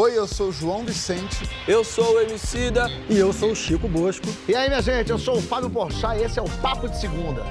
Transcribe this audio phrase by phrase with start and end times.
[0.00, 1.50] Oi, eu sou o João Vicente.
[1.66, 2.86] Eu sou o Emicida.
[3.10, 4.26] E eu sou o Chico Bosco.
[4.48, 7.00] E aí, minha gente, eu sou o Fábio Porchat e esse é o Papo de
[7.00, 7.42] Segunda.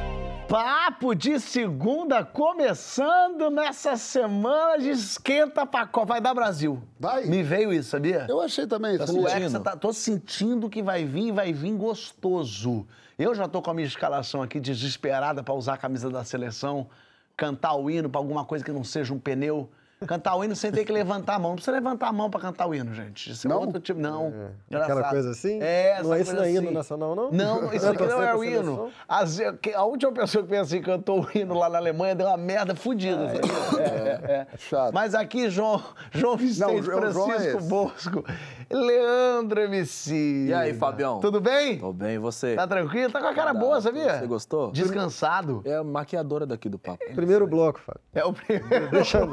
[0.47, 6.13] Papo de Segunda começando nessa semana de esquenta pra Copa.
[6.13, 6.81] Vai dar Brasil.
[6.97, 7.25] Vai.
[7.25, 8.25] Me veio isso, sabia?
[8.29, 8.97] Eu achei também.
[8.97, 9.27] Tá sentindo.
[9.27, 12.87] Hexa tá- tô sentindo que vai vir e vai vir gostoso.
[13.19, 16.87] Eu já tô com a minha escalação aqui desesperada pra usar a camisa da seleção,
[17.35, 19.69] cantar o hino pra alguma coisa que não seja um pneu.
[20.05, 21.49] Cantar o hino sem ter que levantar a mão.
[21.49, 23.31] Não precisa levantar a mão pra cantar o hino, gente.
[23.31, 23.61] Isso é Não?
[23.61, 23.99] outro tipo.
[23.99, 24.27] Não.
[24.67, 25.09] Aquela Engraçado.
[25.09, 25.59] coisa assim?
[25.59, 26.73] É, Não é isso não é hino assim.
[26.73, 27.31] nacional, não?
[27.31, 28.89] Não, isso Não aqui não é o hino.
[29.07, 29.39] As-
[29.75, 32.75] A última pessoa que pensa assim, cantou o hino lá na Alemanha deu uma merda
[32.75, 33.27] fodida.
[33.27, 33.81] sabia?
[33.83, 34.47] É, é.
[34.57, 34.93] Chato.
[34.93, 35.81] Mas aqui, João,
[36.11, 37.63] João Vicente, Não, é Francisco.
[37.63, 38.23] Bosco,
[38.69, 40.45] Leandro MC.
[40.49, 41.19] E aí, Fabião?
[41.19, 41.79] Tudo bem?
[41.79, 42.55] Tô bem, e você?
[42.55, 43.11] Tá tranquilo?
[43.11, 44.19] Tá com a cara boa, sabia?
[44.19, 44.71] Você gostou?
[44.71, 45.61] Descansado.
[45.65, 47.03] É a maquiadora daqui do papo.
[47.15, 48.01] Primeiro bloco, Fábio.
[48.13, 48.89] É o primeiro.
[48.91, 49.25] Deixa,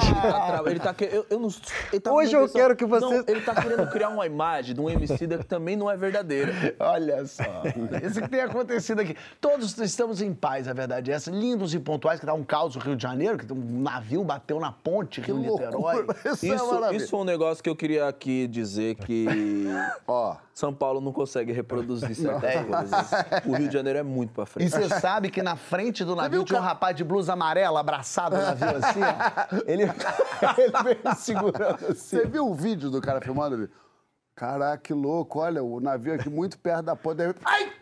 [0.00, 1.48] Ele tá, ele tá eu, eu não,
[1.92, 4.80] ele tá Hoje eu quero que você- Não, ele tá querendo criar uma imagem de
[4.80, 6.52] um MC que também não é verdadeira.
[6.80, 7.42] Olha só,
[8.04, 9.16] isso que tem acontecido aqui.
[9.40, 11.30] Todos estamos em paz, a verdade é essa.
[11.30, 14.58] Lindos e pontuais, que dá um caos no Rio de Janeiro, que um navio bateu
[14.58, 15.96] na ponte Rio Niterói.
[15.96, 16.16] loucura.
[16.32, 19.26] Isso, é Isso, isso foi um negócio que eu queria aqui dizer que
[20.06, 23.10] Ó, São Paulo não consegue reproduzir certas coisas.
[23.46, 24.70] O Rio de Janeiro é muito pra E frente.
[24.70, 28.42] você sabe que na frente do navio tinha um rapaz de blusa amarela abraçado no
[28.42, 29.60] navio assim, ó.
[29.66, 29.89] Ele,
[30.58, 31.94] ele veio segurando assim.
[31.94, 33.68] você viu o vídeo do cara filmando ali?
[34.34, 37.22] Caraca, que louco, olha, o navio aqui muito perto da ponte.
[37.44, 37.79] Ai!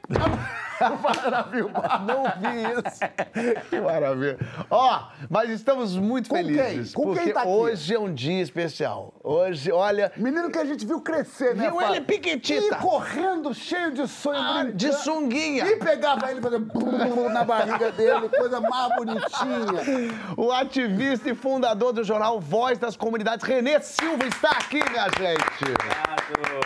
[0.78, 3.64] Para, não vi isso.
[3.68, 4.38] Que maravilha.
[4.70, 6.94] Ó, mas estamos muito Com felizes.
[6.94, 7.04] quem?
[7.04, 7.48] Com quem porque tá aqui?
[7.50, 9.12] hoje é um dia especial.
[9.24, 11.68] Hoje, olha, Menino que a gente viu crescer, né?
[11.68, 12.76] Viu ele piquitita.
[12.76, 14.76] E correndo, cheio de sonho, Ah, brincando.
[14.76, 15.66] de sunguinha.
[15.66, 20.14] E pegava ele e fazia brrr na barriga dele, coisa mais bonitinha.
[20.36, 25.76] O ativista e fundador do jornal Voz das Comunidades, Renê Silva, está aqui, minha gente.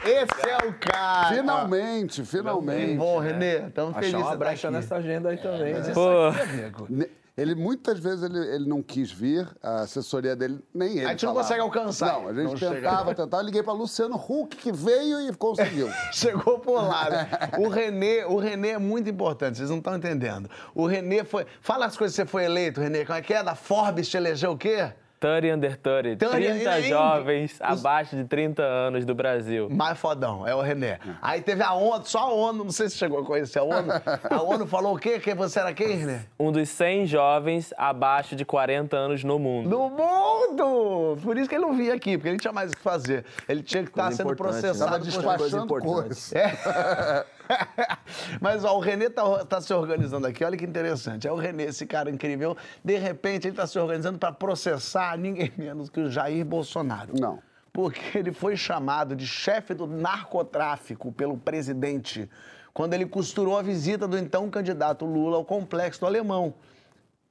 [0.05, 1.29] Esse é o cara.
[1.35, 2.97] Finalmente, finalmente.
[2.97, 4.15] Bom, Renê, estamos felizes.
[4.15, 4.77] Achar uma estar brecha aqui.
[4.77, 5.75] nessa agenda aí também.
[5.75, 5.91] né?
[5.95, 6.09] Pô.
[6.27, 6.87] amigo.
[6.91, 11.07] Ne- Ele muitas vezes ele, ele não quis vir, a assessoria dele, nem ele.
[11.07, 11.41] A gente não falava.
[11.49, 12.13] consegue alcançar.
[12.13, 12.75] Não, a gente Não chega.
[12.75, 13.43] tentava, tentava.
[13.43, 15.89] Liguei para Luciano Huck, que veio e conseguiu.
[16.13, 17.09] Chegou por lá.
[17.09, 17.29] né?
[17.59, 20.51] O Renê, o Renê é muito importante, vocês não estão entendendo.
[20.75, 21.47] O Renê foi.
[21.63, 23.03] Fala as coisas que você foi eleito, Renê.
[23.07, 23.43] Como é que é?
[23.43, 24.93] Da Forbes te elegeu o quê?
[25.23, 26.89] 30 under 30, 30, 30 ainda.
[26.89, 29.69] jovens Os- abaixo de 30 anos do Brasil.
[29.71, 30.97] Mais fodão, é o Renê.
[31.23, 33.93] Aí teve a ONU, só a ONU, não sei se chegou a conhecer a ONU.
[34.29, 35.21] A ONU falou o quê?
[35.21, 36.19] Que você era quem, Renê?
[36.39, 39.69] Um dos 100 jovens abaixo de 40 anos no mundo.
[39.71, 41.17] No mundo!
[41.23, 43.25] Por isso que ele não vinha aqui, porque ele tinha mais o que fazer.
[43.49, 44.61] Ele tinha que estar Coisa sendo importante, né?
[44.63, 44.91] processado.
[44.91, 46.33] Tava por- Coisa despachando coisas.
[46.35, 47.25] É.
[48.41, 51.27] Mas ó, o Renê tá, tá se organizando aqui, olha que interessante.
[51.27, 52.57] É o Renê, esse cara incrível.
[52.85, 57.13] De repente, ele tá se organizando para processar ninguém menos que o Jair Bolsonaro.
[57.19, 57.43] Não.
[57.73, 62.29] Porque ele foi chamado de chefe do narcotráfico pelo presidente
[62.75, 66.55] quando ele costurou a visita do então candidato Lula ao complexo do Alemão.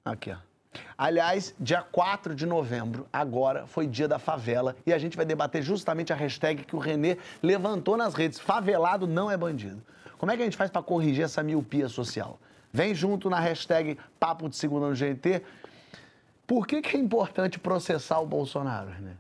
[0.04, 0.38] Aqui, ó.
[0.98, 5.62] Aliás, dia 4 de novembro, agora, foi dia da favela e a gente vai debater
[5.62, 8.40] justamente a hashtag que o Renê levantou nas redes.
[8.40, 9.82] Favelado não é bandido.
[10.22, 12.40] Como é que a gente faz para corrigir essa miopia social?
[12.72, 15.42] Vem junto na hashtag Papo de Segunda no GNT.
[16.46, 19.14] Por que, que é importante processar o Bolsonaro, Renê?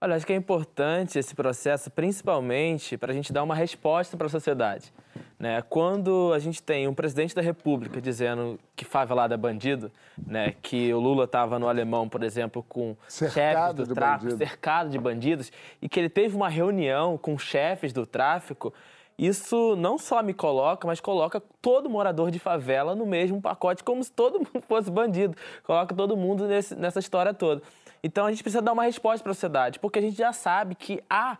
[0.00, 4.26] Olha, acho que é importante esse processo, principalmente para a gente dar uma resposta para
[4.26, 4.92] a sociedade.
[5.38, 5.62] Né?
[5.62, 9.92] Quando a gente tem um presidente da República dizendo que favelado é bandido,
[10.26, 10.56] né?
[10.60, 14.38] que o Lula estava no Alemão, por exemplo, com chefes Cercado do de tráfico, bandido.
[14.38, 18.74] cercado de bandidos, e que ele teve uma reunião com chefes do tráfico,
[19.18, 24.02] isso não só me coloca, mas coloca todo morador de favela no mesmo pacote, como
[24.02, 25.36] se todo mundo fosse bandido.
[25.64, 27.62] Coloca todo mundo nesse- nessa história toda.
[28.02, 30.74] Então a gente precisa dar uma resposta para a sociedade, porque a gente já sabe
[30.74, 31.38] que há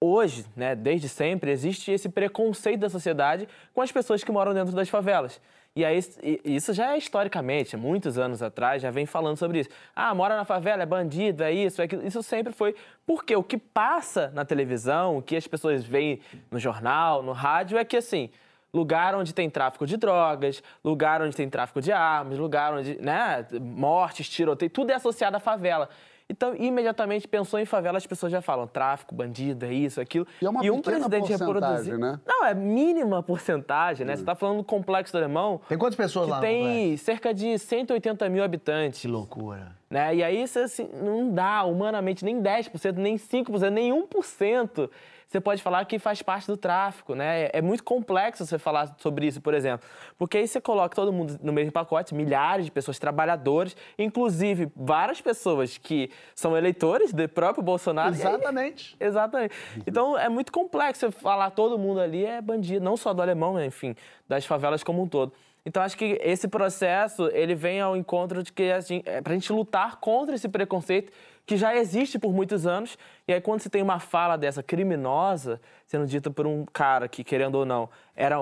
[0.00, 4.74] hoje, né, desde sempre, existe esse preconceito da sociedade com as pessoas que moram dentro
[4.74, 5.40] das favelas.
[5.74, 5.98] E aí,
[6.44, 9.70] isso já é historicamente, muitos anos atrás, já vem falando sobre isso.
[9.96, 12.06] Ah, mora na favela, é bandido, é isso, é aquilo.
[12.06, 12.74] Isso sempre foi.
[13.06, 16.20] Porque o que passa na televisão, o que as pessoas veem
[16.50, 18.28] no jornal, no rádio, é que assim.
[18.74, 23.46] Lugar onde tem tráfico de drogas, lugar onde tem tráfico de armas, lugar onde, né,
[23.60, 25.90] mortes, tiroteio, tudo é associado à favela.
[26.28, 30.26] Então, imediatamente pensou em favela, as pessoas já falam tráfico, bandido, é isso, aquilo.
[30.40, 31.98] E é uma um pequena presidente porcentagem, reproduzir.
[31.98, 32.20] né?
[32.26, 34.16] Não, é mínima porcentagem, né?
[34.16, 35.60] Você está falando do complexo do alemão.
[35.68, 39.00] Tem quantas pessoas que lá tem cerca de 180 mil habitantes.
[39.00, 39.76] Que loucura.
[39.90, 40.16] Né?
[40.16, 44.88] E aí, você, assim, não dá humanamente nem 10%, nem 5%, nem 1%
[45.32, 47.48] você pode falar que faz parte do tráfico, né?
[47.54, 49.88] É muito complexo você falar sobre isso, por exemplo.
[50.18, 55.22] Porque aí você coloca todo mundo no mesmo pacote, milhares de pessoas, trabalhadores, inclusive várias
[55.22, 58.14] pessoas que são eleitores do próprio Bolsonaro.
[58.14, 58.94] Exatamente.
[59.00, 59.54] Aí, exatamente.
[59.86, 63.54] Então é muito complexo você falar todo mundo ali é bandido, não só do alemão,
[63.54, 63.66] né?
[63.66, 63.96] enfim,
[64.28, 65.32] das favelas como um todo.
[65.64, 69.32] Então acho que esse processo ele vem ao encontro de que a gente, é pra
[69.32, 71.12] gente lutar contra esse preconceito
[71.44, 72.96] que já existe por muitos anos.
[73.26, 77.22] E aí, quando você tem uma fala dessa criminosa sendo dita por um cara que,
[77.22, 78.36] querendo ou não, era,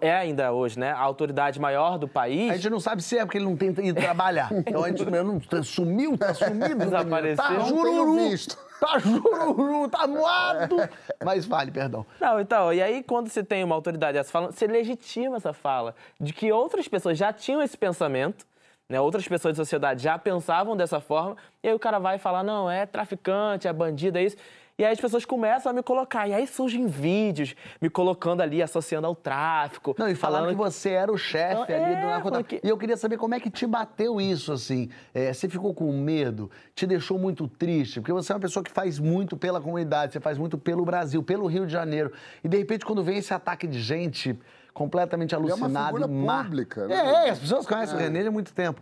[0.00, 2.50] é ainda hoje, né, a autoridade maior do país.
[2.50, 4.50] A gente não sabe se é porque ele não tem ido trabalhar.
[4.70, 6.76] Então a gente não sumiu, tá sumido.
[6.76, 7.44] Desapareceu.
[7.44, 8.36] Tá jururu.
[8.80, 10.76] Tá jururu, tá moado.
[11.24, 12.06] Mas vale, perdão.
[12.20, 15.94] Não, então, e aí quando você tem uma autoridade dessa falando, você legitima essa fala
[16.20, 18.46] de que outras pessoas já tinham esse pensamento,
[18.90, 19.00] né?
[19.00, 22.68] Outras pessoas da sociedade já pensavam dessa forma, e aí o cara vai falar, não,
[22.70, 24.36] é traficante, é bandido, é isso.
[24.78, 26.26] E aí as pessoas começam a me colocar.
[26.26, 29.94] E aí surgem vídeos me colocando ali, associando ao tráfico.
[29.98, 32.48] Não, e falaram que você era o chefe Não, ali é, do narcotráfico.
[32.54, 34.88] porque- E eu queria saber como é que te bateu isso, assim.
[35.12, 36.50] É, você ficou com medo?
[36.74, 38.00] Te deixou muito triste?
[38.00, 41.22] Porque você é uma pessoa que faz muito pela comunidade, você faz muito pelo Brasil,
[41.22, 42.10] pelo Rio de Janeiro.
[42.42, 44.38] E de repente, quando vem esse ataque de gente
[44.80, 46.42] completamente é uma alucinada figura e má.
[46.42, 46.94] pública, né?
[46.94, 48.80] É, é, as pessoas conhecem o René há muito tempo.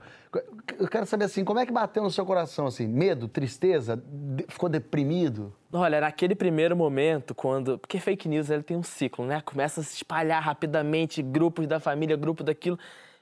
[0.79, 2.87] Eu quero saber assim, como é que bateu no seu coração, assim?
[2.87, 4.01] Medo, tristeza?
[4.07, 5.53] De- ficou deprimido?
[5.73, 7.81] Olha, naquele primeiro momento, quando.
[7.81, 9.41] Porque fake news ele tem um ciclo, né?
[9.45, 12.79] Começa a se espalhar rapidamente, grupos da família, grupo daquilo.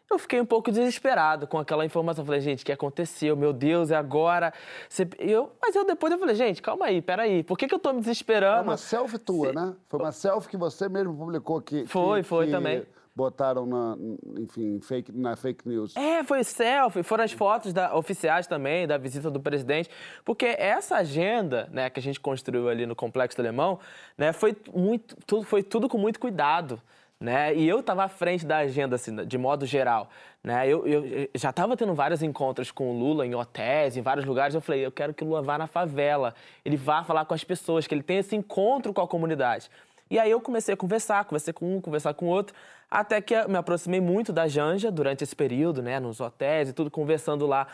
[0.08, 2.24] Eu fiquei um pouco desesperado com aquela informação.
[2.24, 3.36] Falei, gente, o que aconteceu?
[3.36, 4.52] Meu Deus, é agora.
[4.88, 5.52] Você- Eu...
[5.60, 7.42] Mas eu depois eu falei, gente, calma aí, peraí.
[7.42, 8.62] Por que, que eu tô me É desesperando?
[8.62, 9.74] uma selfie tua, né?
[9.88, 11.84] Foi uma selfie que você mesmo publicou que.
[11.86, 12.86] Foi, que- foi que também.
[13.16, 13.96] Botaram na,
[14.38, 15.96] enfim, fake, na fake news.
[15.96, 19.88] É, foi selfie, foram as fotos da- oficiais também, da visita do presidente,
[20.22, 23.80] porque essa agenda, né, que a gente construiu ali no Complexo do Alemão,
[24.18, 26.78] né, foi muito, tudo, foi tudo com muito cuidado,
[27.20, 30.10] né, e eu estava à frente da agenda, assim, de modo geral,
[30.44, 34.26] né, eu, eu já estava tendo vários encontros com o Lula em hotéis, em vários
[34.26, 36.34] lugares, eu falei, eu quero que o Lula vá na favela,
[36.64, 39.70] ele vá falar com as pessoas, que ele tenha esse encontro com a comunidade.
[40.10, 42.54] E aí eu comecei a conversar, conversei com um, conversar com outro,
[42.90, 46.90] até que me aproximei muito da Janja durante esse período, né, nos hotéis e tudo,
[46.90, 47.66] conversando lá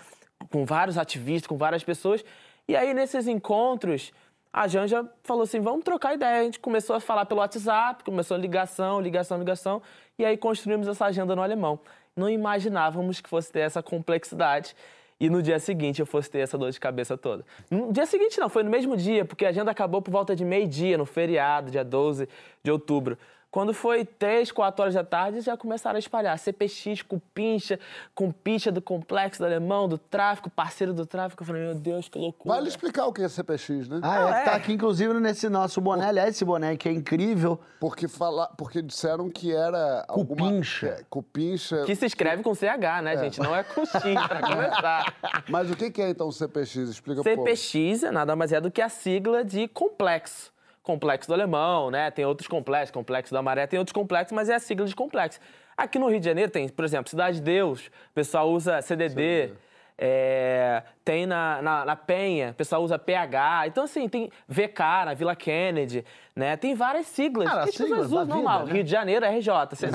[0.50, 2.25] com vários ativistas, com várias pessoas.
[2.67, 4.12] E aí nesses encontros,
[4.52, 6.40] a Janja falou assim, vamos trocar ideia.
[6.40, 9.82] A gente começou a falar pelo WhatsApp, começou a ligação, ligação, ligação,
[10.19, 11.81] e aí construímos essa agenda no alemão.
[12.14, 14.76] Não imaginávamos que fosse ter essa complexidade
[15.19, 17.44] e no dia seguinte eu fosse ter essa dor de cabeça toda.
[17.70, 20.44] No dia seguinte não, foi no mesmo dia, porque a agenda acabou por volta de
[20.44, 22.28] meio-dia, no feriado, dia 12
[22.62, 23.16] de outubro.
[23.52, 27.78] Quando foi 3, 4 horas da tarde, já começaram a espalhar CPX com pincha,
[28.14, 31.43] com picha do complexo do alemão, do tráfico, parceiro do tráfico.
[31.43, 32.54] Eu falei, meu Deus, que loucura.
[32.54, 34.00] Vale explicar o que é CPX, né?
[34.02, 34.54] Ah, é, tá é.
[34.54, 36.06] aqui, inclusive, nesse nosso boné.
[36.06, 37.60] Aliás, esse boné que é incrível.
[37.78, 40.06] Porque, fala, porque disseram que era.
[40.08, 40.87] alguma- Cupincha.
[40.87, 41.84] é, cupincha.
[41.84, 43.38] Que se escreve com CH, né, gente?
[43.38, 45.14] Não é com X, pra começar.
[45.50, 46.75] Mas o que é então o CPX?
[46.76, 47.22] Explica.
[47.22, 50.50] CPX é nada mais é do que a sigla de complexo.
[50.82, 52.11] Complexo do Alemão, né?
[52.11, 55.38] Tem outros complexos, Complexo da Maré, tem outros complexos, mas é a sigla de complexo.
[55.76, 59.52] Aqui no Rio de Janeiro tem, por exemplo, Cidade de Deus, o pessoal usa CDD.
[59.96, 63.69] é, tem na, na, na Penha, o pessoal usa PH.
[63.69, 66.56] Então, assim, tem VK na Vila Kennedy, né?
[66.56, 67.49] Tem várias siglas.
[67.49, 68.67] Cara, que as pessoas siglas usam vida, normal.
[68.67, 68.73] né?
[68.73, 69.52] Rio de Janeiro, RJ.
[69.76, 69.93] Tipo.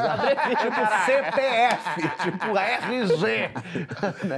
[1.05, 3.51] CPF, tipo RG.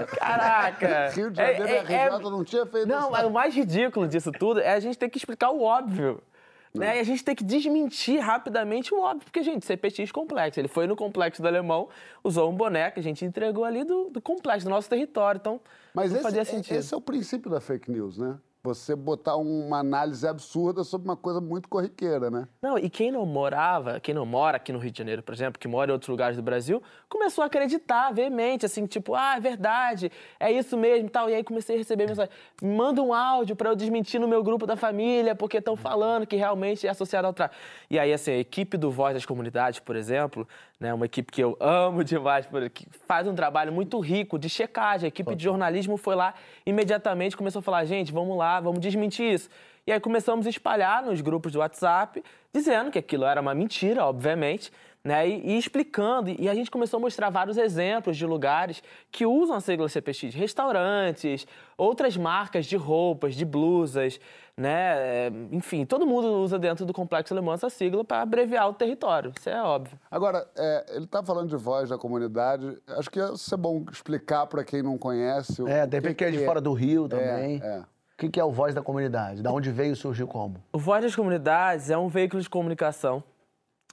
[0.18, 1.10] Caraca!
[1.14, 3.12] Rio de Janeiro, É- é- RJ não tinha feito Não, isso.
[3.12, 6.22] mas o mais ridículo disso tudo é a gente ter que explicar o óbvio.
[6.74, 6.98] Né?
[6.98, 10.60] E a gente tem que desmentir rapidamente o óbvio, porque, gente, CPX complexo.
[10.60, 11.90] Ele foi no complexo do alemão,
[12.24, 12.56] usou um
[12.92, 15.40] que a gente entregou ali do, do complexo, do nosso território.
[15.40, 15.60] Então,
[15.94, 16.78] Mas não esse, fazia é- sentido.
[16.78, 18.38] esse é o princípio da fake news, né?
[18.62, 22.46] Você botar uma análise absurda sobre uma coisa muito corriqueira, né?
[22.62, 25.58] Não, e quem não morava, quem não mora aqui no Rio de Janeiro, por exemplo,
[25.58, 29.40] que mora em outros lugares do Brasil, começou a acreditar veemente, assim, tipo, ah, é
[29.40, 31.30] verdade, é isso mesmo e tal.
[31.30, 32.30] E aí comecei a receber mensagem,
[32.62, 36.36] manda um áudio para eu desmentir no meu grupo da família, porque estão falando que
[36.36, 37.62] realmente é associado ao tráfico.
[37.90, 40.46] E aí, assim, a equipe do Voz das Comunidades, por exemplo,
[40.78, 45.06] né, uma equipe que eu amo demais, que faz um trabalho muito rico de checagem.
[45.06, 46.34] A equipe de jornalismo foi lá
[46.66, 49.50] imediatamente, começou a falar, gente, vamos lá, vamos desmentir isso.
[49.86, 54.06] E aí começamos a espalhar nos grupos do WhatsApp, dizendo que aquilo era uma mentira,
[54.06, 54.72] obviamente,
[55.04, 55.28] né?
[55.28, 56.30] E, e, explicando.
[56.30, 60.34] E a gente começou a mostrar vários exemplos de lugares que usam a sigla CPX,
[60.36, 64.20] restaurantes, outras marcas de roupas, de blusas,
[64.56, 65.28] né?
[65.28, 69.32] É, enfim, todo mundo usa dentro do Complexo Alemão essa sigla para abreviar o território,
[69.38, 69.98] isso é óbvio.
[70.12, 74.46] Agora, é, ele está falando de voz da comunidade, acho que ia ser bom explicar
[74.48, 75.64] para quem não conhece.
[75.68, 77.62] É, de repente que é de fora do Rio também.
[77.64, 77.84] É, é.
[78.20, 79.42] O que, que é o Voz da Comunidade?
[79.42, 80.62] Da onde veio e surgiu como?
[80.74, 83.24] O Voz das Comunidades é um veículo de comunicação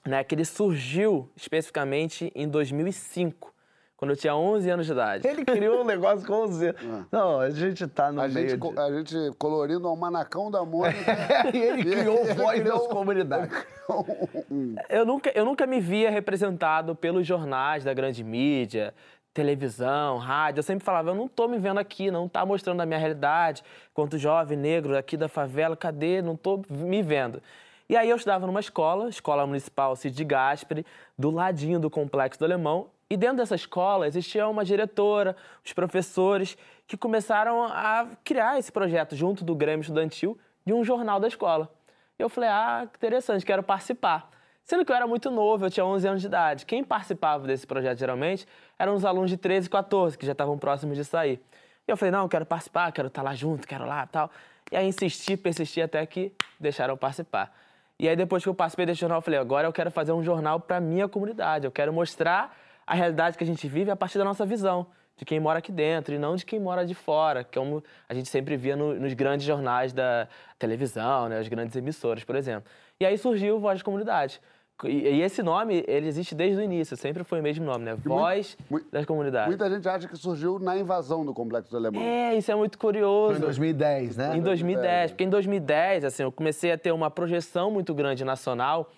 [0.05, 3.53] né, que ele surgiu especificamente em 2005,
[3.95, 5.25] quando eu tinha 11 anos de idade.
[5.25, 6.83] Ele criou um negócio com 11 anos.
[6.83, 7.05] É.
[7.09, 8.79] Não, a gente tá no a meio gente, de...
[8.79, 11.15] A gente colorindo o manacão da Mônica.
[11.53, 13.65] e ele criou o Voz das Comunidades.
[14.89, 18.93] eu, nunca, eu nunca me via representado pelos jornais da grande mídia,
[19.37, 22.87] televisão, rádio, eu sempre falava, eu não tô me vendo aqui, não tá mostrando a
[22.87, 23.63] minha realidade,
[23.93, 26.23] quanto jovem negro aqui da favela, cadê?
[26.23, 27.39] Não tô me vendo.
[27.87, 30.83] E aí eu estudava numa escola, Escola Municipal Cid Gasperi,
[31.15, 36.57] do ladinho do Complexo do Alemão, e dentro dessa escola existia uma diretora, os professores,
[36.87, 41.71] que começaram a criar esse projeto junto do Grêmio Estudantil de um jornal da escola.
[42.17, 44.31] Eu falei, ah, interessante, quero participar.
[44.67, 46.65] Sendo que eu era muito novo, eu tinha 11 anos de idade.
[46.65, 48.45] Quem participava desse projeto geralmente
[48.77, 51.41] eram os alunos de 13 e 14, que já estavam próximos de sair.
[51.87, 54.29] E eu falei, não, eu quero participar, quero estar lá junto, quero lá tal.
[54.69, 57.55] E aí insisti, persisti até que deixaram eu participar.
[57.97, 60.21] E aí, depois que eu participei desse jornal, eu falei: agora eu quero fazer um
[60.21, 61.63] jornal para minha comunidade.
[61.63, 62.53] Eu quero mostrar
[62.85, 65.71] a realidade que a gente vive a partir da nossa visão, de quem mora aqui
[65.71, 69.13] dentro e não de quem mora de fora, como a gente sempre via no, nos
[69.13, 70.27] grandes jornais da
[70.59, 72.69] televisão, né, as grandes emissoras, por exemplo.
[72.99, 74.41] E aí surgiu o Voz de Comunidade.
[74.85, 77.95] E, esse nome, ele existe desde o início, sempre foi o mesmo nome, né?
[77.95, 79.47] Voz muito, das comunidades.
[79.47, 81.99] Muita gente acha que surgiu na invasão do Complexo do Alemão.
[81.99, 83.33] É, isso é muito curioso.
[83.33, 84.37] Foi em 2010, né?
[84.37, 88.91] Em 2010, porque em 2010, assim, eu comecei a ter uma projeção muito grande nacional,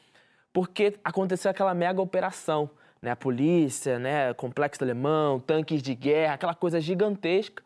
[0.52, 2.70] porque aconteceu aquela mega operação,
[3.02, 3.12] né?
[3.12, 4.34] A polícia, né?
[4.34, 7.64] Complexo do Alemão, tanques de guerra, aquela coisa gigantesca.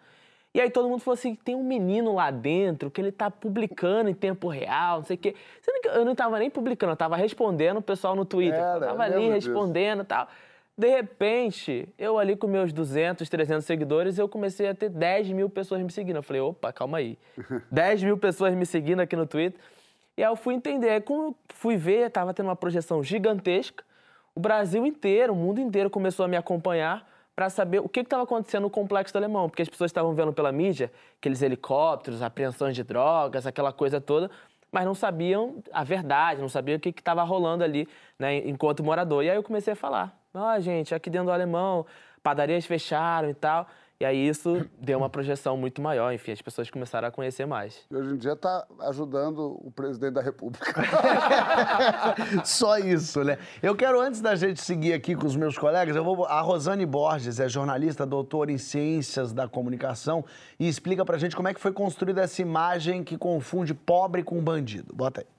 [0.53, 4.10] E aí todo mundo falou assim: tem um menino lá dentro que ele tá publicando
[4.10, 5.36] em tempo real, não sei o quê.
[5.62, 8.60] Sendo que eu não tava nem publicando, eu tava respondendo o pessoal no Twitter.
[8.60, 10.27] Era, eu tava ali respondendo e tal.
[10.75, 15.48] De repente, eu ali com meus 200, 300 seguidores, eu comecei a ter 10 mil
[15.50, 16.15] pessoas me seguindo.
[16.15, 17.17] Eu falei, opa, calma aí.
[17.72, 19.60] 10 mil pessoas me seguindo aqui no Twitter.
[20.17, 20.89] E aí eu fui entender.
[20.89, 23.83] Aí, quando eu fui ver, tava tendo uma projeção gigantesca.
[24.36, 28.23] O Brasil inteiro, o mundo inteiro começou a me acompanhar para saber o que estava
[28.23, 32.75] acontecendo no complexo do alemão, porque as pessoas estavam vendo pela mídia aqueles helicópteros, apreensões
[32.75, 34.29] de drogas, aquela coisa toda,
[34.71, 37.87] mas não sabiam a verdade, não sabiam o que estava rolando ali,
[38.17, 39.23] né, enquanto morador.
[39.23, 41.85] E aí eu comecei a falar: ó, oh, gente, aqui dentro do alemão,
[42.21, 43.67] padarias fecharam e tal.
[44.03, 47.86] E aí isso deu uma projeção muito maior, enfim, as pessoas começaram a conhecer mais.
[47.89, 50.74] E hoje em dia está ajudando o presidente da República.
[52.43, 53.38] Só isso, né?
[53.62, 56.25] Eu quero, antes da gente seguir aqui com os meus colegas, eu vou.
[56.25, 60.25] A Rosane Borges é jornalista, doutora em ciências da comunicação,
[60.60, 64.43] e explica pra gente como é que foi construída essa imagem que confunde pobre com
[64.43, 64.93] bandido.
[64.93, 65.32] Bota aí.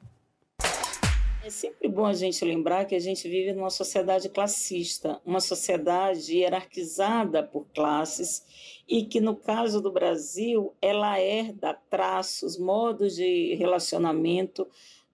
[1.45, 6.39] É sempre bom a gente lembrar que a gente vive numa sociedade classista, uma sociedade
[6.39, 14.67] hierarquizada por classes e que, no caso do Brasil, ela herda traços, modos de relacionamento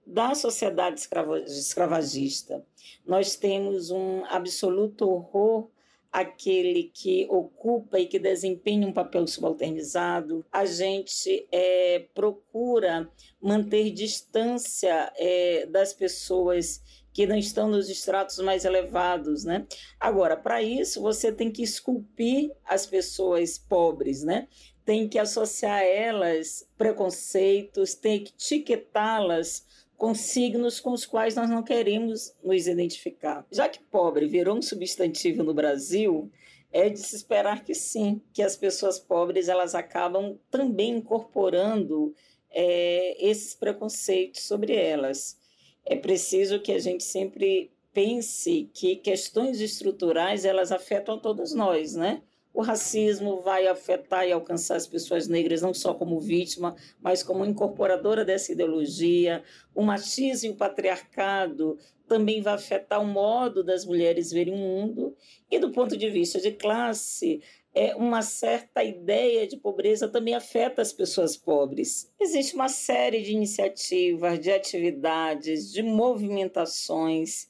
[0.07, 1.01] da sociedade
[1.49, 2.65] escravagista.
[3.05, 5.69] Nós temos um absoluto horror
[6.13, 10.45] aquele que ocupa e que desempenha um papel subalternizado.
[10.51, 18.65] A gente é, procura manter distância é, das pessoas que não estão nos estratos mais
[18.65, 19.67] elevados, né?
[19.99, 24.49] Agora, para isso, você tem que esculpir as pessoas pobres, né?
[24.85, 29.67] Tem que associar a elas preconceitos, tem que etiquetá-las
[30.01, 33.47] com signos com os quais nós não queremos nos identificar.
[33.53, 36.33] Já que pobre virou um substantivo no Brasil,
[36.73, 42.15] é de se esperar que sim, que as pessoas pobres elas acabam também incorporando
[42.51, 45.39] é, esses preconceitos sobre elas.
[45.85, 51.95] É preciso que a gente sempre pense que questões estruturais elas afetam a todos nós,
[51.95, 52.23] né?
[52.53, 57.45] O racismo vai afetar e alcançar as pessoas negras não só como vítima, mas como
[57.45, 59.43] incorporadora dessa ideologia.
[59.75, 61.79] O machismo e o patriarcado
[62.09, 65.15] também vai afetar o modo das mulheres verem o mundo.
[65.49, 67.41] E do ponto de vista de classe,
[67.73, 72.13] é, uma certa ideia de pobreza também afeta as pessoas pobres.
[72.21, 77.49] Existe uma série de iniciativas, de atividades, de movimentações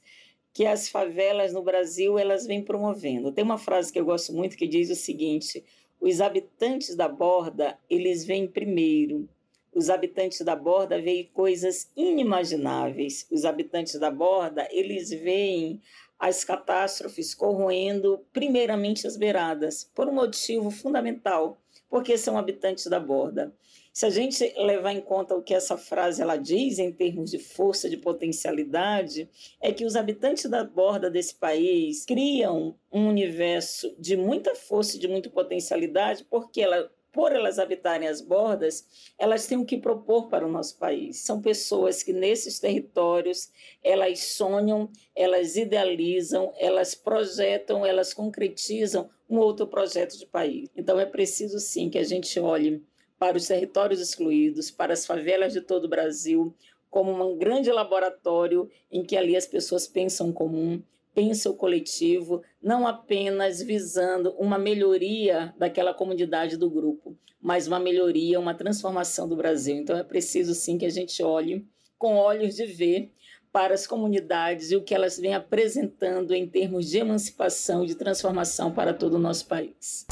[0.53, 3.33] que as favelas no Brasil elas vêm promovendo.
[3.33, 5.65] Tem uma frase que eu gosto muito que diz o seguinte:
[6.01, 9.29] os habitantes da borda eles vêm primeiro,
[9.73, 13.27] os habitantes da borda veem coisas inimagináveis.
[13.31, 15.81] Os habitantes da borda, eles veem
[16.19, 21.57] as catástrofes corroendo primeiramente as beiradas, por um motivo fundamental,
[21.89, 23.55] porque são habitantes da borda.
[23.93, 27.39] Se a gente levar em conta o que essa frase ela diz em termos de
[27.39, 29.29] força, de potencialidade,
[29.61, 35.01] é que os habitantes da borda desse país criam um universo de muita força e
[35.01, 40.29] de muita potencialidade, porque ela por elas habitarem as bordas, elas têm o que propor
[40.29, 41.19] para o nosso país.
[41.19, 43.51] São pessoas que nesses territórios,
[43.83, 50.69] elas sonham, elas idealizam, elas projetam, elas concretizam um outro projeto de país.
[50.77, 52.83] Então é preciso sim que a gente olhe
[53.21, 56.55] para os territórios excluídos, para as favelas de todo o Brasil,
[56.89, 60.83] como um grande laboratório em que ali as pessoas pensam comum,
[61.15, 68.41] pensa o coletivo, não apenas visando uma melhoria daquela comunidade do grupo, mas uma melhoria,
[68.41, 69.77] uma transformação do Brasil.
[69.77, 73.13] Então é preciso sim que a gente olhe com olhos de ver
[73.53, 78.73] para as comunidades e o que elas vêm apresentando em termos de emancipação de transformação
[78.73, 80.07] para todo o nosso país.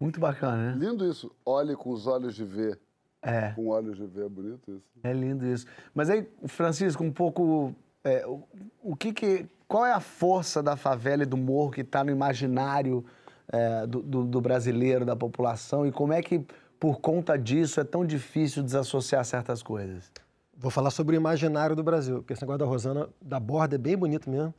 [0.00, 0.76] Muito bacana, né?
[0.86, 1.30] Lindo isso.
[1.44, 2.78] Olhe com os olhos de ver.
[3.22, 3.50] É.
[3.52, 4.84] Com olhos de ver, é bonito isso.
[5.02, 5.66] É lindo isso.
[5.94, 7.74] Mas aí, Francisco, um pouco.
[8.02, 8.42] é, o,
[8.82, 9.46] o que que.
[9.66, 13.04] Qual é a força da favela e do morro que está no imaginário
[13.50, 15.86] é, do, do- do brasileiro, da população?
[15.86, 16.44] E como é que,
[16.78, 20.12] por conta disso, é tão difícil desassociar certas coisas?
[20.56, 23.78] Vou falar sobre o imaginário do Brasil, porque esse negócio da Rosana da Borda é
[23.78, 24.54] bem bonito mesmo.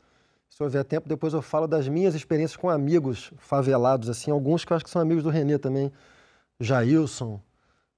[0.55, 4.71] Se houver tempo, depois eu falo das minhas experiências com amigos favelados, assim, alguns que
[4.71, 5.91] eu acho que são amigos do Renê também.
[6.62, 7.41] Jailson.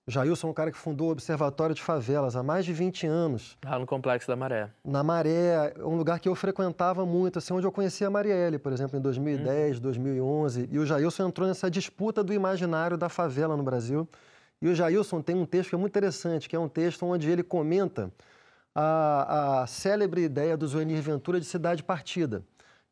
[0.08, 3.60] Jailson é um cara que fundou o Observatório de Favelas há mais de 20 anos.
[3.64, 4.72] Lá no Complexo da Maré.
[4.84, 8.58] Na Maré, é um lugar que eu frequentava muito, assim, onde eu conheci a Marielle,
[8.58, 10.68] por exemplo, em 2010, 2011.
[10.72, 14.10] E o Jailson entrou nessa disputa do imaginário da favela no Brasil.
[14.60, 17.30] E o Jailson tem um texto que é muito interessante, que é um texto onde
[17.30, 18.12] ele comenta
[18.80, 22.44] a, a célebre ideia do Zuenir Ventura de cidade partida.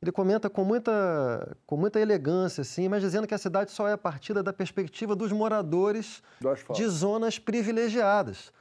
[0.01, 3.95] Ele comenta com muita, com muita elegância, assim, mas dizendo que a cidade só é
[3.95, 6.23] partida da perspectiva dos moradores
[6.73, 8.51] de zonas privilegiadas.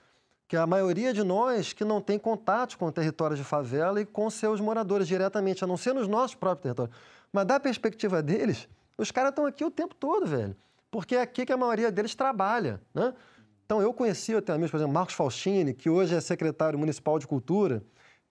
[0.47, 4.04] Que a maioria de nós que não tem contato com o território de favela e
[4.04, 6.95] com seus moradores diretamente, a não ser nos nossos próprios territórios.
[7.33, 10.54] Mas da perspectiva deles, os caras estão aqui o tempo todo, velho.
[10.90, 13.14] Porque é aqui que a maioria deles trabalha, né?
[13.64, 17.18] Então eu conheci, eu tenho amigos, por exemplo, Marcos Faustini, que hoje é secretário municipal
[17.18, 17.83] de cultura.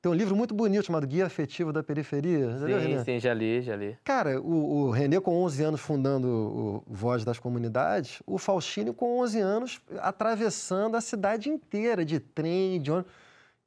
[0.01, 2.57] Tem um livro muito bonito chamado Guia Afetivo da Periferia.
[2.57, 3.97] Já Sim, sim, já li, já li.
[4.03, 9.21] Cara, o, o Renê com 11 anos fundando o Voz das Comunidades, o Faustino com
[9.21, 13.11] 11 anos atravessando a cidade inteira de trem, de ônibus.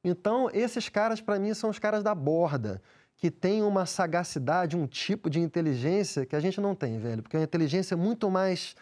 [0.03, 2.81] Então, esses caras, para mim, são os caras da borda,
[3.17, 7.23] que têm uma sagacidade, um tipo de inteligência que a gente não tem, velho.
[7.23, 8.75] Porque é uma inteligência muito mais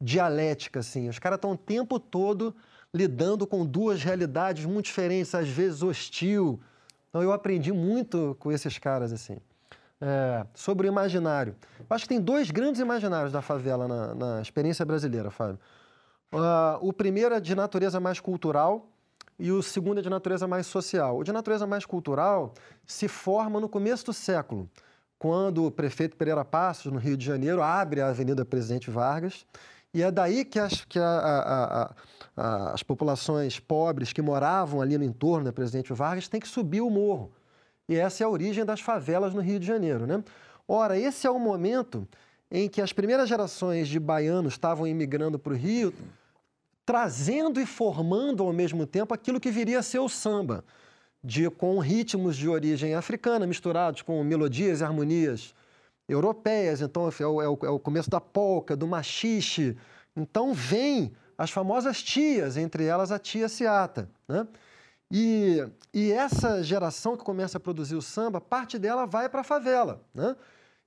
[0.00, 1.08] dialética, assim.
[1.08, 2.54] Os caras estão o tempo todo
[2.92, 6.60] lidando com duas realidades muito diferentes, às vezes hostil.
[7.08, 9.36] Então, eu aprendi muito com esses caras, assim.
[10.00, 11.54] É, sobre o imaginário.
[11.78, 15.58] Eu acho que tem dois grandes imaginários da favela na, na experiência brasileira, Fábio.
[16.32, 18.88] Ah, o primeiro é de natureza mais cultural
[19.38, 21.18] e o segundo é de natureza mais social.
[21.18, 22.54] O de natureza mais cultural
[22.86, 24.70] se forma no começo do século,
[25.18, 29.44] quando o prefeito Pereira Passos, no Rio de Janeiro, abre a Avenida Presidente Vargas,
[29.92, 31.94] e é daí que as, que a- a-
[32.36, 36.80] a- as populações pobres que moravam ali no entorno da Presidente Vargas têm que subir
[36.80, 37.32] o morro.
[37.88, 40.22] E essa é a origem das favelas no Rio de Janeiro, né?
[40.66, 42.06] Ora, esse é o momento
[42.50, 45.92] em que as primeiras gerações de baianos estavam imigrando para o Rio,
[46.86, 50.64] trazendo e formando ao mesmo tempo aquilo que viria a ser o samba,
[51.22, 55.54] de, com ritmos de origem africana misturados com melodias e harmonias
[56.10, 56.80] europeias.
[56.80, 59.76] Então, é o, é o- é começo da polca, do machixe.
[60.16, 64.46] Então, vem as famosas tias, entre elas a tia Seata, né?
[65.12, 69.44] E, e essa geração que começa a produzir o samba, parte dela vai para a
[69.44, 70.00] favela.
[70.14, 70.36] Né?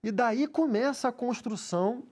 [0.01, 2.03] E daí começa a construção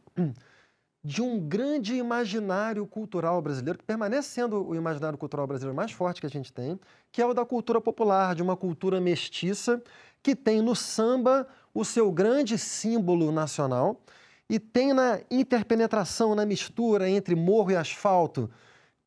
[1.03, 6.19] de um grande imaginário cultural brasileiro, que permanece sendo o imaginário cultural brasileiro mais forte
[6.19, 6.77] que a gente tem,
[7.13, 9.81] que é o da cultura popular, de uma cultura mestiça,
[10.21, 14.01] que tem no samba o seu grande símbolo nacional
[14.49, 18.49] e tem na interpenetração, na mistura entre morro e asfalto,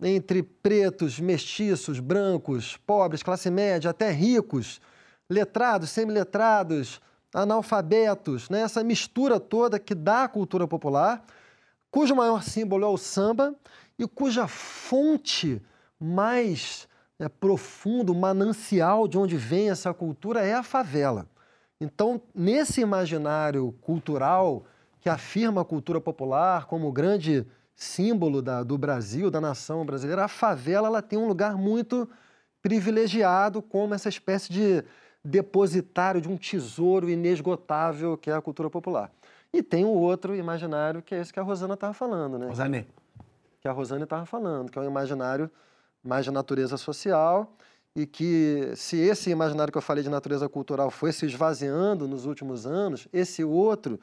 [0.00, 4.81] entre pretos, mestiços, brancos, pobres, classe média, até ricos,
[5.29, 7.00] letrados, semiletrados,
[7.35, 8.61] analfabetos, né?
[8.61, 11.24] essa mistura toda que dá a cultura popular,
[11.90, 13.55] cujo maior símbolo é o samba
[13.98, 15.61] e cuja fonte
[15.98, 21.29] mais é, profunda, o manancial de onde vem essa cultura é a favela.
[21.80, 24.64] Então, nesse imaginário cultural
[25.00, 30.28] que afirma a cultura popular como grande símbolo da, do Brasil, da nação brasileira, a
[30.28, 32.08] favela ela tem um lugar muito
[32.62, 34.84] privilegiado como essa espécie de
[35.22, 39.10] depositário de um tesouro inesgotável que é a cultura popular.
[39.52, 42.48] E tem o outro imaginário que é esse que a Rosana estava falando, né?
[42.48, 42.87] Rosane.
[43.60, 45.50] Que a Rosana estava falando, que é um imaginário
[46.02, 47.56] mais de natureza social
[47.96, 52.26] e que se esse imaginário que eu falei de natureza cultural foi se esvaziando nos
[52.26, 54.00] últimos anos, esse outro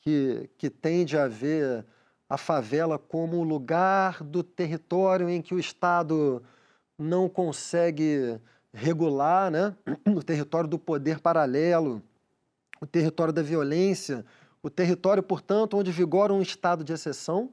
[0.00, 1.84] que, que tende a ver
[2.28, 6.42] a favela como lugar do território em que o Estado
[6.98, 8.40] não consegue
[8.72, 9.74] regular, né?
[10.14, 12.02] o território do poder paralelo,
[12.80, 14.24] o território da violência,
[14.62, 17.50] o território, portanto, onde vigora um estado de exceção.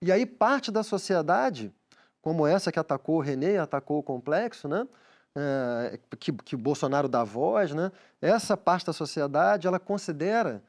[0.00, 1.72] E aí parte da sociedade,
[2.20, 4.86] como essa que atacou o René, atacou o complexo, né?
[5.36, 7.90] É, que, que Bolsonaro dá voz, né?
[8.22, 10.62] essa parte da sociedade ela considera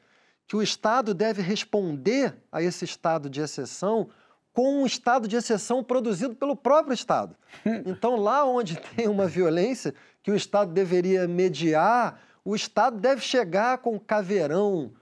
[0.47, 4.09] que o Estado deve responder a esse estado de exceção
[4.53, 7.35] com um estado de exceção produzido pelo próprio Estado.
[7.85, 13.79] Então, lá onde tem uma violência que o Estado deveria mediar, o Estado deve chegar
[13.79, 14.93] com caveirão,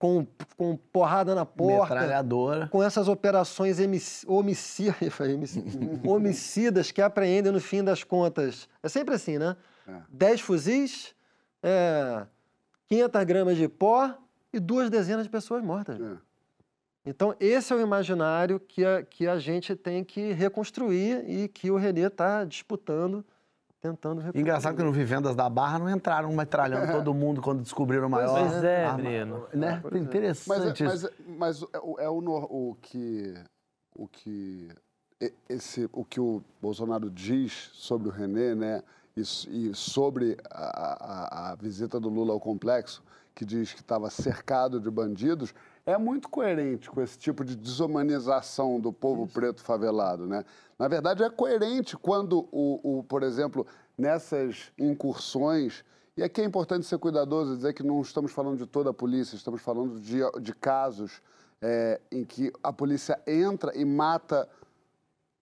[0.00, 2.68] com, com porrada na porta, Metralhadora.
[2.68, 3.76] com essas operações
[4.26, 4.96] homicida,
[6.08, 8.66] homicidas que apreendem, no fim das contas.
[8.82, 9.54] É sempre assim, né?
[9.86, 10.00] É.
[10.08, 11.14] 10 fuzis,
[11.62, 12.24] é,
[12.88, 14.16] 500 gramas de pó
[14.50, 16.00] e duas dezenas de pessoas mortas.
[16.00, 16.16] É.
[17.04, 21.70] Então, esse é o imaginário que a, que a gente tem que reconstruir e que
[21.70, 23.22] o Renê está disputando,
[23.80, 24.40] tentando reconstruir.
[24.40, 28.38] Engraçado que no Vivendas da Barra não entraram metralhando todo mundo quando descobriram o maior.
[28.38, 29.46] Pois é, arma, menino.
[29.52, 29.82] Né?
[29.92, 29.98] É.
[29.98, 33.34] Interessante mas, mas, mas, é, é o, o, que,
[33.94, 34.68] o que
[35.48, 38.82] esse, o que o Bolsonaro diz sobre o Renê, né,
[39.16, 43.02] e, e sobre a, a, a visita do Lula ao complexo,
[43.34, 45.54] que diz que estava cercado de bandidos,
[45.86, 49.34] é muito coerente com esse tipo de desumanização do povo Isso.
[49.34, 50.44] preto favelado, né?
[50.78, 53.66] Na verdade, é coerente quando, o, o, por exemplo,
[53.96, 55.84] nessas incursões,
[56.16, 59.36] e aqui é importante ser cuidadoso, dizer que não estamos falando de toda a polícia,
[59.36, 61.20] estamos falando de, de casos
[61.60, 64.48] é, em que a polícia entra e mata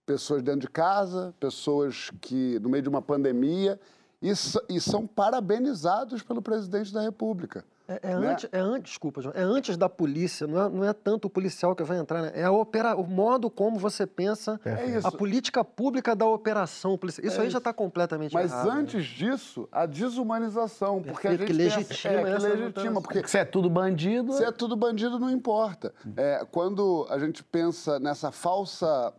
[0.05, 3.79] pessoas dentro de casa, pessoas que, no meio de uma pandemia,
[4.21, 4.31] e,
[4.69, 7.65] e são parabenizados pelo presidente da República.
[7.89, 8.29] É, é, né?
[8.29, 11.31] antes, é antes, desculpa, João, é antes da polícia, não é, não é tanto o
[11.31, 12.33] policial que vai entrar, né?
[12.35, 17.27] é a opera, o modo como você pensa, é a política pública da operação policial.
[17.27, 17.53] Isso é aí isso.
[17.53, 18.67] já está completamente Mas errado.
[18.67, 18.81] Mas né?
[18.83, 19.31] antes né?
[19.31, 23.71] disso, a desumanização, porque a gente que legitima, é, que legitima porque se é tudo
[23.71, 25.95] bandido, se é tudo bandido não importa.
[26.15, 29.15] É, quando a gente pensa nessa falsa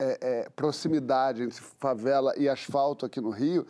[0.00, 3.64] é, é, proximidade entre favela e asfalto aqui no Rio,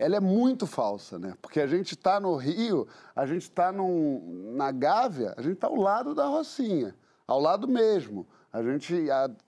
[0.00, 1.34] ela é muito falsa, né?
[1.42, 5.76] Porque a gente está no Rio, a gente está na Gávea, a gente está ao
[5.76, 8.26] lado da Rocinha, ao lado mesmo.
[8.50, 8.94] A gente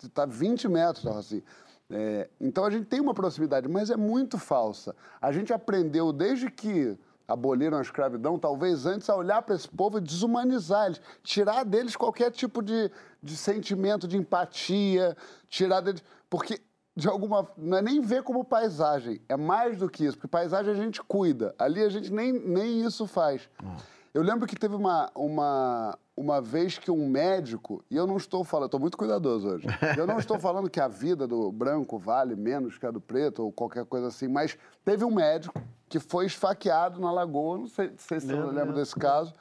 [0.02, 1.42] está 20 metros da Rocinha.
[1.90, 4.94] É, então a gente tem uma proximidade, mas é muito falsa.
[5.22, 9.96] A gente aprendeu desde que aboliram a escravidão, talvez antes, a olhar para esse povo
[9.96, 12.90] e desumanizar eles, tirar deles qualquer tipo de,
[13.22, 15.16] de sentimento de empatia,
[15.48, 16.04] tirar deles.
[16.28, 16.60] Porque
[16.94, 20.72] de alguma não é nem ver como paisagem, é mais do que isso, porque paisagem
[20.72, 23.48] a gente cuida, ali a gente nem, nem isso faz.
[23.62, 23.74] Hum.
[24.14, 28.44] Eu lembro que teve uma, uma, uma vez que um médico, e eu não estou
[28.44, 32.36] falando, estou muito cuidadoso hoje, eu não estou falando que a vida do branco vale
[32.36, 36.26] menos que a do preto ou qualquer coisa assim, mas teve um médico que foi
[36.26, 39.32] esfaqueado na lagoa, não sei, não sei se você lembra desse caso,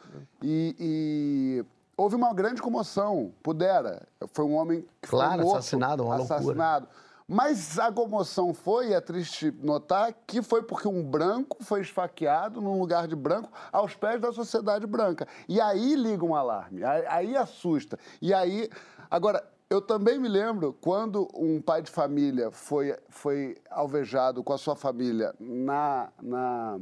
[0.41, 1.65] e, e
[1.97, 6.85] houve uma grande comoção, pudera, foi um homem que claro, foi morto, assassinado, uma assassinado.
[6.85, 7.10] Loucura.
[7.33, 12.77] Mas a comoção foi, é triste notar, que foi porque um branco foi esfaqueado num
[12.77, 15.25] lugar de branco aos pés da sociedade branca.
[15.47, 17.97] E aí liga um alarme, aí assusta.
[18.21, 18.69] E aí.
[19.09, 24.57] Agora, eu também me lembro quando um pai de família foi, foi alvejado com a
[24.57, 26.81] sua família na, na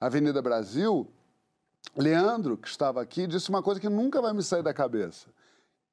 [0.00, 1.10] Avenida Brasil.
[1.96, 5.26] Leandro, que estava aqui, disse uma coisa que nunca vai me sair da cabeça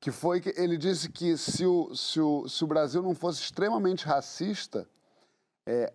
[0.04, 3.42] que foi que ele disse que se o, se o, se o Brasil não fosse
[3.42, 4.86] extremamente racista,
[5.66, 5.94] é,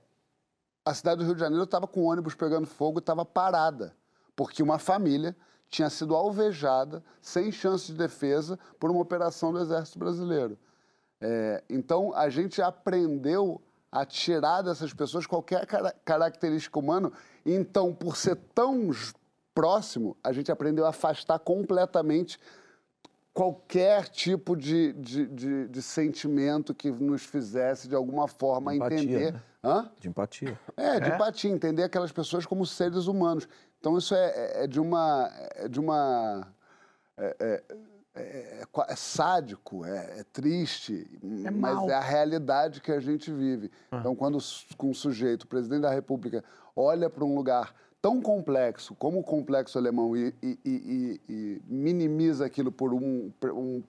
[0.82, 3.94] a cidade do Rio de Janeiro estava com ônibus pegando fogo estava parada,
[4.34, 5.36] porque uma família
[5.68, 10.58] tinha sido alvejada, sem chance de defesa, por uma operação do Exército Brasileiro.
[11.20, 13.60] É, então, a gente aprendeu
[13.92, 15.66] a tirar dessas pessoas qualquer
[16.02, 17.12] característica humana.
[17.44, 18.90] Então, por ser tão
[19.54, 22.38] próximo, a gente aprendeu a afastar completamente
[23.38, 29.32] qualquer tipo de, de, de, de, sentimento que nos fizesse, de alguma forma, empatia, entender.
[29.32, 29.42] Né?
[29.62, 29.90] Hã?
[30.00, 30.58] De empatia.
[30.76, 31.14] É, de é?
[31.14, 33.48] empatia, entender aquelas pessoas como seres humanos.
[33.78, 35.30] Então, isso é, é, é de uma.
[35.54, 36.48] É de uma
[37.16, 37.62] é, é,
[38.16, 41.08] é, é, é sádico, é, é triste,
[41.44, 41.88] É mas mau.
[41.88, 43.70] é a realidade que a gente vive.
[43.92, 43.98] Ah.
[43.98, 44.36] Então, quando
[44.82, 46.42] um sujeito, o presidente da República,
[46.74, 52.46] olha para um lugar tão complexo como o complexo alemão e, e- e- e- minimiza
[52.46, 53.82] aquilo por um, um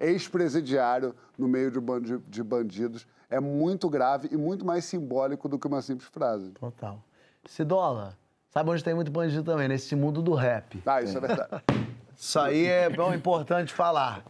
[0.00, 5.58] ex-presidiário no meio de, bandi- de bandidos, é muito grave e muito mais simbólico do
[5.58, 6.50] que uma simples frase.
[6.50, 7.02] Total.
[7.46, 8.16] Cidola,
[8.50, 9.68] sabe onde tem muito bandido também?
[9.68, 10.82] Nesse mundo do rap.
[10.86, 11.50] Ah, isso é verdade.
[12.16, 14.24] Isso aí é bom, importante falar.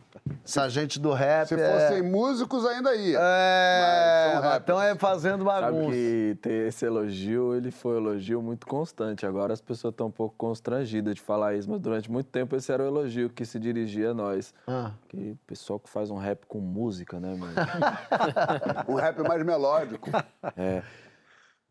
[0.44, 1.72] Essa gente do rap Se é...
[1.72, 3.18] fossem músicos, ainda ia.
[3.20, 5.90] É, então é fazendo Sabe bagunça.
[5.90, 9.26] que ter esse elogio, ele foi um elogio muito constante.
[9.26, 12.72] Agora as pessoas estão um pouco constrangidas de falar isso, mas durante muito tempo esse
[12.72, 14.54] era o elogio que se dirigia a nós.
[14.66, 14.92] Ah.
[15.08, 17.54] Que pessoal que faz um rap com música, né, mano?
[18.88, 20.10] Um rap mais melódico.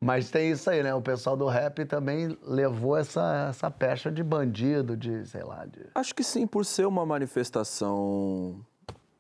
[0.04, 0.94] Mas tem isso aí, né?
[0.94, 5.80] O pessoal do rap também levou essa, essa pecha de bandido, de, sei lá, de...
[5.96, 8.64] Acho que sim, por ser uma manifestação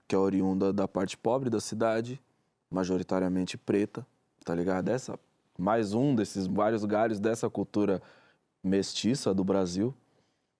[0.07, 2.21] que é oriunda da parte pobre da cidade,
[2.69, 4.05] majoritariamente preta,
[4.43, 4.89] tá ligado?
[4.89, 5.17] Essa,
[5.57, 8.01] mais um desses vários galhos dessa cultura
[8.61, 9.93] mestiça do Brasil,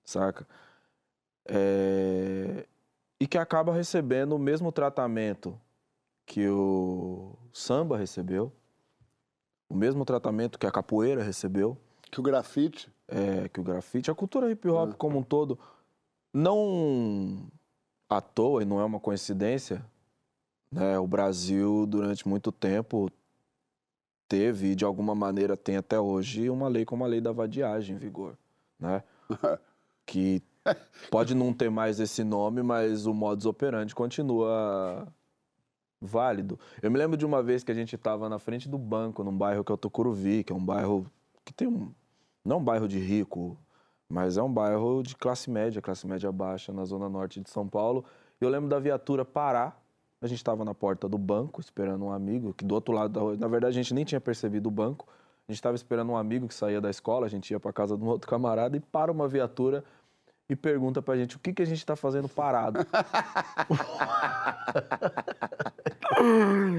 [0.05, 0.47] saca?
[1.45, 2.65] É,
[3.19, 5.59] E que acaba recebendo o mesmo tratamento
[6.25, 8.51] que o samba recebeu,
[9.69, 11.77] o mesmo tratamento que a capoeira recebeu,
[12.11, 12.91] Que o grafite.
[13.07, 15.57] é, que o grafite, a cultura hip hop como um todo,
[16.33, 17.47] não
[18.09, 19.83] à toa e não é uma coincidência,
[20.71, 20.97] né?
[20.99, 23.09] O Brasil durante muito tempo
[24.27, 27.95] teve e de alguma maneira tem até hoje uma lei como a lei da vadiagem
[27.95, 28.37] em vigor,
[28.79, 29.03] né?
[30.05, 30.41] que
[31.11, 35.07] pode não ter mais esse nome, mas o modus operandi continua
[36.03, 36.59] válido.
[36.81, 39.35] Eu me lembro de uma vez que a gente estava na frente do banco, num
[39.35, 41.09] bairro que é o Tucuruvi, que é um bairro
[41.43, 41.91] que tem um.
[42.45, 43.57] Não um bairro de rico,
[44.09, 47.67] mas é um bairro de classe média, classe média baixa, na zona norte de São
[47.67, 48.03] Paulo.
[48.39, 49.81] Eu lembro da viatura parar.
[50.21, 53.19] A gente estava na porta do banco, esperando um amigo, que do outro lado da
[53.19, 53.35] rua.
[53.37, 55.05] Na verdade, a gente nem tinha percebido o banco.
[55.47, 57.97] A gente estava esperando um amigo que saía da escola, a gente ia para casa
[57.97, 59.83] de um outro camarada e para uma viatura
[60.49, 62.79] e pergunta pra gente o que, que a gente está fazendo parado.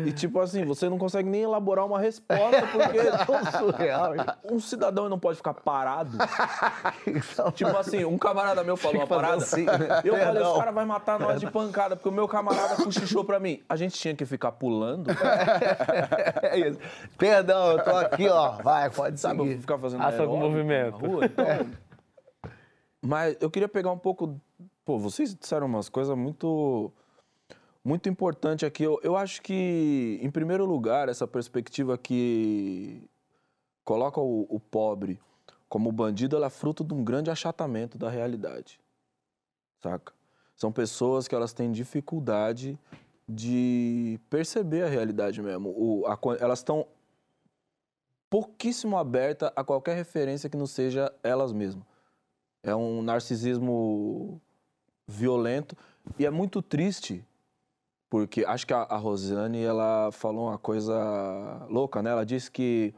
[0.06, 2.98] E tipo assim, você não consegue nem elaborar uma resposta, porque
[3.58, 4.12] surreal.
[4.50, 6.16] um cidadão não pode ficar parado.
[7.54, 9.36] tipo assim, um camarada meu falou uma parada.
[9.36, 10.00] assim, né?
[10.04, 13.38] Eu falei, os caras vão matar nós de pancada, porque o meu camarada cochichou pra
[13.38, 13.62] mim.
[13.68, 15.10] A gente tinha que ficar pulando,
[16.42, 16.78] É isso.
[17.18, 18.52] Perdão, eu tô aqui, ó.
[18.62, 19.40] Vai, pode sabe?
[19.40, 19.60] Eu seguir.
[19.60, 21.02] ficar fazendo com aeróbico movimento.
[21.02, 21.24] na rua.
[21.24, 21.70] Então...
[23.04, 24.40] Mas eu queria pegar um pouco.
[24.84, 26.92] Pô, vocês disseram umas coisas muito.
[27.84, 28.82] Muito importante aqui.
[28.82, 33.02] Eu, eu acho que, em primeiro lugar, essa perspectiva que
[33.84, 35.20] coloca o, o pobre
[35.68, 38.80] como bandido, ela é fruto de um grande achatamento da realidade.
[39.82, 40.14] Saca?
[40.56, 42.78] São pessoas que elas têm dificuldade
[43.28, 45.70] de perceber a realidade mesmo.
[45.76, 46.86] O, a elas estão
[48.30, 51.84] pouquíssimo abertas a qualquer referência que não seja elas mesmas.
[52.62, 54.40] É um narcisismo
[55.06, 55.76] violento
[56.18, 57.22] e é muito triste
[58.14, 62.10] porque acho que a, a Rosane ela falou uma coisa louca, né?
[62.10, 62.94] Ela disse que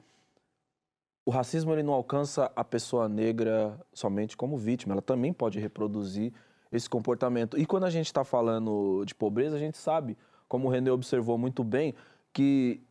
[1.25, 6.35] o racismo ele não alcança a pessoa negra somente como vítima, ela também pode reproduzir
[6.71, 7.59] esse comportamento.
[7.59, 11.39] E quando a gente está falando de pobreza, a gente sabe, como o René observou
[11.39, 11.95] muito bem,
[12.31, 12.83] que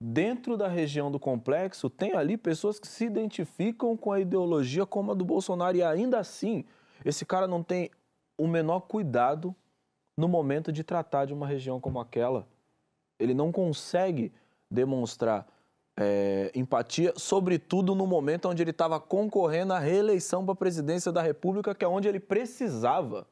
[0.00, 5.12] dentro da região do complexo tem ali pessoas que se identificam com a ideologia como
[5.12, 6.64] a do Bolsonaro e ainda assim
[7.04, 7.90] esse cara não tem
[8.38, 9.54] o menor cuidado
[10.16, 12.46] no momento de tratar de uma região como aquela.
[13.18, 14.32] Ele não consegue
[14.70, 15.46] demonstrar
[15.96, 21.22] é, empatia, sobretudo no momento onde ele estava concorrendo à reeleição para a presidência da
[21.22, 23.26] República, que é onde ele precisava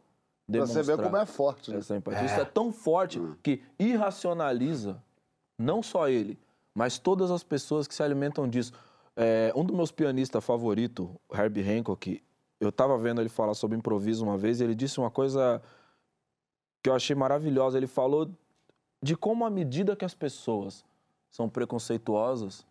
[0.50, 1.70] Pra você demonstrar ver como é forte.
[1.70, 1.78] Né?
[1.78, 2.24] essa empatia.
[2.24, 5.02] Isso é tão forte que irracionaliza
[5.58, 6.38] não só ele,
[6.74, 8.72] mas todas as pessoas que se alimentam disso.
[9.14, 12.22] É, um dos meus pianistas favoritos, Herbie Hancock,
[12.58, 15.60] eu estava vendo ele falar sobre improviso uma vez e ele disse uma coisa
[16.82, 17.78] que eu achei maravilhosa.
[17.78, 18.30] Ele falou
[19.02, 20.84] de como, à medida que as pessoas
[21.30, 22.66] são preconceituosas,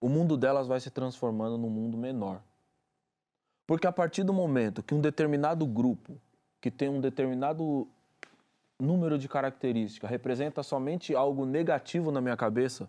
[0.00, 2.40] o mundo delas vai se transformando num mundo menor.
[3.66, 6.18] Porque a partir do momento que um determinado grupo,
[6.60, 7.86] que tem um determinado
[8.78, 12.88] número de características, representa somente algo negativo na minha cabeça,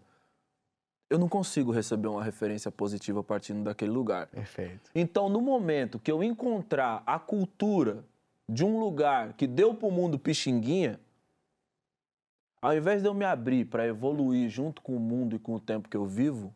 [1.09, 4.27] eu não consigo receber uma referência positiva partindo daquele lugar.
[4.27, 4.91] Perfeito.
[4.93, 8.05] Então, no momento que eu encontrar a cultura
[8.49, 10.99] de um lugar que deu para o mundo pixinguinha,
[12.59, 15.59] ao invés de eu me abrir para evoluir junto com o mundo e com o
[15.59, 16.53] tempo que eu vivo,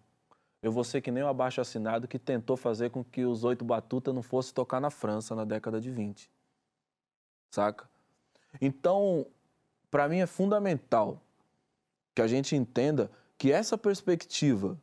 [0.63, 3.63] eu vou ser que nem o abaixo assinado que tentou fazer com que os oito
[3.63, 6.31] batutas não fossem tocar na França na década de 20.
[7.51, 7.87] Saca?
[8.59, 9.27] Então,
[9.91, 11.21] para mim é fundamental
[12.15, 14.79] que a gente entenda que essa perspectiva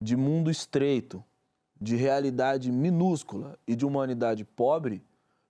[0.00, 1.22] de mundo estreito,
[1.78, 5.04] de realidade minúscula e de humanidade pobre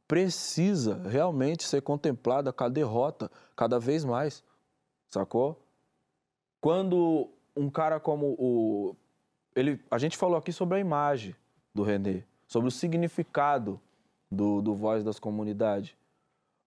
[0.07, 4.45] precisa realmente ser contemplada com a derrota cada vez mais,
[5.09, 5.61] sacou?
[6.61, 8.97] Quando um cara como o
[9.55, 11.35] ele, a gente falou aqui sobre a imagem
[11.75, 13.81] do René, sobre o significado
[14.31, 15.97] do, do Voz das Comunidades.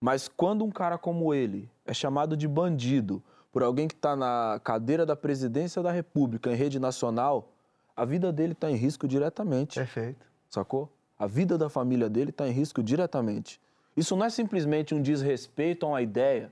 [0.01, 3.21] Mas quando um cara como ele é chamado de bandido
[3.51, 7.51] por alguém que está na cadeira da presidência da República em rede nacional,
[7.95, 9.75] a vida dele está em risco diretamente.
[9.75, 10.25] Perfeito.
[10.49, 10.89] Sacou?
[11.19, 13.59] A vida da família dele está em risco diretamente.
[13.95, 16.51] Isso não é simplesmente um desrespeito a uma ideia.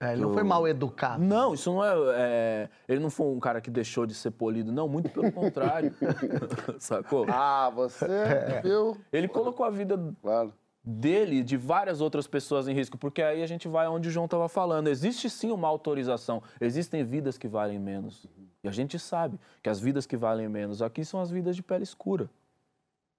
[0.00, 1.22] É, ele não foi mal educado.
[1.22, 4.72] Não, isso não é, é, Ele não foi um cara que deixou de ser polido,
[4.72, 5.94] não, muito pelo contrário.
[6.80, 7.24] Sacou?
[7.30, 8.96] Ah, você viu?
[9.12, 10.52] Ele colocou a vida Claro.
[10.82, 14.10] dele e de várias outras pessoas em risco, porque aí a gente vai onde o
[14.10, 14.88] João estava falando.
[14.88, 18.26] Existe sim uma autorização, existem vidas que valem menos.
[18.64, 21.62] E a gente sabe que as vidas que valem menos aqui são as vidas de
[21.62, 22.28] pele escura.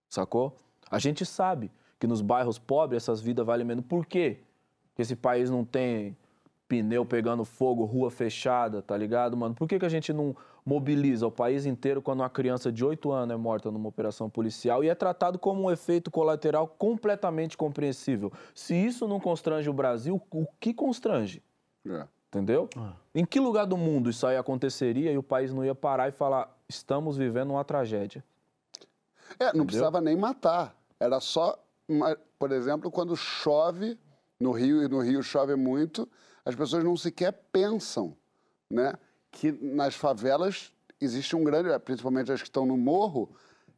[0.10, 0.56] Sacou?
[0.90, 3.86] A gente sabe que nos bairros pobres essas vidas valem menos.
[3.86, 4.40] Por quê?
[4.96, 6.16] Que esse país não tem
[6.68, 9.54] pneu pegando fogo, rua fechada, tá ligado, mano?
[9.54, 13.12] Por que, que a gente não mobiliza o país inteiro quando uma criança de 8
[13.12, 18.32] anos é morta numa operação policial e é tratado como um efeito colateral completamente compreensível?
[18.54, 21.42] Se isso não constrange o Brasil, o que constrange?
[21.88, 22.08] É.
[22.28, 22.68] Entendeu?
[23.14, 26.12] Em que lugar do mundo isso aí aconteceria e o país não ia parar e
[26.12, 28.24] falar: estamos vivendo uma tragédia?
[29.40, 30.76] É, não precisava nem matar.
[31.00, 31.58] Era só,
[32.38, 34.00] por exemplo, quando chove
[34.40, 36.08] no Rio, e no Rio chove muito,
[36.44, 38.16] as pessoas não sequer pensam,
[38.70, 38.94] né?
[39.32, 43.36] Que nas favelas existe um grande, principalmente as que estão no morro,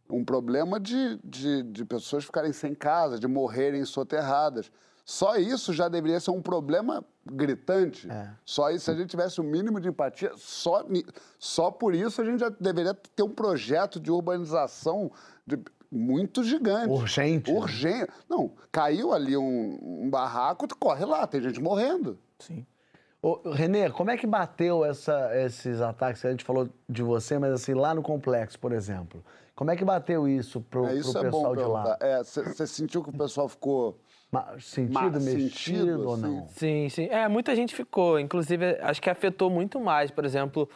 [0.10, 4.72] um problema de, de, de pessoas ficarem sem casa, de morrerem soterradas.
[5.04, 8.08] Só isso já deveria ser um problema gritante.
[8.46, 10.84] Só isso, se a gente tivesse o mínimo de empatia, só,
[11.38, 15.12] só por isso a gente já deveria ter um projeto de urbanização
[15.46, 15.60] de-
[15.92, 16.90] muito gigante.
[16.90, 17.58] Urgente, né?
[17.60, 18.08] Urgente.
[18.30, 22.18] Não, caiu ali um, um barraco, tu corre lá, tem gente morrendo.
[22.40, 22.66] Sim.
[23.22, 26.24] Ô, Renê, como é que bateu essa- esses ataques?
[26.26, 29.24] A gente falou de você, mas assim, lá no complexo, por exemplo.
[29.56, 31.96] Como é que bateu isso pro, É, isso pro é bom pessoal de lá?
[31.96, 32.24] perguntar.
[32.24, 33.98] Você sentiu que o pessoal ficou
[34.60, 36.22] Sentido, Ma- mexido sentido, ou assim?
[36.22, 36.48] não?
[36.50, 37.06] Sim, sim.
[37.10, 38.20] É, muita gente ficou.
[38.20, 40.70] Inclusive, acho que afetou muito mais, por exemplo,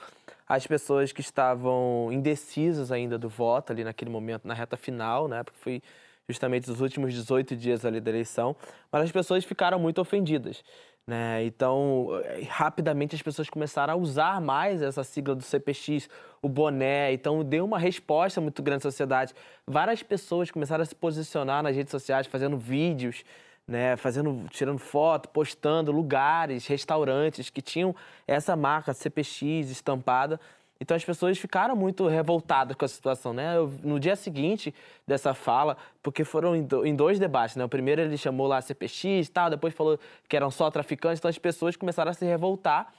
[0.48, 5.44] as pessoas que estavam indecisas ainda do voto ali naquele momento, na reta final, né?
[5.44, 5.82] Porque foi
[6.30, 8.56] justamente os últimos 18 dias ali da eleição.
[8.92, 10.64] Mas as pessoas ficaram muito ofendidas.
[11.06, 11.44] Né?
[11.46, 16.08] Então, eh, rapidamente as pessoas começaram a usar mais essa sigla do CPX,
[16.42, 17.12] o boné.
[17.12, 19.34] Então, deu uma resposta muito grande à sociedade.
[19.68, 23.24] Várias pessoas começaram a se posicionar nas redes sociais, fazendo vídeos,
[23.68, 27.96] né, fazendo, tirando foto, postando lugares, restaurantes que tinham
[28.28, 30.40] essa marca CPX estampada.
[30.82, 33.56] Então as pessoas ficaram muito revoltadas com a situação, né?
[33.56, 34.74] Eu- no dia seguinte
[35.08, 37.64] dessa fala, porque foram em, do- em dois debates, né?
[37.64, 41.30] O primeiro ele chamou lá CPX e tal, depois falou que eram só traficantes, então
[41.30, 42.92] as pessoas começaram a se revoltar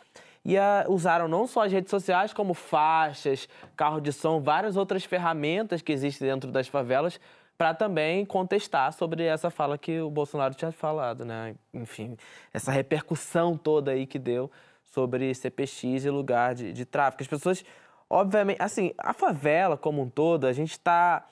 [0.44, 5.04] e a- usaram não só as redes sociais, como faixas, carro de som, várias outras
[5.04, 7.18] ferramentas que existem dentro das favelas
[7.58, 11.56] para também contestar sobre essa fala que o Bolsonaro tinha falado, né?
[11.74, 12.16] Enfim,
[12.54, 14.48] essa repercussão toda aí que deu
[14.92, 17.22] sobre CPX e lugar de, de tráfico.
[17.22, 17.64] As pessoas,
[18.08, 21.26] obviamente, assim, a favela como um todo, a gente está,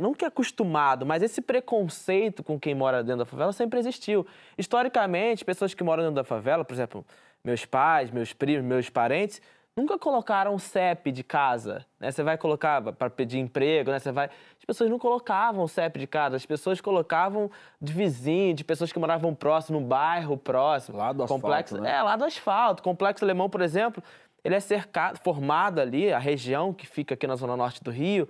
[0.00, 4.26] não que acostumado, mas esse preconceito com quem mora dentro da favela sempre existiu.
[4.58, 7.06] Historicamente, pessoas que moram dentro da favela, por exemplo,
[7.44, 9.40] meus pais, meus primos, meus parentes,
[9.76, 12.10] nunca colocaram CEP de casa, né?
[12.10, 13.98] Você vai colocar para pedir emprego, né?
[13.98, 14.26] Você vai...
[14.26, 18.98] As pessoas não colocavam CEP de casa, as pessoas colocavam de vizinho, de pessoas que
[18.98, 20.96] moravam próximo, no bairro próximo.
[20.96, 21.96] Lá do asfalto, complexo, né?
[21.96, 22.82] É, lá do asfalto.
[22.82, 24.02] Complexo Alemão, por exemplo,
[24.42, 28.26] ele é cercado, formado ali, a região que fica aqui na zona norte do Rio,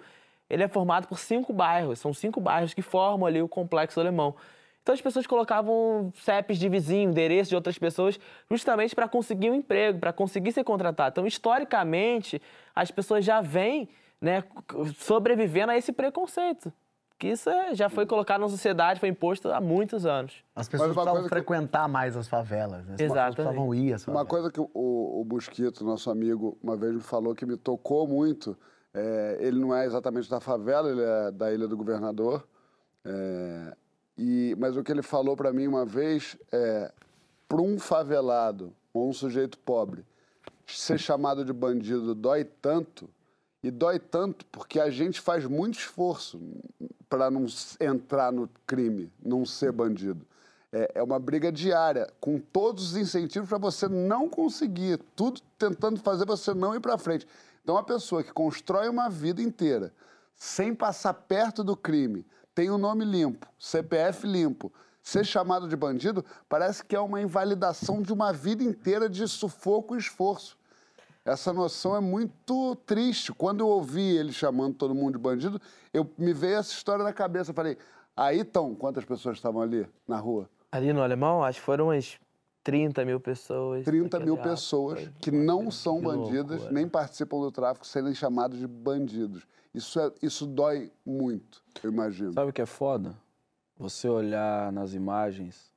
[0.50, 2.00] ele é formado por cinco bairros.
[2.00, 4.34] São cinco bairros que formam ali o Complexo Alemão.
[4.86, 9.54] Então as pessoas colocavam CEPs de vizinho, endereço de outras pessoas, justamente para conseguir um
[9.56, 11.10] emprego, para conseguir ser contratado.
[11.10, 12.40] Então, historicamente,
[12.72, 13.88] as pessoas já vêm
[14.20, 14.44] né,
[14.96, 16.72] sobrevivendo a esse preconceito.
[17.18, 20.44] Que isso é- já foi colocado na sociedade, foi imposto há muitos anos.
[20.54, 22.92] As pessoas precisavam que- frequentar mais as favelas, né?
[22.92, 23.34] As pessoas Exatamente.
[23.34, 24.22] precisavam ir às favelas.
[24.22, 28.06] Uma coisa que o, o Mosquito, nosso amigo, uma vez me falou que me tocou
[28.06, 28.56] muito.
[28.94, 32.46] é, ele não é exatamente da favela, ele é da Ilha do Governador.
[33.04, 33.76] é,
[34.16, 36.92] e, mas o que ele falou para mim uma vez é:
[37.48, 40.04] para um favelado ou um sujeito pobre
[40.66, 43.08] ser chamado de bandido dói tanto.
[43.62, 46.40] E dói tanto porque a gente faz muito esforço
[47.08, 47.46] para não
[47.80, 50.26] entrar no crime, não ser bandido.
[50.72, 55.98] É, é uma briga diária, com todos os incentivos para você não conseguir, tudo tentando
[56.00, 57.26] fazer você não ir para frente.
[57.62, 59.92] Então, uma pessoa que constrói uma vida inteira
[60.36, 62.24] sem passar perto do crime,
[62.56, 67.20] tem o um nome limpo, CPF limpo, ser chamado de bandido parece que é uma
[67.20, 70.56] invalidação de uma vida inteira de sufoco e esforço.
[71.22, 73.30] Essa noção é muito triste.
[73.30, 75.60] Quando eu ouvi ele chamando todo mundo de bandido,
[75.92, 77.50] eu me veio essa história na cabeça.
[77.50, 77.76] Eu falei,
[78.16, 80.48] aí estão, quantas pessoas estavam ali na rua?
[80.72, 82.18] Ali no Alemão, acho que foram umas
[82.64, 83.84] 30 mil pessoas.
[83.84, 89.46] 30 mil pessoas que não são bandidas, nem participam do tráfico, serem chamados de bandidos.
[89.76, 92.32] Isso, é, isso dói muito, eu imagino.
[92.32, 93.14] Sabe o que é foda?
[93.76, 95.70] Você olhar nas imagens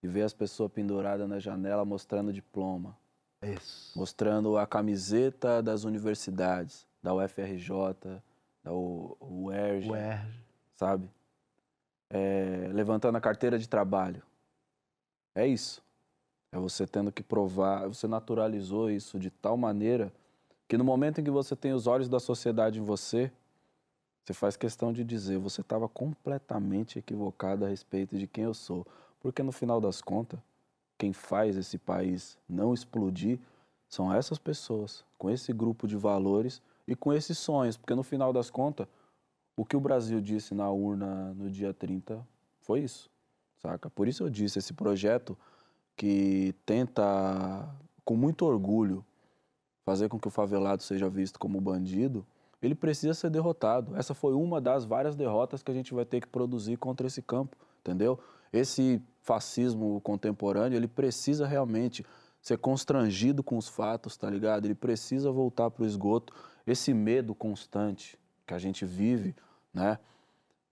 [0.00, 2.96] e ver as pessoas penduradas na janela mostrando diploma.
[3.42, 3.98] Isso.
[3.98, 8.22] Mostrando a camiseta das universidades, da UFRJ,
[8.62, 10.44] da UERJ, UERJ.
[10.74, 11.10] sabe?
[12.08, 14.22] É, levantando a carteira de trabalho.
[15.34, 15.82] É isso.
[16.52, 20.12] É você tendo que provar, você naturalizou isso de tal maneira
[20.72, 23.30] que no momento em que você tem os olhos da sociedade em você,
[24.24, 28.86] você faz questão de dizer, você estava completamente equivocado a respeito de quem eu sou.
[29.20, 30.40] Porque no final das contas,
[30.96, 33.38] quem faz esse país não explodir
[33.86, 37.76] são essas pessoas, com esse grupo de valores e com esses sonhos.
[37.76, 38.86] Porque no final das contas,
[39.54, 42.26] o que o Brasil disse na urna no dia 30
[42.62, 43.10] foi isso,
[43.58, 43.90] saca?
[43.90, 45.36] Por isso eu disse, esse projeto
[45.94, 47.68] que tenta,
[48.06, 49.04] com muito orgulho,
[49.84, 52.24] fazer com que o favelado seja visto como bandido,
[52.62, 53.96] ele precisa ser derrotado.
[53.96, 57.20] Essa foi uma das várias derrotas que a gente vai ter que produzir contra esse
[57.20, 58.18] campo, entendeu?
[58.52, 62.04] Esse fascismo contemporâneo, ele precisa realmente
[62.40, 64.66] ser constrangido com os fatos, tá ligado?
[64.66, 66.32] Ele precisa voltar para o esgoto.
[66.66, 69.34] Esse medo constante que a gente vive,
[69.72, 69.98] né?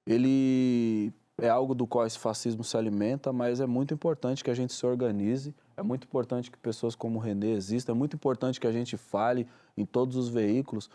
[0.06, 4.54] Ele é algo do qual esse fascismo se alimenta, mas é muito importante que a
[4.54, 8.60] gente se organize, é muito importante que pessoas como o René existam, é muito importante
[8.60, 10.90] que a gente fale em todos os veículos,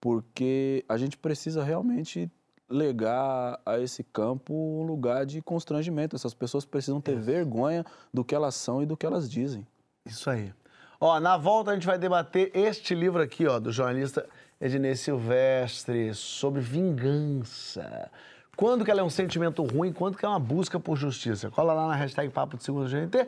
[0.00, 2.30] porque a gente precisa realmente
[2.68, 6.16] legar a esse campo um lugar de constrangimento.
[6.16, 7.84] Essas pessoas precisam ter vergonha
[8.14, 9.66] do que elas são e do que elas dizem.
[10.06, 10.52] Isso aí.
[11.00, 14.26] Ó, na volta a gente vai debater este livro aqui, ó, do jornalista
[14.60, 18.10] Ednei Silvestre, sobre vingança.
[18.56, 21.50] Quando que ela é um sentimento ruim, quando que é uma busca por justiça.
[21.50, 23.26] Cola lá na hashtag Papo de Segunda GNT.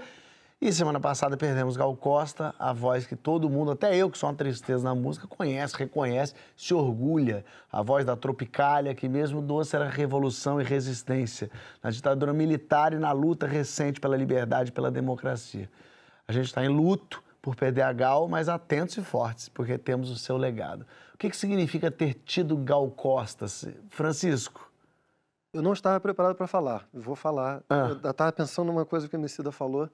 [0.63, 4.29] E semana passada perdemos Gal Costa, a voz que todo mundo, até eu que sou
[4.29, 7.45] uma tristeza na música, conhece, reconhece, se orgulha.
[7.73, 11.51] A voz da Tropicália, que mesmo doce era revolução e resistência,
[11.83, 15.69] na ditadura militar e na luta recente pela liberdade e pela democracia.
[16.29, 20.11] A gente está em luto por perder a Gal, mas atentos e fortes, porque temos
[20.11, 20.87] o seu legado.
[21.13, 23.47] O que, que significa ter tido Gal Costa,
[23.91, 24.71] Francisco?
[25.53, 27.65] Eu não estava preparado para falar, eu vou falar.
[27.69, 27.89] Ah.
[28.05, 29.91] Eu estava pensando numa coisa que o Emicida falou,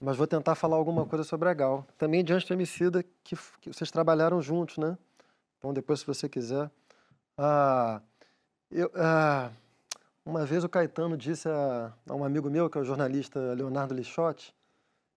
[0.00, 1.86] mas vou tentar falar alguma coisa sobre a Gal.
[1.96, 4.96] Também diante do Emicida, que, que vocês trabalharam juntos, né?
[5.58, 6.70] Então, depois, se você quiser.
[7.36, 8.00] Ah,
[8.70, 9.50] eu, ah,
[10.24, 13.94] uma vez o Caetano disse a, a, um amigo meu, que é o jornalista Leonardo
[13.94, 14.54] Lixotti,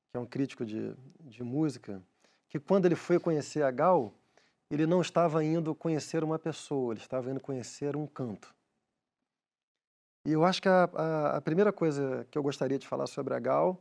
[0.09, 2.01] que é um crítico de, de música,
[2.49, 4.13] que quando ele foi conhecer a Gal,
[4.69, 8.53] ele não estava indo conhecer uma pessoa, ele estava indo conhecer um canto.
[10.25, 13.33] E eu acho que a, a, a, primeira coisa que eu gostaria de falar sobre
[13.33, 13.77] a Gal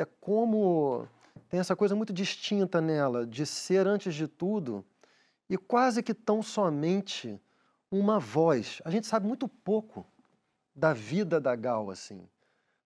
[0.00, 1.08] é como
[1.48, 4.84] tem essa coisa muito distinta nela, de ser, antes de tudo,
[5.48, 7.40] e quase que tão somente
[7.90, 8.82] uma voz.
[8.84, 10.06] A gente sabe muito pouco
[10.74, 12.28] da vida da Gal, assim.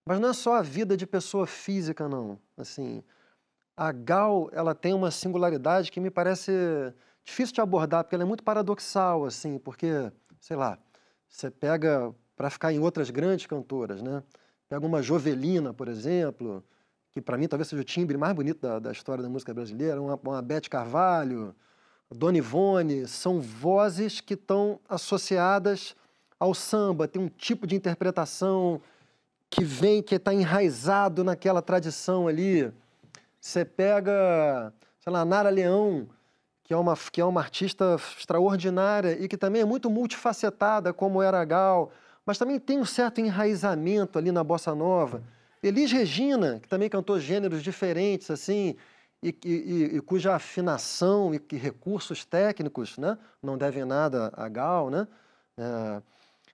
[0.05, 2.39] Mas não é só a vida de pessoa física, não.
[2.57, 3.03] Assim,
[3.77, 6.53] a Gal, ela tem uma singularidade que me parece
[7.25, 10.79] difícil de abordar, porque ela é muito paradoxal, assim, porque, sei lá,
[11.29, 14.23] você pega para ficar em outras grandes cantoras, né?
[14.69, 16.65] Pega uma Jovelina, por exemplo,
[17.13, 20.01] que para mim talvez seja o timbre mais bonito da, da história da música brasileira,
[20.01, 21.55] uma, uma Beth Carvalho,
[22.11, 25.95] Dona Ivone, são vozes que estão associadas
[26.39, 28.81] ao samba, tem um tipo de interpretação
[29.49, 32.73] que vem, que está enraizado naquela tradição ali.
[33.41, 36.09] Você pega, sei lá, Nara Leão,
[36.63, 41.21] que é, uma, que é uma artista extraordinária e que também é muito multifacetada, como
[41.21, 41.91] era a Gal,
[42.25, 45.23] mas também tem um certo enraizamento ali na bossa nova.
[45.63, 48.77] Elis Regina, que também cantou gêneros diferentes, assim,
[49.23, 54.89] e, e, e cuja afinação e, e, recursos técnicos né, não devem nada a Gal,
[54.89, 55.07] né?
[55.59, 56.03] É,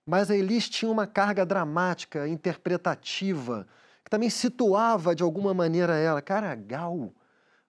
[0.05, 3.67] mas a Elis tinha uma carga dramática, interpretativa,
[4.05, 6.23] que também situava de alguma maneira ela.
[6.23, 7.13] Cara, a Gal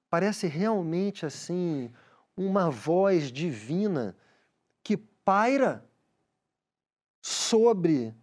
[0.09, 1.91] parece realmente assim
[2.35, 4.15] uma voz divina
[4.83, 5.83] que paira
[7.21, 8.15] sobre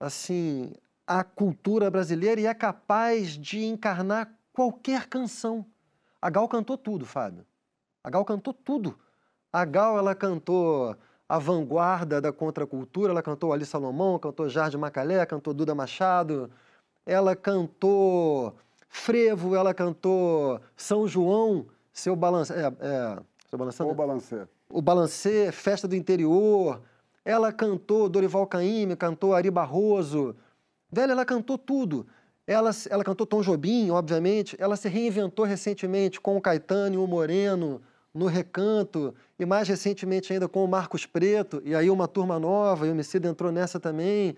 [0.00, 0.72] assim
[1.08, 5.64] a cultura brasileira e é capaz de encarnar qualquer canção.
[6.20, 7.46] A Gal cantou tudo, Fábio.
[8.04, 8.98] A Gal cantou tudo.
[9.50, 10.94] A Gal, ela cantou
[11.26, 16.50] a vanguarda da contracultura, ela cantou Ali Salomão, cantou Jardim Macalé, cantou Duda Machado,
[17.06, 18.54] ela cantou
[18.86, 24.46] frevo, ela cantou São João, seu balance, é, é, seu balançando, Ou balancê.
[24.68, 26.82] o Balancê, Festa do Interior.
[27.24, 30.36] Ela cantou Dorival Caymmi, cantou Ari Barroso.
[30.90, 32.06] Velho, ela cantou tudo.
[32.46, 34.56] Ela, ela cantou Tom Jobim, obviamente.
[34.58, 37.82] Ela se reinventou recentemente com o Caetano e o Moreno
[38.14, 39.14] no Recanto.
[39.38, 41.60] E mais recentemente ainda com o Marcos Preto.
[41.64, 44.34] E aí uma turma nova, e o Emicida entrou nessa também.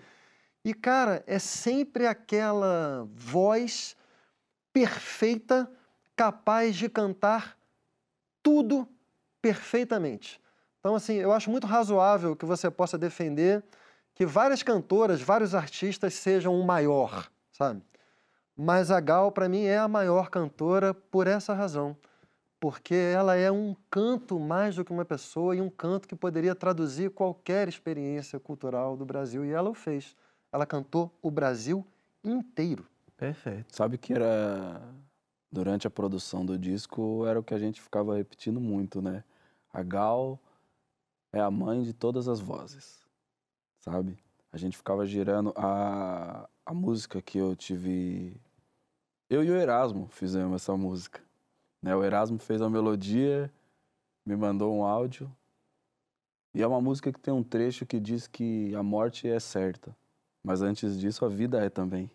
[0.63, 3.95] E, cara, é sempre aquela voz
[4.71, 5.69] perfeita,
[6.15, 7.57] capaz de cantar
[8.43, 8.87] tudo
[9.41, 10.39] perfeitamente.
[10.79, 13.63] Então, assim, eu acho muito razoável que você possa defender
[14.13, 17.81] que várias cantoras, vários artistas sejam o maior, sabe?
[18.55, 21.97] Mas a Gal, para mim, é a maior cantora por essa razão.
[22.59, 26.53] Porque ela é um canto mais do que uma pessoa e um canto que poderia
[26.53, 29.43] traduzir qualquer experiência cultural do Brasil.
[29.43, 30.15] E ela o fez.
[30.51, 31.83] Ela cantou o Brasil
[32.23, 32.85] inteiro.
[33.17, 33.75] Perfeito.
[33.75, 34.81] Sabe que era.
[35.51, 39.23] Durante a produção do disco, era o que a gente ficava repetindo muito, né?
[39.73, 40.39] A Gal
[41.33, 43.00] é a mãe de todas as vozes,
[43.81, 44.17] sabe?
[44.51, 48.39] A gente ficava girando a, a música que eu tive.
[49.29, 51.21] Eu e o Erasmo fizemos essa música.
[51.81, 51.95] Né?
[51.95, 53.51] O Erasmo fez a melodia,
[54.25, 55.31] me mandou um áudio.
[56.53, 59.95] E é uma música que tem um trecho que diz que a morte é certa,
[60.43, 62.11] mas antes disso a vida é também.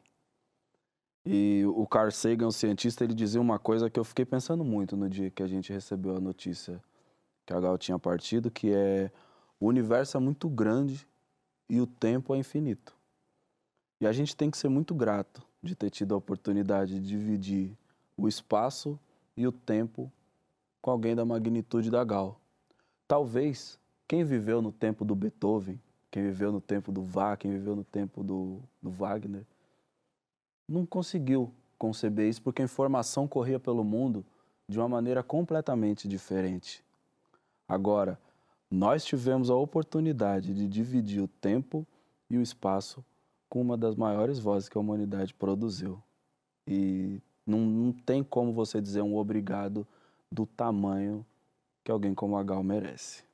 [1.24, 4.94] E o Carl Sagan, o cientista, ele dizia uma coisa que eu fiquei pensando muito
[4.94, 6.80] no dia que a gente recebeu a notícia
[7.46, 9.10] que a Gal tinha partido, que é
[9.58, 11.08] o universo é muito grande
[11.68, 12.94] e o tempo é infinito.
[14.00, 17.76] E a gente tem que ser muito grato de ter tido a oportunidade de dividir
[18.16, 18.98] o espaço
[19.36, 20.10] e o tempo
[20.80, 22.40] com alguém da magnitude da Gal.
[23.08, 27.74] Talvez quem viveu no tempo do Beethoven, quem viveu no tempo do Bach, quem viveu
[27.74, 29.44] no tempo do, do Wagner,
[30.68, 34.24] não conseguiu conceber isso porque a informação corria pelo mundo
[34.68, 36.84] de uma maneira completamente diferente.
[37.68, 38.18] Agora,
[38.70, 41.86] nós tivemos a oportunidade de dividir o tempo
[42.28, 43.04] e o espaço
[43.48, 46.02] com uma das maiores vozes que a humanidade produziu.
[46.66, 49.86] E não, não tem como você dizer um obrigado
[50.30, 51.24] do tamanho
[51.84, 53.24] que alguém como a Gal merece.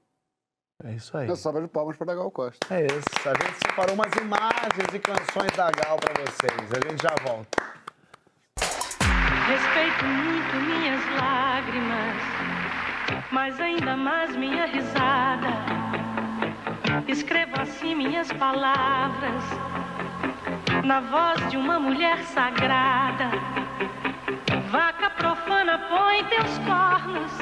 [0.85, 1.27] É isso aí.
[1.27, 2.59] Uma salva de palmas para Gal Costa.
[2.75, 3.29] É isso.
[3.29, 6.73] A gente separou umas imagens e canções da Gal para vocês.
[6.73, 7.63] A gente já volta.
[9.47, 12.62] Respeito muito minhas lágrimas,
[13.31, 15.49] mas ainda mais minha risada.
[17.09, 19.43] Escrevo assim minhas palavras,
[20.85, 23.31] na voz de uma mulher sagrada.
[24.71, 27.33] Vaca profana, põe teus cornos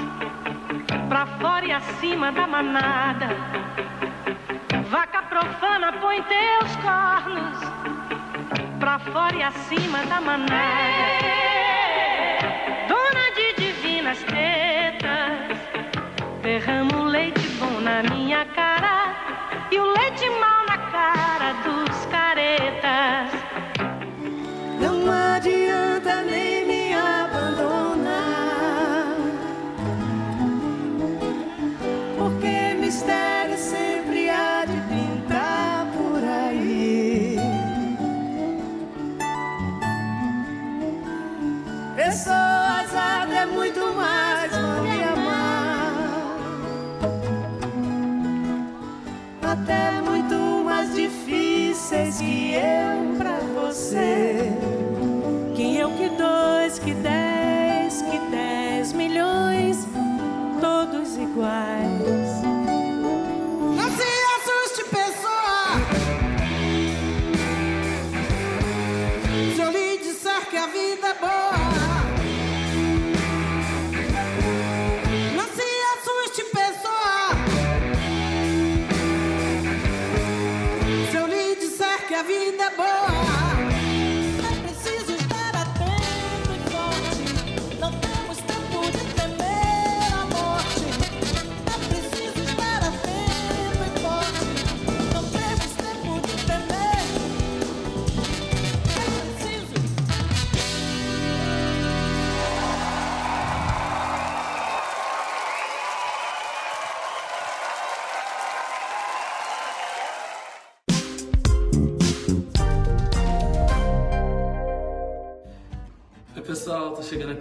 [1.09, 3.29] pra fora e acima da manada.
[4.89, 7.59] Vaca profana, põe teus cornos
[8.79, 11.21] pra fora e acima da manada.
[12.89, 14.70] Dona de divinas tetas,
[16.51, 17.40] Ferramos leite.
[52.11, 54.53] Difíceis que eu pra você.
[55.55, 59.87] Quem eu que dois, que dez, que dez milhões,
[60.61, 62.30] todos iguais.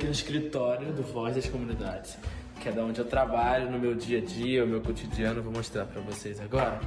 [0.09, 2.17] No escritório do Voz das Comunidades,
[2.59, 5.43] que é da onde eu trabalho no meu dia a dia, o meu cotidiano.
[5.43, 6.79] Vou mostrar pra vocês agora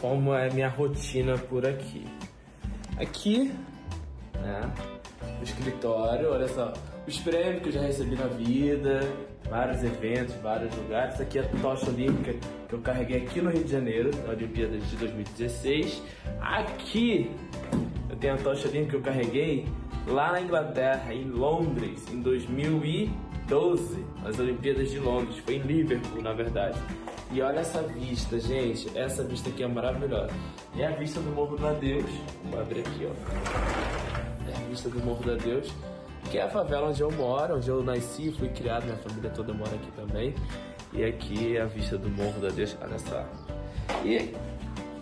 [0.00, 2.06] como é minha rotina por aqui.
[2.96, 3.52] Aqui,
[4.34, 4.72] né,
[5.38, 6.72] no escritório, olha só,
[7.04, 9.00] os prêmios que eu já recebi na vida,
[9.50, 11.20] vários eventos, vários lugares.
[11.20, 12.32] Aqui é a tocha olímpica
[12.68, 16.00] que eu carreguei aqui no Rio de Janeiro, na Olimpíadas de 2016.
[16.40, 17.28] Aqui
[18.08, 19.66] eu tenho a tocha olímpica que eu carreguei
[20.08, 25.38] lá na Inglaterra, em Londres, em 2012, nas Olimpíadas de Londres.
[25.38, 26.78] Foi em Liverpool, na verdade.
[27.30, 28.96] E olha essa vista, gente.
[28.98, 30.32] Essa vista aqui é maravilhosa.
[30.76, 32.10] É a vista do Morro da Deus.
[32.50, 34.50] Vou abrir aqui, ó.
[34.50, 35.70] É a vista do Morro da Deus,
[36.30, 39.52] que é a favela onde eu moro, onde eu nasci, fui criado, minha família toda
[39.52, 40.34] mora aqui também.
[40.92, 43.26] E aqui é a vista do Morro da Deus, olha só.
[44.02, 44.34] E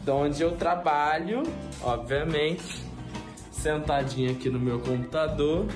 [0.02, 1.42] de onde eu trabalho,
[1.82, 2.85] obviamente,
[3.66, 5.66] sentadinho aqui no meu computador.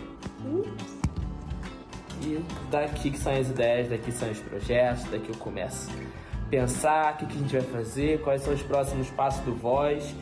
[2.22, 7.14] E daqui que saem as ideias, daqui saem os projetos, daqui eu começo a pensar
[7.14, 10.14] o que, que a gente vai fazer, quais são os próximos passos do Voz,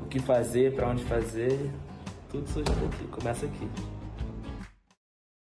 [0.00, 1.72] o que fazer, para onde fazer.
[2.30, 3.68] Tudo surge daqui, começa aqui.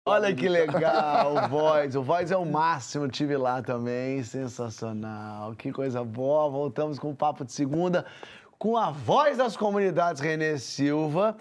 [0.09, 1.95] Olha que legal, o Voz.
[1.95, 4.23] O Voz é o máximo, tive lá também.
[4.25, 5.55] Sensacional.
[5.55, 6.51] Que coisa boa.
[6.51, 8.05] Voltamos com o Papo de Segunda
[8.59, 11.37] com a voz das comunidades, Renê Silva.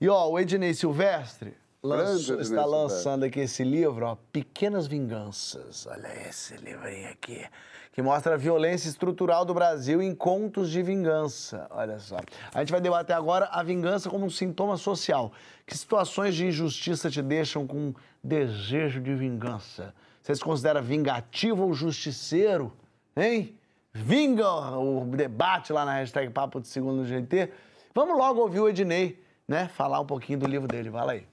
[0.00, 5.86] E ó, o Ednei Silvestre lançou- está lançando aqui esse livro, ó, Pequenas Vinganças.
[5.86, 7.44] Olha esse livrinho aqui,
[7.92, 11.66] que mostra a violência estrutural do Brasil em contos de vingança.
[11.70, 12.16] Olha só.
[12.54, 15.32] A gente vai debater agora a vingança como um sintoma social.
[15.66, 17.92] Que situações de injustiça te deixam com
[18.22, 19.92] desejo de vingança?
[20.22, 22.72] Você se considera vingativo ou justiceiro?
[23.16, 23.54] Hein?
[23.92, 27.50] Vinga o debate lá na hashtag Papo de Segundo no GT.
[27.94, 29.68] Vamos logo ouvir o Ednei, né?
[29.68, 30.90] Falar um pouquinho do livro dele.
[30.90, 31.26] Vai lá aí.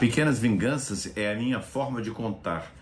[0.00, 2.72] Pequenas Vinganças é a minha forma de contar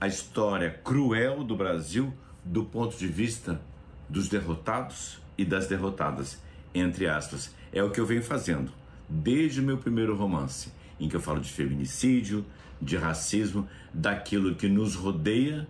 [0.00, 3.60] a história cruel do Brasil do ponto de vista
[4.08, 6.40] dos derrotados e das derrotadas,
[6.74, 7.54] entre aspas.
[7.72, 8.72] É o que eu venho fazendo
[9.08, 12.46] desde o meu primeiro romance, em que eu falo de feminicídio,
[12.80, 15.66] de racismo, daquilo que nos rodeia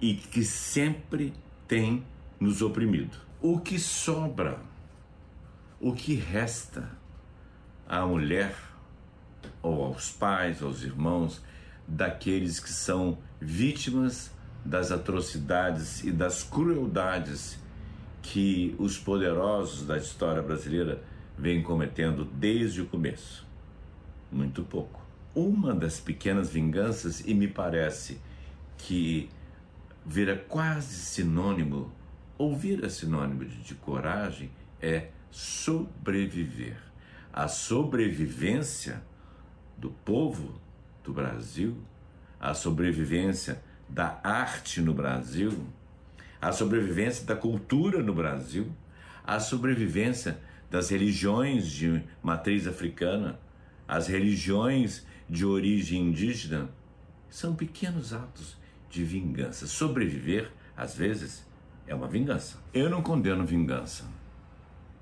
[0.00, 1.34] e que sempre
[1.68, 2.04] tem
[2.38, 3.18] nos oprimido.
[3.42, 4.58] O que sobra,
[5.84, 6.88] o que resta
[7.86, 8.56] à mulher
[9.60, 11.42] ou aos pais, aos irmãos
[11.86, 14.30] daqueles que são vítimas
[14.64, 17.58] das atrocidades e das crueldades
[18.22, 21.04] que os poderosos da história brasileira
[21.36, 23.46] vêm cometendo desde o começo.
[24.32, 25.06] Muito pouco.
[25.34, 28.18] Uma das pequenas vinganças, e me parece
[28.78, 29.28] que
[30.06, 31.92] vira quase sinônimo,
[32.38, 36.76] ou vira sinônimo de, de coragem, é sobreviver.
[37.32, 39.02] A sobrevivência
[39.76, 40.60] do povo
[41.02, 41.76] do Brasil,
[42.38, 45.66] a sobrevivência da arte no Brasil,
[46.40, 48.70] a sobrevivência da cultura no Brasil,
[49.26, 50.38] a sobrevivência
[50.70, 53.40] das religiões de matriz africana,
[53.88, 56.70] as religiões de origem indígena,
[57.28, 58.56] são pequenos atos
[58.88, 59.66] de vingança.
[59.66, 61.44] Sobreviver, às vezes,
[61.88, 62.62] é uma vingança.
[62.72, 64.13] Eu não condeno vingança.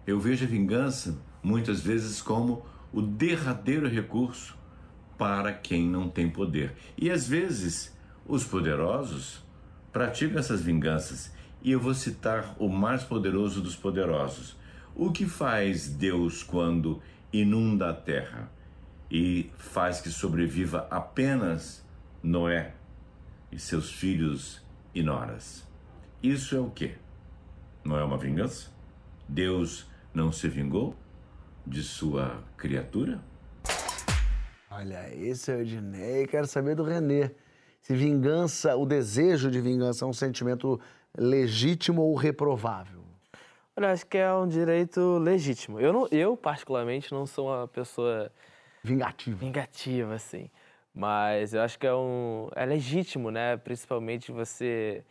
[0.06, 4.56] Eu vejo a vingança muitas vezes como o derradeiro recurso
[5.16, 6.74] para quem não tem poder.
[6.96, 7.96] E às vezes
[8.26, 9.44] os poderosos
[9.92, 11.32] praticam essas vinganças.
[11.62, 14.56] E eu vou citar o mais poderoso dos poderosos.
[14.94, 17.00] O que faz Deus quando
[17.32, 18.50] inunda a terra
[19.10, 21.86] e faz que sobreviva apenas
[22.22, 22.74] Noé
[23.50, 24.60] e seus filhos
[24.92, 25.64] e noras?
[26.20, 26.96] Isso é o quê?
[27.84, 28.70] Não é uma vingança?
[29.28, 30.94] Deus não se vingou
[31.66, 33.20] de sua criatura?
[34.70, 36.26] Olha, esse é o Ednei.
[36.26, 37.30] Quero saber do Renê.
[37.80, 40.80] Se vingança, o desejo de vingança é um sentimento
[41.16, 43.02] legítimo ou reprovável?
[43.76, 45.80] Olha, acho que é um direito legítimo.
[45.80, 48.30] Eu, não, eu particularmente, não sou uma pessoa
[48.82, 49.36] Vingativo.
[49.38, 50.50] vingativa, assim.
[50.94, 52.48] Mas eu acho que é um.
[52.54, 53.56] É legítimo, né?
[53.56, 55.02] Principalmente você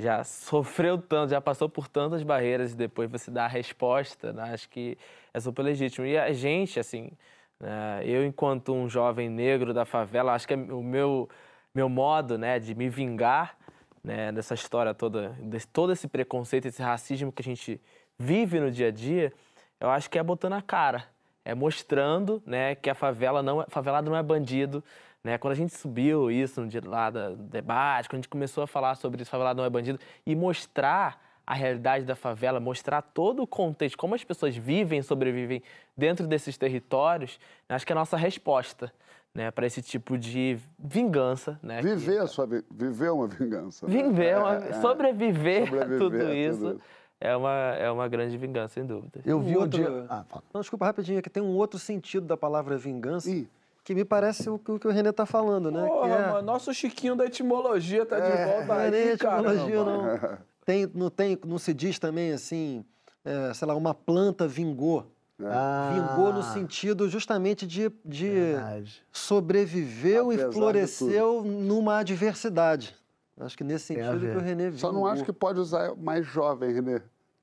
[0.00, 4.52] já sofreu tanto, já passou por tantas barreiras e depois você dá a resposta, né?
[4.52, 4.96] Acho que
[5.32, 6.06] é super legítimo.
[6.06, 7.10] E a gente, assim,
[7.58, 8.02] né?
[8.04, 11.28] eu enquanto um jovem negro da favela, acho que é o meu,
[11.74, 13.56] meu modo, né, de me vingar,
[14.02, 17.80] né, dessa história toda, desse, todo esse preconceito, esse racismo que a gente
[18.18, 19.32] vive no dia a dia,
[19.78, 21.04] eu acho que é botando a cara,
[21.44, 24.82] é mostrando, né, que a favela não, é- favelado não é bandido,
[25.22, 25.38] né?
[25.38, 28.66] Quando a gente subiu isso no dia lá do debate, quando a gente começou a
[28.66, 33.42] falar sobre isso, favelado não é bandido, e mostrar a realidade da favela, mostrar todo
[33.42, 35.62] o contexto, como as pessoas vivem e sobrevivem
[35.96, 38.92] dentro desses territórios, acho que é a nossa resposta.
[39.32, 41.80] né, para esse tipo de vingança, né?
[41.80, 43.86] que- Viver a sua vi- viver uma vingança.
[43.86, 43.92] né?
[44.02, 44.72] Viver, uma- É, é.
[44.80, 46.80] sobreviver, Sobreviver a tudo a tudo isso, isso.
[47.20, 49.20] É, uma, é uma grande vingança, sem dúvida.
[49.24, 50.06] Eu vi Um um outro- dia.
[50.08, 50.42] Ah, fala.
[50.52, 53.48] Não, desculpa, rapidinho, é que tem um outro sentido da palavra vingança Ih.
[53.84, 55.86] Que me parece o que o, que o Renê tá falando, né?
[55.86, 56.30] Porra, que é...
[56.32, 60.38] mano, nosso Chiquinho da etimologia tá de volta é aí, nem etimologia, não.
[60.64, 62.84] Tem, não, tem, não se diz também assim,
[63.24, 65.10] é, sei lá, uma planta vingou.
[65.42, 69.02] Ah, Vingou no sentido justamente de, de verdade.
[69.10, 72.94] sobreviveu Apesar e floresceu numa adversidade.
[73.38, 74.40] Acho que nesse sentido que o.
[74.40, 75.06] Renê Só não vingou.
[75.08, 77.00] acho que pode usar mais jovem, Renê.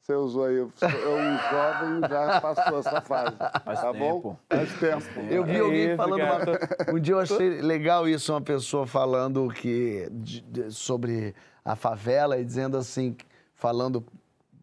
[0.08, 0.56] Você usou aí.
[0.56, 3.36] Eu, eu, um jovem, já passou essa fase.
[3.66, 4.22] Faz tá tempo.
[4.22, 4.38] bom?
[4.50, 5.20] Faz tempo.
[5.30, 6.22] Eu vi É alguém isso, falando.
[6.22, 11.36] uma- Um dia eu achei legal isso, uma pessoa falando que de- de- sobre
[11.66, 13.18] a favela e dizendo assim,
[13.54, 14.02] falando,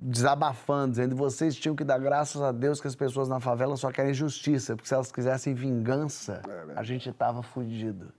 [0.01, 3.77] desabafando, dizendo que vocês tinham que dar graças a Deus que as pessoas na favela
[3.77, 6.41] só querem justiça, porque se elas quisessem vingança,
[6.75, 8.11] a gente tava fudido.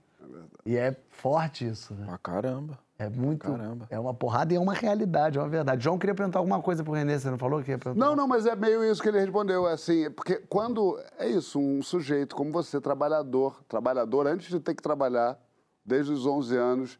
[0.64, 2.06] E é forte isso, né?
[2.06, 2.78] Pra caramba.
[2.98, 3.46] É muito.
[3.46, 3.86] Caramba.
[3.90, 5.84] É uma porrada e é uma realidade, é uma verdade.
[5.84, 8.04] João queria perguntar alguma coisa pro Renê, você não falou que ia perguntar?
[8.04, 11.82] Não, não, mas é meio isso que ele respondeu, assim, porque quando é isso, um
[11.82, 15.38] sujeito como você, trabalhador, trabalhador antes de ter que trabalhar,
[15.84, 16.98] desde os 11 anos,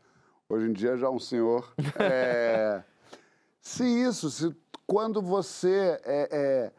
[0.49, 2.83] hoje em dia já um senhor, é,
[3.61, 4.55] se isso, se
[4.87, 6.73] quando você é, é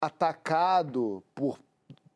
[0.00, 1.58] atacado por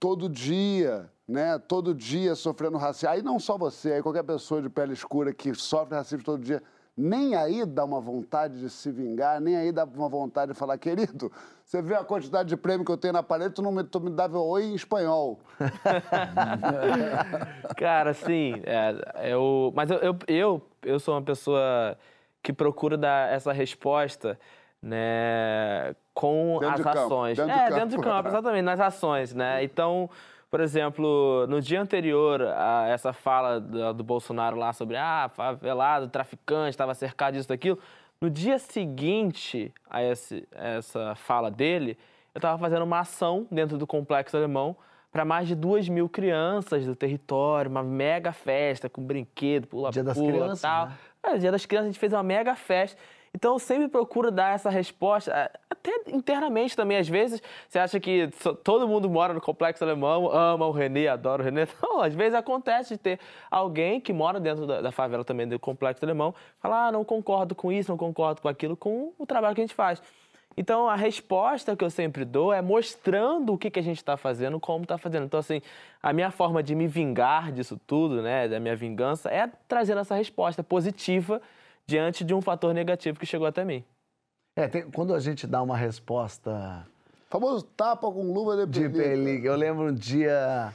[0.01, 4.69] todo dia, né, todo dia sofrendo racismo, aí não só você, aí qualquer pessoa de
[4.69, 6.63] pele escura que sofre racismo todo dia,
[6.97, 10.79] nem aí dá uma vontade de se vingar, nem aí dá uma vontade de falar,
[10.79, 11.31] querido,
[11.65, 14.01] você vê a quantidade de prêmio que eu tenho na parede, tu não me, tu
[14.01, 15.41] me dava oi em espanhol.
[17.77, 18.63] Cara, sim.
[18.65, 21.97] é, eu, mas eu, eu, eu, eu sou uma pessoa
[22.43, 24.39] que procura dar essa resposta
[24.81, 27.37] né, com Dentro as de campo, ações.
[27.39, 27.75] dentro de é, campo.
[27.81, 29.65] dentro de campo, exatamente, nas ações, né?
[29.65, 30.11] Então,
[30.55, 36.07] por exemplo, no dia anterior a essa fala do, do Bolsonaro lá sobre ah, favelado,
[36.07, 37.77] traficante, estava cercado disso, daquilo,
[38.21, 41.99] no dia seguinte a esse- essa fala dele,
[42.33, 44.77] eu estava fazendo uma ação dentro do Complexo Alemão
[45.11, 50.15] para mais de duas mil crianças do território, uma mega festa com brinquedo, pula-pula e
[50.31, 50.87] Crianças, tal.
[50.87, 50.95] né?
[51.25, 52.97] É, Dia das Crianças, a gente fez uma mega festa.
[53.35, 57.43] Então, sempre procuro dar essa resposta, até internamente também, às vezes.
[57.69, 58.31] Você acha que
[58.63, 61.67] todo mundo mora no Complexo Alemão, ama o Renê, adora o Renê.
[61.83, 63.21] Não, às vezes acontece de ter
[63.51, 67.55] alguém que mora dentro da, da favela também do Complexo Alemão, falar, ah, não concordo
[67.55, 70.01] com isso, não concordo com aquilo, com o trabalho que a gente faz.
[70.57, 74.17] Então, a resposta que eu sempre dou é mostrando o que, que a gente está
[74.17, 75.25] fazendo, como está fazendo.
[75.25, 75.61] Então, assim,
[76.01, 80.15] a minha forma de me vingar disso tudo, né, da minha vingança, é trazendo essa
[80.15, 81.43] resposta positiva
[81.87, 83.85] diante de um fator negativo que chegou até mim.
[84.57, 86.87] É, tem- quando a gente dá uma resposta
[87.29, 89.49] Famoso tapa com luva de, de pelica.
[89.49, 90.73] eu lembro um dia.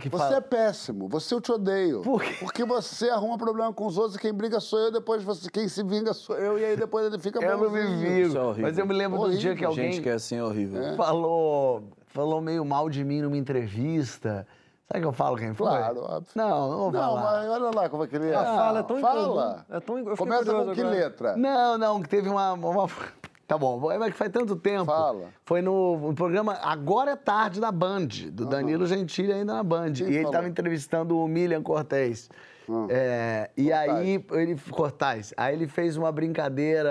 [0.00, 2.02] que Você fala- é péssimo, você eu te odeio.
[2.02, 2.34] Por quê?
[2.40, 5.68] Porque você arruma problema com os outros e quem briga sou eu, depois você, quem
[5.68, 8.36] se vinga sou eu, e aí depois ele fica Eu não me vingo.
[8.36, 8.54] É horrível.
[8.58, 9.56] Mas eu me lembro de um dia Horrível.
[9.56, 10.96] que alguém Gente que é assim é horrível.
[10.96, 14.46] falou, falou meio mal de mim numa entrevista.
[14.86, 15.66] Sabe que eu falo quem foi?
[15.66, 16.30] Claro, óbvio.
[16.34, 17.22] Não, não vou Não, falar.
[17.22, 18.34] mas olha lá como é que ele é.
[18.34, 19.66] A fala é tão Fala.
[19.70, 20.90] é tão- Começa com que agora.
[20.96, 21.36] letra?
[21.36, 22.88] Não, não, que teve uma, uma-
[23.46, 24.86] Tá bom, é que faz tanto tempo.
[24.86, 25.28] Fala.
[25.44, 29.92] Foi no, no programa Agora é Tarde da Band, do Danilo Gentili ainda na Band.
[29.92, 32.30] Quem e ele estava entrevistando o Milian Cortez.
[32.66, 32.86] Ah.
[32.88, 34.58] É, e aí, ele.
[34.70, 35.34] Cortaz.
[35.36, 36.90] Aí ele fez uma brincadeira.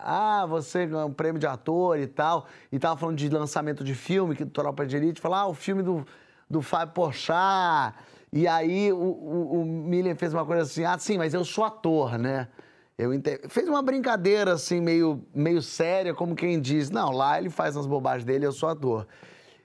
[0.00, 2.46] Ah, você ganhou um prêmio de ator e tal.
[2.70, 5.20] E tava falando de lançamento de filme, que Tropa de Elite.
[5.20, 6.06] Falou, ah, o filme do,
[6.48, 7.94] do Fábio Porchat.
[8.32, 11.64] E aí o, o, o Milian fez uma coisa assim, ah, sim, mas eu sou
[11.64, 12.48] ator, né?
[12.96, 17.48] Eu ente- Fez uma brincadeira assim, meio, meio séria, como quem diz, não, lá ele
[17.48, 19.06] faz as bobagens dele, eu sou ator.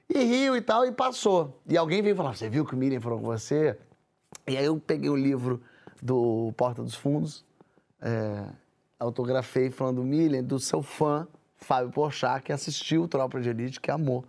[0.07, 1.59] E riu e tal, e passou.
[1.67, 3.77] E alguém veio falar, você viu que o Miriam falou com você?
[4.47, 5.61] E aí eu peguei o livro
[6.01, 7.43] do Porta dos Fundos,
[8.01, 8.45] é,
[8.99, 14.23] autografei falando, Miriam, do seu fã, Fábio Porchat, que assistiu Tropa de Elite, que amou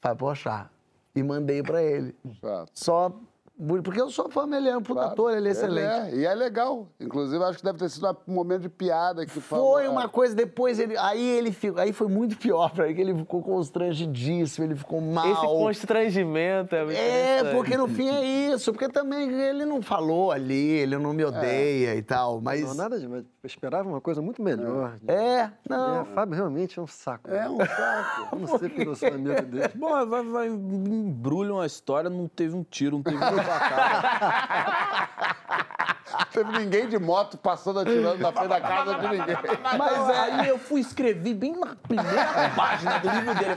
[0.00, 0.68] Fábio Porchat.
[1.14, 2.14] E mandei pra ele.
[2.40, 2.70] Chato.
[2.74, 3.20] Só
[3.82, 5.12] porque eu sou fã, ele é um puta Claro.
[5.12, 5.86] ator, ele é excelente.
[5.86, 6.88] é, e é legal.
[7.00, 9.72] Inclusive, acho que deve ter sido um momento de piada que falou.
[9.74, 9.88] Foi é.
[9.88, 10.96] uma coisa, depois ele.
[10.98, 11.80] Aí ele ficou.
[11.80, 15.26] Aí foi muito pior pra ele, que ele ficou constrangidíssimo, ele ficou mal.
[15.30, 20.30] Esse constrangimento é muito É, porque no fim é isso, porque também ele não falou
[20.32, 22.62] ali, ele não me odeia e tal, mas.
[22.62, 23.06] Não, nada de.
[23.08, 24.96] mas Eu esperava uma coisa muito melhor.
[25.06, 26.02] É, não.
[26.02, 27.30] É, Fábio realmente é um saco.
[27.30, 28.28] É um saco.
[28.32, 29.68] Eu não sei porque eu sou amigo dele.
[29.74, 33.18] Bom, vai, vai, embrulha uma história, não teve um tiro, não teve
[33.58, 35.08] cara.
[36.32, 39.36] Teve ninguém de moto passando atirando na frente da casa de ninguém.
[39.78, 43.52] Mas aí eu fui escrever bem na primeira página do livro dele.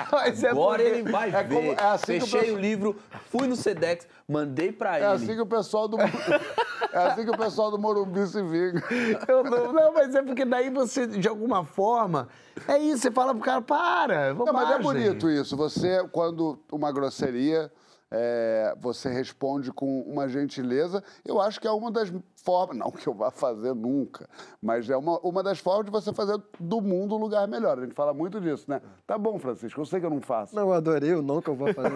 [0.00, 1.54] Eu falei, Mas é agora porque- ele vai é ver.
[1.54, 2.96] como- é assim o Fechei pessoal- o livro,
[3.30, 5.06] fui no Sedex, mandei pra É ele.
[5.06, 5.96] assim que o pessoal do.
[6.00, 8.82] É assim que o pessoal do Morumbi se vinga.
[9.28, 12.28] Eu não, não, mas é porque daí você, de alguma forma,
[12.68, 15.56] é isso, você fala pro cara, para, Não, mas é bonito isso.
[15.56, 17.70] Você, quando uma grosseria,
[18.10, 21.02] é, você responde com uma gentileza.
[21.24, 22.12] Eu acho que é uma das
[22.44, 24.28] formas, não que eu vá fazer nunca,
[24.60, 27.78] mas é uma, uma das formas de você fazer do mundo um lugar melhor.
[27.78, 28.80] A gente fala muito disso, né?
[29.06, 30.54] Tá bom, Francisco, eu sei que eu não faço.
[30.54, 31.90] Não, eu adorei o não que eu vou fazer.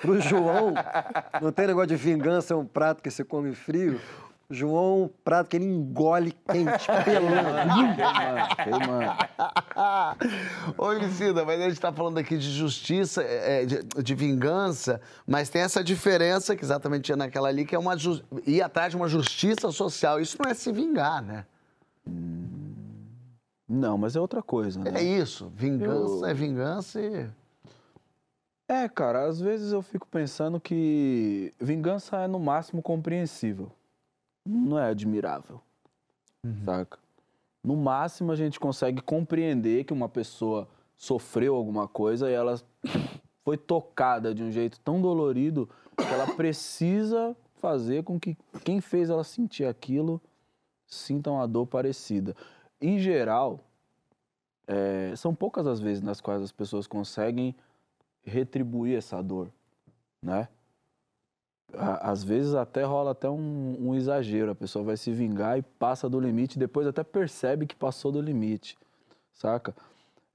[0.00, 0.74] Pro João,
[1.42, 4.00] não tem negócio de vingança, é um prato que se come frio.
[4.48, 7.96] João é um prato que ele engole quente, pelando.
[7.96, 9.16] Queimando, queimando.
[10.78, 15.48] Ô, Emicida, mas a gente tá falando aqui de justiça, é, de, de vingança, mas
[15.48, 17.96] tem essa diferença que exatamente tinha naquela ali, que é uma
[18.46, 20.20] ir atrás de uma justiça social.
[20.20, 21.44] Isso não é se vingar, né?
[23.68, 24.92] Não, mas é outra coisa, né?
[24.94, 25.52] É isso.
[25.56, 27.26] Vingança Eu- é vingança e.
[28.68, 33.70] É, cara, às vezes eu fico pensando que vingança é no máximo compreensível.
[34.46, 35.60] Não é admirável.
[36.64, 36.98] Saca?
[37.62, 42.60] No máximo a gente consegue compreender que uma pessoa sofreu alguma coisa e ela
[43.42, 49.10] foi tocada de um jeito tão dolorido que ela precisa fazer com que quem fez
[49.10, 50.20] ela sentir aquilo
[50.86, 52.36] sinta uma dor parecida.
[52.80, 53.60] Em geral,
[54.66, 57.54] é, são poucas as vezes nas quais as pessoas conseguem
[58.22, 59.50] retribuir essa dor,
[60.22, 60.48] né?
[61.78, 66.08] Às vezes até rola até um, um exagero, a pessoa vai se vingar e passa
[66.08, 68.76] do limite, depois até percebe que passou do limite,
[69.32, 69.74] saca?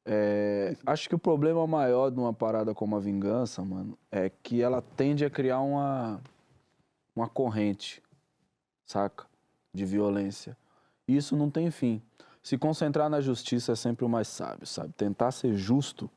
[0.05, 4.61] É, acho que o problema maior de uma parada como a vingança, mano, é que
[4.61, 6.19] ela tende a criar uma,
[7.15, 8.01] uma corrente,
[8.85, 9.25] saca?
[9.73, 10.57] De violência.
[11.07, 12.01] Isso não tem fim.
[12.41, 14.93] Se concentrar na justiça é sempre o mais sábio, sabe?
[14.93, 16.09] Tentar ser justo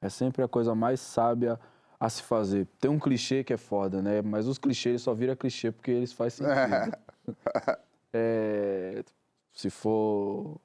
[0.00, 1.58] é sempre a coisa mais sábia
[1.98, 2.66] a se fazer.
[2.80, 4.22] Tem um clichê que é foda, né?
[4.22, 6.98] Mas os clichês só viram clichê porque eles fazem sentido.
[8.12, 9.04] É,
[9.52, 10.60] se for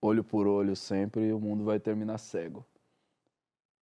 [0.00, 2.64] olho por olho sempre, o mundo vai terminar cego.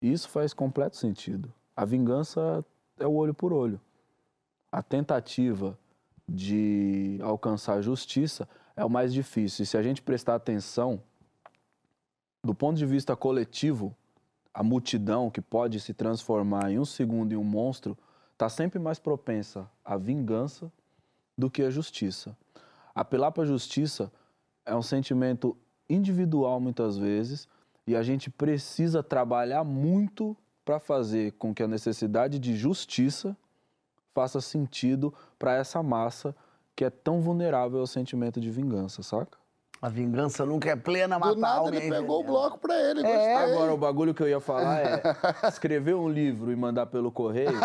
[0.00, 1.52] Isso faz completo sentido.
[1.76, 2.64] A vingança
[2.98, 3.80] é o olho por olho.
[4.70, 5.78] A tentativa
[6.28, 9.62] de alcançar a justiça é o mais difícil.
[9.62, 11.02] E se a gente prestar atenção,
[12.42, 13.94] do ponto de vista coletivo,
[14.54, 17.96] a multidão que pode se transformar em um segundo em um monstro
[18.32, 20.70] está sempre mais propensa à vingança
[21.36, 22.36] do que à justiça.
[22.94, 24.12] Apelar para a justiça
[24.66, 25.56] é um sentimento
[25.88, 27.48] individual muitas vezes
[27.86, 33.36] e a gente precisa trabalhar muito para fazer com que a necessidade de justiça
[34.14, 36.36] faça sentido para essa massa
[36.76, 39.41] que é tão vulnerável ao sentimento de vingança, saca?
[39.82, 41.74] A vingança nunca é plena, mata Do nada alma.
[41.74, 43.34] ele pegou o bloco pra ele, É, gostei.
[43.34, 45.02] Agora, o bagulho que eu ia falar é:
[45.48, 47.58] escrever um livro e mandar pelo correio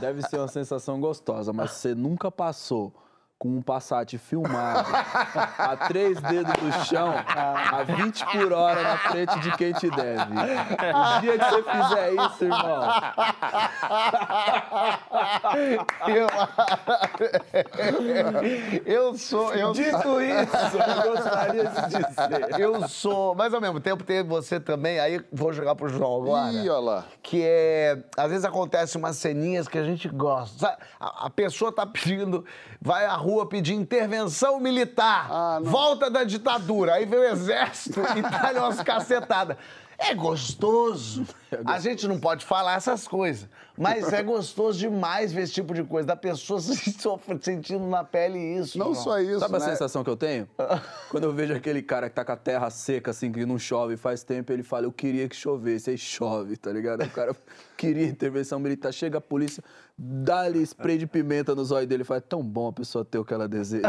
[0.00, 2.92] deve ser uma sensação gostosa, mas você nunca passou
[3.40, 4.90] com um Passat filmado
[5.56, 10.34] a três dedos do chão, a 20 por hora na frente de quem te deve.
[10.34, 12.82] O dia que você fizer isso, irmão,
[18.84, 19.54] Eu sou.
[19.54, 22.60] Eu dito isso, eu gostaria de dizer.
[22.60, 26.52] Eu sou, mas ao mesmo tempo tem você também, aí vou jogar pro João agora.
[26.52, 27.04] Ih, olha lá.
[27.22, 28.02] Que é.
[28.18, 30.58] Às vezes acontece umas ceninhas que a gente gosta.
[30.58, 30.76] Sabe?
[31.00, 32.44] A, a pessoa tá pedindo,
[32.82, 36.94] vai à rua pedir intervenção militar, Ah, volta da ditadura.
[36.94, 39.56] Aí vem o exército e dá-lhe umas cacetadas.
[39.98, 41.26] É gostoso.
[41.66, 43.48] A gente não pode falar essas coisas,
[43.80, 48.04] mas é gostoso demais ver esse tipo de coisa, da pessoa se sofre, sentindo na
[48.04, 48.78] pele isso.
[48.78, 49.64] Não só isso, Sabe a né?
[49.64, 50.46] sensação que eu tenho?
[51.10, 53.96] Quando eu vejo aquele cara que tá com a terra seca, assim, que não chove
[53.96, 57.02] faz tempo, ele fala, eu queria que chovesse, aí chove, tá ligado?
[57.02, 57.34] O cara
[57.76, 59.64] queria intervenção militar, chega a polícia,
[59.96, 63.18] dá-lhe spray de pimenta nos olhos dele e fala, é tão bom a pessoa ter
[63.18, 63.88] o que ela deseja.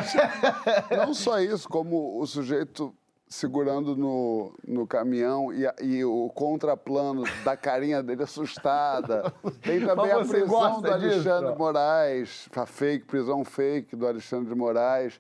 [0.96, 2.96] Não só isso, como o sujeito
[3.32, 9.34] segurando no, no caminhão e, a- e o contraplano da carinha dele assustada.
[9.64, 11.58] Tem também a prisão do Alexandre disso?
[11.58, 15.20] Moraes, a fake, prisão fake do Alexandre de Moraes,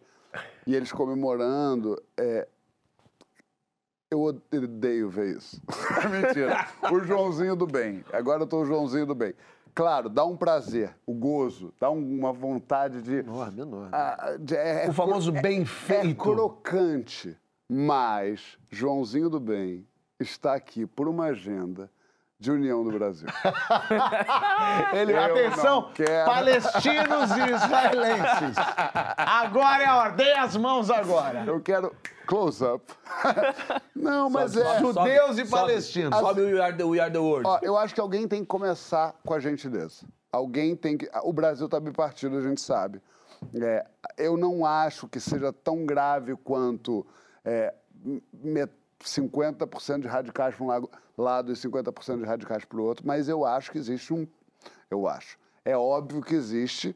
[0.68, 1.99] e eles comemorando.
[2.18, 2.45] É,
[4.12, 5.62] eu odeio ver isso.
[6.12, 6.68] Mentira.
[6.91, 8.03] O Joãozinho do bem.
[8.12, 9.34] Agora eu tô o Joãozinho do bem.
[9.74, 13.20] Claro, dá um prazer, o gozo, dá um- uma vontade de.
[13.20, 13.88] Enorme, enorme.
[13.93, 16.16] Ah, de- é- O famoso é- bem É feito.
[16.22, 17.38] crocante,
[17.74, 19.88] mas Joãozinho do Bem
[20.20, 21.90] está aqui por uma agenda
[22.38, 23.30] de união do Brasil.
[24.92, 25.90] Ele, atenção,
[26.26, 28.58] palestinos e israelenses.
[29.16, 31.46] Agora é a hora, dê as mãos agora.
[31.46, 31.96] Eu quero
[32.28, 32.84] close-up.
[33.96, 34.80] Não, mas é.
[34.80, 36.20] Judeus e palestinos.
[36.20, 37.48] Sobe o We Are the, we are the World.
[37.48, 40.06] Ó, eu acho que alguém tem que começar com a gentileza.
[40.30, 41.10] Alguém tem que.
[41.24, 43.02] O Brasil está bipartido, a gente sabe.
[43.56, 43.86] É,
[44.18, 47.08] eu não acho que seja tão grave quanto
[47.46, 47.74] é,
[48.34, 48.68] me-
[49.04, 50.88] 50% de radicais para um
[51.18, 54.28] lado e 50% de radicais para o outro, mas eu acho que existe um.
[54.89, 55.38] Eu acho.
[55.66, 56.96] É óbvio que existe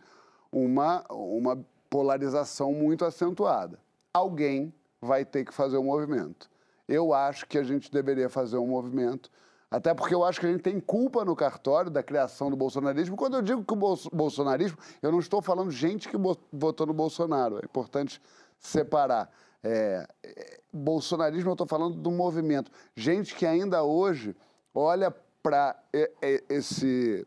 [0.52, 1.58] uma, uma
[1.89, 3.80] polarização muito acentuada.
[4.14, 6.50] Alguém vai ter que fazer um movimento.
[6.88, 9.32] Eu acho que a gente deveria fazer um movimento,
[9.72, 13.16] até porque eu acho que a gente tem culpa no cartório da criação do bolsonarismo.
[13.18, 16.18] Quando eu digo que o bolso- bolsonarismo, eu não estou falando gente que
[16.54, 17.58] votou no Bolsonaro.
[17.58, 18.22] É importante
[18.60, 19.30] separar.
[19.68, 22.72] É, é, bolsonarismo, eu estou falando do movimento.
[22.95, 24.36] Gente que ainda hoje
[24.76, 25.09] olha
[25.41, 25.76] para
[26.47, 27.26] esse,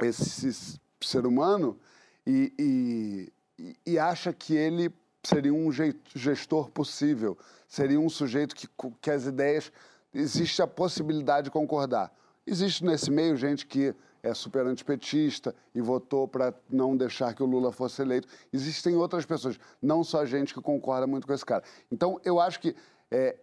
[0.00, 1.78] esse ser humano
[2.26, 4.90] e, e- e- acha que ele
[5.22, 5.70] seria um
[6.14, 7.36] gestor possível,
[7.68, 8.66] seria um sujeito que,
[9.00, 9.70] que as ideias.
[10.14, 12.10] Existe a possibilidade de concordar.
[12.46, 17.46] Existe nesse meio gente que é super antipetista e votou para não deixar que o
[17.46, 18.28] Lula fosse eleito.
[18.52, 21.62] Existem outras pessoas, não só gente que concorda muito com esse cara.
[21.90, 22.74] Então, eu acho que.
[23.10, 23.36] é,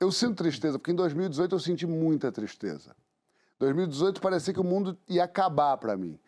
[0.00, 2.96] eu sinto tristeza, porque em 2018 eu senti muita tristeza.
[3.60, 6.18] 2018 parecia que o mundo ia acabar para mim.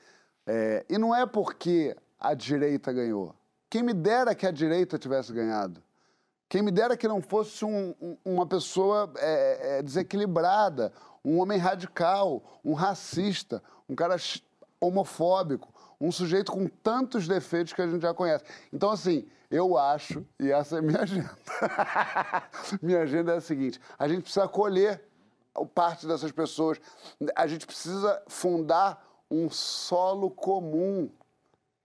[0.47, 3.35] É, e não é porque a direita ganhou.
[3.69, 5.83] Quem me dera que a direita tivesse ganhado.
[6.49, 10.93] Quem me dera que não fosse um- um- uma pessoa é, é, desequilibrada,
[11.25, 14.17] um homem radical, um racista, um cara
[14.81, 18.45] homofóbico, um sujeito com tantos defeitos que a gente já conhece.
[18.73, 21.31] Então, assim, eu acho, e essa é minha agenda.
[22.83, 25.03] minha agenda é a seguinte: a gente precisa acolher
[25.75, 26.81] parte dessas pessoas,
[27.35, 31.09] a gente precisa fundar um solo comum.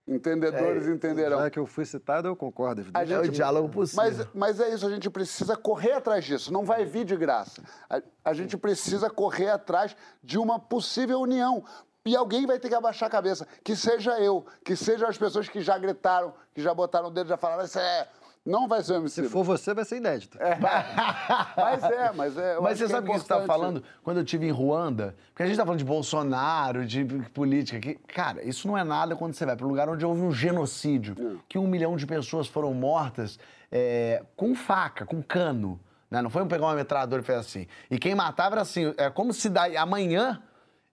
[0.06, 1.38] Entendedores entenderão.
[1.38, 2.84] Já que eu fui citado, eu concordo.
[2.92, 4.04] A É o diálogo possível.
[4.04, 7.62] Mas, mas é isso, a gente precisa correr atrás disso, não vai vir de graça.
[7.88, 11.64] A, a gente precisa correr atrás de uma possível união.
[12.04, 13.46] E alguém vai ter que abaixar a cabeça.
[13.62, 17.28] Que seja eu, que sejam as pessoas que já gritaram, que já botaram o dedo,
[17.28, 18.08] já falaram, isso é.
[18.44, 20.38] Não vai ser o Se for você, vai ser inédito.
[21.56, 22.58] Mas é, mas é.
[22.58, 23.46] Mas você que é sabe o que você está importante.
[23.46, 23.84] falando?
[24.02, 27.94] Quando eu estive em Ruanda, porque a gente está falando de Bolsonaro, de política aqui.
[28.08, 31.40] Cara, isso não é nada quando você vai para um lugar onde houve um genocídio,
[31.48, 33.38] que um milhão de pessoas foram mortas
[33.70, 35.78] é, com faca, com cano.
[36.10, 36.22] né?
[36.22, 37.66] Não foi um pegar uma metralhadora e fez assim.
[37.90, 40.42] E quem matava era assim, é como se daí, amanhã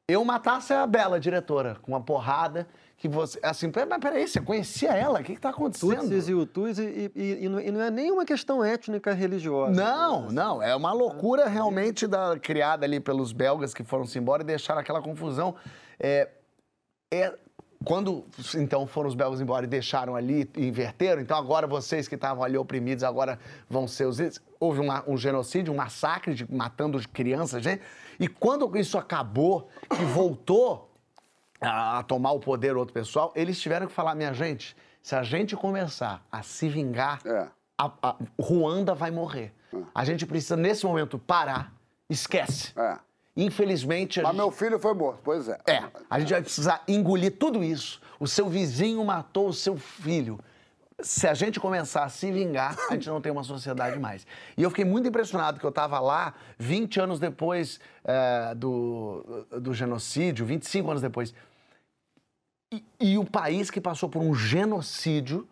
[0.08, 2.68] eu matasse a Bela, diretora, com uma porrada
[2.98, 3.39] que você.
[3.43, 5.20] Assim, "Pera- mas peraí, você conhecia ela?
[5.20, 6.00] O que está acontecendo?
[6.02, 9.72] Tutsis e Hutus, e, e- e não- e não é nem uma questão étnica religiosa.
[9.80, 14.45] Não, não, é uma loucura realmente da, criada ali pelos belgas que foram-se embora e
[14.45, 15.56] deixaram aquela confusão.
[16.00, 16.28] É,
[17.14, 17.34] é-
[17.86, 18.26] quando,
[18.56, 22.43] então, foram os belgas embora e deixaram ali, e inverteram, então agora vocês que estavam
[22.43, 23.38] ali oprimidos, agora
[23.70, 24.18] vão ser os...
[24.60, 27.84] Houve uma- um genocídio, um massacre, de, matando crianças, gente.
[28.20, 30.87] E quando isso acabou, que voltou
[31.62, 35.24] a, a tomar o poder outro pessoal, eles tiveram que falar, minha gente, se a
[35.24, 37.47] gente começar a se vingar, É.
[37.78, 39.53] a, a Ruanda vai morrer.
[39.93, 41.74] A gente precisa, nesse momento, parar.
[42.10, 42.72] Esquece.
[42.78, 42.97] É.
[43.36, 44.41] Infelizmente, a Mas gente...
[44.41, 45.60] meu filho foi morto, pois é.
[45.68, 48.01] É, a gente vai precisar engolir tudo isso.
[48.20, 50.39] O seu vizinho matou o seu filho.
[50.99, 54.26] Se a gente começar a se vingar, a gente não tem uma sociedade mais.
[54.58, 59.72] E eu fiquei muito impressionado que eu estava lá 20 anos depois eh, do, do
[59.76, 61.36] genocídio, 25 anos depois.
[62.72, 65.47] E, e o país que passou por um genocídio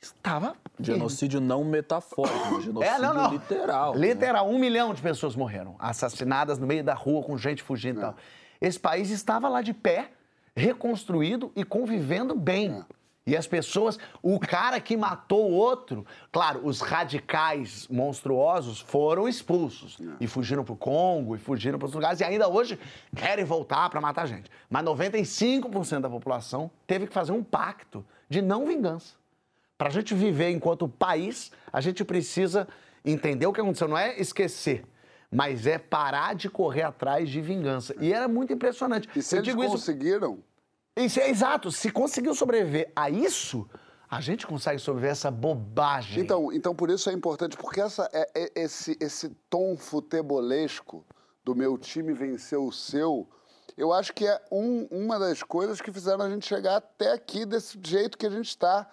[0.00, 0.56] estava.
[0.80, 3.30] Genocídio não metafórico, genocídio É, não, não.
[3.30, 3.94] literal.
[3.94, 4.08] né?
[4.08, 8.00] Literal, um milhão de pessoas morreram, assassinadas no meio da rua, com gente fugindo e
[8.00, 8.16] tal.
[8.60, 10.10] Esse país estava lá de pé,
[10.56, 12.84] reconstruído e convivendo bem.
[13.28, 19.98] E as pessoas, o cara que matou o outro, claro, os radicais monstruosos foram expulsos
[20.18, 22.78] e fugiram pro Congo e fugiram para outros lugares e ainda hoje
[23.14, 24.50] querem voltar para matar gente.
[24.70, 29.12] Mas 95% da população teve que fazer um pacto de não vingança.
[29.76, 32.66] Para a gente viver enquanto país, a gente precisa
[33.04, 33.88] entender o que aconteceu.
[33.88, 34.86] Não é esquecer,
[35.30, 37.94] mas é parar de correr atrás de vingança.
[38.00, 39.06] E era muito impressionante.
[39.14, 40.38] E se Eu eles digo isso, conseguiram,
[41.04, 41.70] isso é exato.
[41.70, 43.68] Se conseguiu sobreviver a isso,
[44.10, 46.22] a gente consegue sobreviver a essa bobagem.
[46.22, 51.04] Então, então por isso é importante, porque essa, é, é- esse, esse tom futebolesco
[51.44, 53.28] do meu time venceu o seu,
[53.76, 57.46] eu acho que é um- uma das coisas que fizeram a gente chegar até aqui
[57.46, 58.88] desse jeito que a gente está.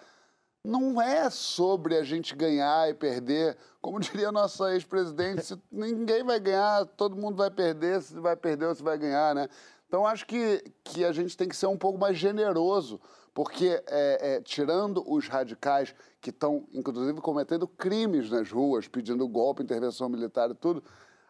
[0.68, 3.56] não é sobre a gente ganhar e perder.
[3.80, 8.66] Como diria a nossa ex-presidente, ninguém vai ganhar, todo mundo vai perder, se vai perder
[8.66, 9.48] ou se vai ganhar, né?
[9.88, 13.00] Então, acho que, que a gente tem que ser um pouco mais generoso,
[13.32, 19.62] porque é, é, tirando os radicais que estão, inclusive, cometendo crimes nas ruas, pedindo golpe,
[19.62, 20.82] intervenção militar e tudo,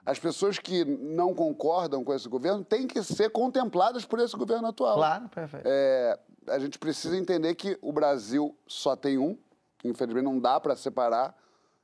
[0.07, 4.69] as pessoas que não concordam com esse governo têm que ser contempladas por esse governo
[4.69, 4.95] atual.
[4.95, 5.67] Claro, perfeito.
[5.67, 9.37] É, a gente precisa entender que o Brasil só tem um,
[9.85, 11.37] infelizmente não dá para separar,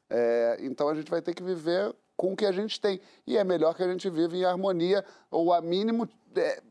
[0.08, 3.00] é, então a gente vai ter que viver com o que a gente tem.
[3.26, 6.62] E é melhor que a gente viva em harmonia, ou a mínimo é,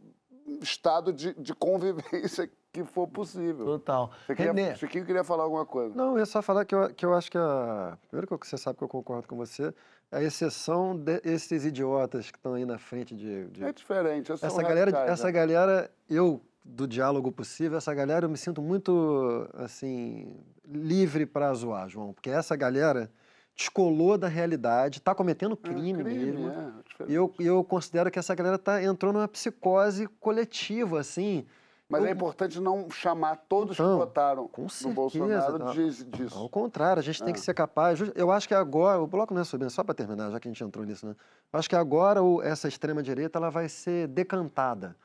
[0.61, 3.65] estado de, de convivência que for possível.
[3.65, 4.11] Total.
[4.25, 5.93] Você queria, Chiquinho queria falar alguma coisa.
[5.95, 7.97] Não, eu ia só falar que eu, que eu acho que a.
[8.09, 9.73] Primeiro que você sabe que eu concordo com você,
[10.11, 13.45] a exceção desses idiotas que estão aí na frente de.
[13.47, 14.31] de- É diferente.
[14.31, 15.31] essa galera, radicais, essa né?
[15.33, 21.89] galera, eu do diálogo possível, essa galera eu me sinto muito assim livre para zoar,
[21.89, 23.11] João, porque essa galera
[23.55, 26.49] descolou da realidade, está cometendo É, crime, mesmo.
[26.49, 27.11] é, diferente.
[27.11, 31.45] E eu, eu considero que essa galera tá, entrou numa psicose coletiva, assim.
[31.87, 35.73] Mas eu- é importante não chamar todos Então, que votaram com no Bolsonaro tá.
[35.73, 36.37] disso.
[36.37, 37.99] Ao contrário, a gente tem que ser capaz.
[38.15, 40.51] Eu acho que agora, o bloco não é sobre, só para terminar, já que a
[40.51, 41.15] gente entrou nisso, né?
[41.51, 44.95] Eu acho que agora o- essa extrema-direita ela vai ser decantada.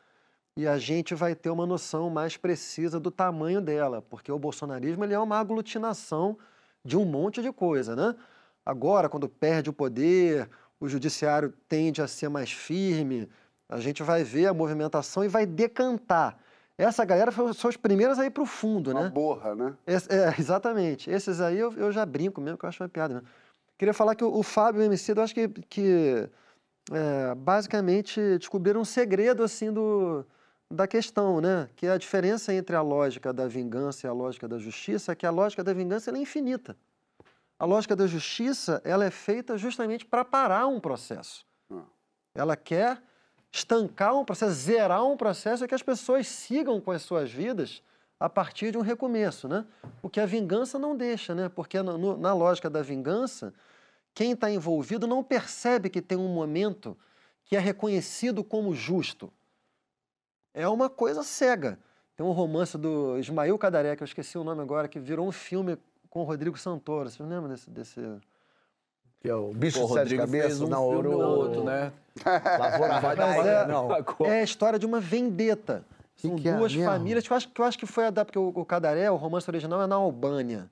[0.56, 5.04] E a gente vai ter uma noção mais precisa do tamanho dela, porque o bolsonarismo
[5.04, 6.38] ele é uma aglutinação
[6.84, 8.14] de um monte de coisa, né?
[8.66, 10.50] Agora, quando perde o poder,
[10.80, 13.28] o judiciário tende a ser mais firme,
[13.68, 16.36] a gente vai ver a movimentação e vai decantar.
[16.76, 19.08] Essa galera foi- são os primeiros a ir para o fundo, Uma né?
[19.08, 19.74] borra, né?
[19.86, 21.08] Esse- é, exatamente.
[21.08, 23.14] Esses aí eu, eu já brinco mesmo, que eu acho uma piada.
[23.14, 23.28] Mesmo.
[23.78, 26.28] Queria falar que o, o Fábio e o MC, eu acho que, que
[26.92, 30.24] é, basicamente descobriram um segredo assim do,
[30.70, 31.68] da questão, né?
[31.76, 35.14] Que é a diferença entre a lógica da vingança e a lógica da justiça é
[35.14, 36.76] que a lógica da vingança é infinita.
[37.58, 41.44] A lógica da justiça ela é feita justamente para parar um processo.
[41.70, 41.82] Ah.
[42.34, 43.02] Ela quer
[43.50, 47.82] estancar um processo, zerar um processo e que as pessoas sigam com as suas vidas
[48.20, 49.64] a partir de um recomeço, né?
[50.02, 51.48] O que a vingança não deixa, né?
[51.48, 53.54] Porque no- no- na lógica da vingança,
[54.14, 56.96] quem está envolvido não percebe que tem um momento
[57.44, 59.32] que é reconhecido como justo.
[60.52, 61.78] É uma coisa cega.
[62.16, 65.32] Tem um romance do Ismael Cadaré, que eu esqueci o nome agora, que virou um
[65.32, 65.76] filme
[66.16, 67.10] com o Rodrigo Santoro.
[67.10, 67.68] Vocês lembram desse...
[67.68, 68.00] desse...
[69.20, 71.38] que é o bicho Pô, de sete Rodrigo fez cabeças, um não, filme o- ou
[71.40, 71.92] outro, né?
[72.58, 73.88] Lavoura Vai Mas é- não.
[74.24, 75.84] É a história de uma vendetta.
[76.16, 76.90] Que São que é duas mesmo?
[76.90, 79.16] famílias, que eu acho, que eu acho que foi adaptado, porque o, o Cadaré, o
[79.16, 80.70] romance original é na Albânia,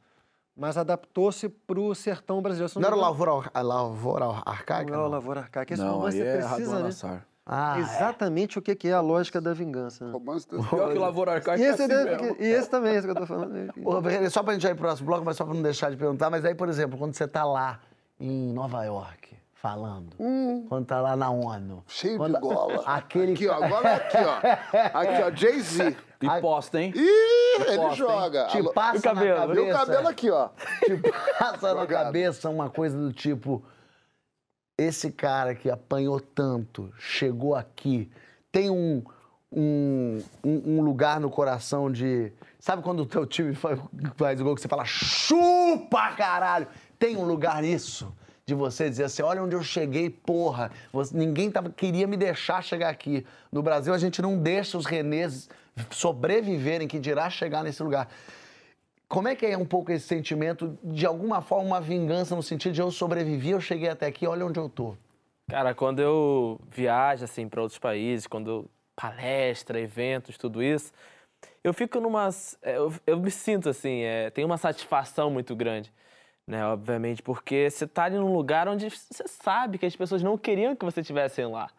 [0.56, 2.70] mas adaptou-se para o sertão brasileiro.
[2.72, 4.90] Se Não era o Lavoura, Arcaica?
[4.90, 5.10] Não era o não?
[5.10, 5.74] Lavoura Arcaica.
[5.74, 6.82] Esse Não, romance aí é precisa, né?
[6.84, 7.26] Nassar.
[7.46, 7.80] Ah, é.
[7.80, 10.04] Exatamente o que que é a lógica da vingança.
[10.06, 10.12] né?
[10.12, 12.36] Romance Pior que o Lavoura Arcaica E é esse, assim deve- mesmo.
[12.40, 13.70] e esse também, esse que eu tô falando.
[13.84, 15.96] Ô, René, só pra gente ir pro próximo bloco, mas só pra não deixar de
[15.96, 17.80] perguntar, mas aí, por exemplo, quando você tá lá
[18.18, 20.16] em Nova York, falando,
[20.68, 21.76] quando tá lá na ONU...
[21.76, 21.82] Hum.
[21.86, 22.82] Cheio quando- de gola.
[22.86, 23.32] Aquele...
[23.34, 23.62] Aqui, ó.
[23.62, 24.98] Agora é aqui, ó.
[25.00, 25.30] Aqui, ó.
[25.36, 25.96] Jay-Z.
[26.22, 26.92] E posta, hein?
[26.96, 27.94] Ih, ele posta, hein?
[27.96, 28.46] joga.
[28.46, 29.36] Te passa E o cabelo?
[29.38, 29.74] na E cabeça...
[29.82, 30.48] o cabelo aqui, ó.
[30.86, 33.62] te passa na cabeça uma coisa do tipo:
[34.76, 38.10] esse cara que apanhou tanto, chegou aqui,
[38.50, 39.02] tem um,
[39.52, 42.32] um, um- lugar no coração de.
[42.58, 43.78] Sabe quando o teu time faz,
[44.16, 46.66] faz gol que você fala chupa, caralho?
[46.98, 48.12] Tem um lugar nisso.
[48.46, 50.70] De você dizer assim, olha onde eu cheguei, porra.
[50.92, 53.24] Você- ninguém tava, queria me deixar chegar aqui.
[53.50, 55.48] No Brasil, a gente não deixa os renês
[55.90, 58.08] sobreviverem, que dirá chegar nesse lugar.
[59.14, 62.72] Como é que é um pouco esse sentimento, de alguma forma, uma vingança no sentido
[62.72, 64.96] de eu sobrevivi, eu cheguei até aqui, olha onde eu tô.
[65.48, 70.92] Cara, quando eu viajo assim para outros países, quando eu palestra, eventos, tudo isso,
[71.62, 72.28] eu fico numa,
[72.60, 75.92] é, eu, eu me sinto assim, é, tem uma satisfação muito grande,
[76.44, 76.66] né?
[76.66, 80.74] Obviamente, porque você tá ali num lugar onde você sabe que as pessoas não queriam
[80.74, 81.70] que você estivesse lá,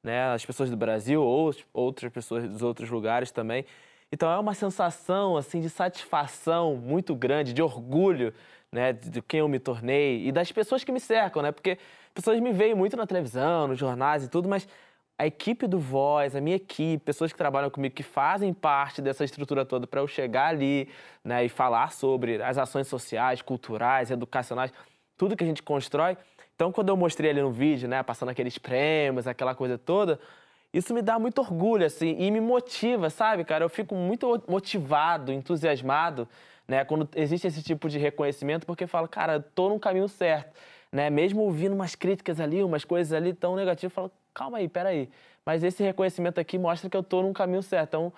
[0.00, 0.32] né?
[0.32, 3.64] As pessoas do Brasil ou as- outras pessoas dos outros lugares também.
[4.14, 8.32] Então é uma sensação assim de satisfação muito grande, de orgulho,
[8.70, 11.50] né, de quem eu me tornei e das pessoas que me cercam, né?
[11.50, 11.78] Porque
[12.14, 14.68] pessoas me veem muito na televisão, nos jornais e tudo, mas
[15.18, 19.24] a equipe do Voz, a minha equipe, pessoas que trabalham comigo, que fazem parte dessa
[19.24, 20.88] estrutura toda para eu chegar ali,
[21.24, 24.72] né, e falar sobre as ações sociais, culturais, educacionais,
[25.16, 26.16] tudo que a gente constrói.
[26.54, 30.20] Então, quando eu mostrei ali no vídeo, né, passando aqueles prêmios, aquela coisa toda,
[30.74, 33.64] isso me dá muito orgulho, assim, e me motiva, sabe, cara?
[33.64, 36.28] Eu fico muito motivado, entusiasmado,
[36.66, 40.52] né, quando existe esse tipo de reconhecimento, porque falo, cara, tô no caminho certo,
[40.90, 41.10] né?
[41.10, 45.08] Mesmo ouvindo umas críticas ali, umas coisas ali tão negativas, eu falo, calma aí, peraí.
[45.46, 47.88] Mas esse reconhecimento aqui mostra que eu tô num caminho certo.
[47.88, 48.12] Então,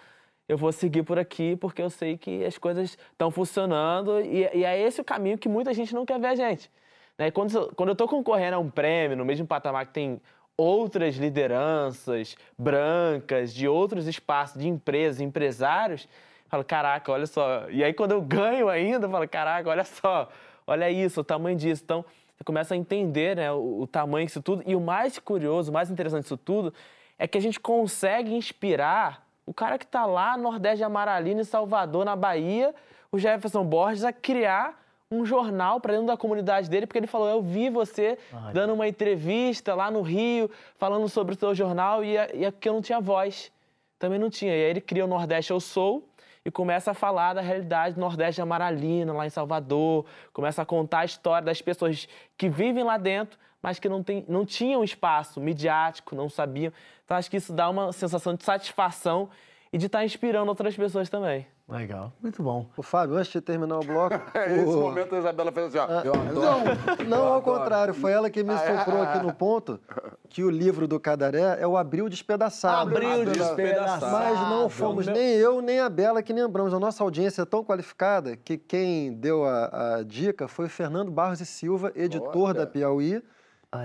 [0.49, 4.65] eu vou seguir por aqui porque eu sei que as coisas estão funcionando e, e
[4.65, 6.71] é esse o caminho que muita gente não quer ver a gente.
[7.19, 7.31] Né?
[7.31, 10.21] Quando, quando eu estou concorrendo a um prêmio, no mesmo patamar que tem
[10.57, 16.09] outras lideranças brancas, de outros espaços, de empresas, empresários,
[16.49, 17.69] falo, caraca, olha só.
[17.71, 20.29] E aí quando eu ganho ainda, eu falo, caraca, olha só,
[20.67, 21.83] olha isso, o tamanho disso.
[21.85, 22.05] Então,
[22.37, 24.63] você começa a entender né, o, o tamanho disso tudo.
[24.67, 26.73] E o mais curioso, o mais interessante disso tudo,
[27.19, 31.41] é que a gente consegue inspirar o cara que está lá no Nordeste de Amaralina,
[31.41, 32.75] em Salvador, na Bahia,
[33.13, 37.29] o Jefferson Borges, a criar um jornal para dentro da comunidade dele, porque ele falou:
[37.29, 38.19] Eu vi você
[38.53, 42.73] dando uma entrevista lá no Rio, falando sobre o seu jornal, e, e aqui eu
[42.73, 43.53] não tinha voz.
[43.99, 44.53] Também não tinha.
[44.53, 46.07] E aí ele cria o Nordeste Eu Sou
[46.45, 50.67] e começa a falar da realidade do Nordeste de Amaralina, lá em Salvador, começa a
[50.67, 54.85] contar a história das pessoas que vivem lá dentro, mas que não, tem, não tinham
[54.85, 56.73] espaço midiático, não sabiam.
[57.05, 59.29] Então acho que isso dá uma sensação de satisfação
[59.73, 61.47] e de estar inspirando outras pessoas também.
[61.69, 62.71] Legal, muito bom.
[62.77, 64.15] O Fábio, antes de terminar o bloco.
[64.49, 66.01] Nesse o- momento a Isabela fez assim, ó.
[66.03, 67.05] Eu adoro.
[67.09, 69.81] Não, ao contrário, foi ela que me Ah, é, soprou ah, aqui no ponto
[70.29, 72.93] que o livro do Cadaré é o Abril Despedaçado.
[72.93, 74.07] Abril despedaçado.
[74.13, 76.73] Mas não fomos nem eu nem a Bela que lembramos.
[76.73, 81.41] A nossa audiência é tão qualificada que quem deu a, a dica foi Fernando Barros
[81.41, 82.55] e Silva, editor Olha.
[82.61, 83.21] da Piauí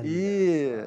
[0.04, 0.84] e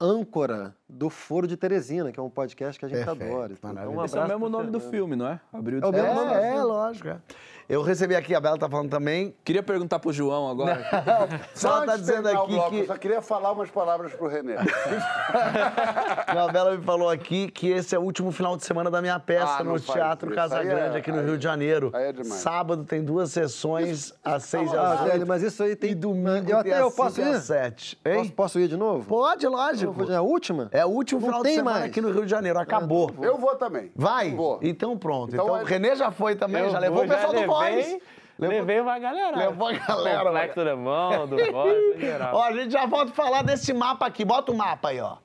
[0.00, 3.52] âncora do Foro de Teresina, que é um podcast que a gente Perfeito, adora.
[3.52, 4.04] Então, um.
[4.04, 4.90] Esse é o abraço mesmo pro nome do Fernando.
[4.90, 5.40] filme, não é?
[5.52, 7.08] Abril de É o mesmo do É, é, lógico.
[7.08, 7.20] é.
[7.68, 9.34] Eu recebi aqui, a Bela tá falando também.
[9.44, 10.82] Queria perguntar pro João agora.
[11.54, 12.78] Só ela tá dizendo aqui bloco, que.
[12.78, 14.54] Eu só queria falar umas palavras pro Renê.
[16.26, 19.18] A Bela me falou aqui que esse é o último final de semana da minha
[19.20, 20.34] peça Ah, não no Teatro.
[20.34, 21.90] Casa Aí é- Grande, aqui no aí- Rio de Janeiro.
[21.94, 22.40] aí é demais.
[22.40, 25.26] Sábado tem duas sessões, às seis e Ah, às velho, oito.
[25.26, 25.90] mas isso aí tem.
[25.90, 27.34] E domingo eu tem até eu às posso e ir?
[27.34, 27.98] às sete.
[28.04, 28.14] Hein?
[28.16, 29.04] Posso, posso ir de novo?
[29.06, 30.10] Pode, lógico.
[30.10, 30.68] É a última?
[30.72, 31.90] É o último Não final de tem semana mais.
[31.90, 32.58] aqui no Rio de Janeiro.
[32.58, 33.10] Acabou.
[33.20, 33.90] Eu vou também.
[33.94, 34.30] Vai?
[34.34, 34.58] Vou.
[34.62, 35.34] Então pronto.
[35.34, 37.57] Então, Então, é- o Renê já foi também, Eu já levou vou, o pessoal do.
[37.60, 38.02] Levei,
[38.38, 39.36] Levou- Levei uma galera.
[39.36, 41.36] Levou a galera, Complexo da mão, do
[41.98, 42.36] geral.
[42.36, 44.24] Ó, a gente já volta a falar desse mapa aqui.
[44.24, 45.16] Bota o mapa aí, ó.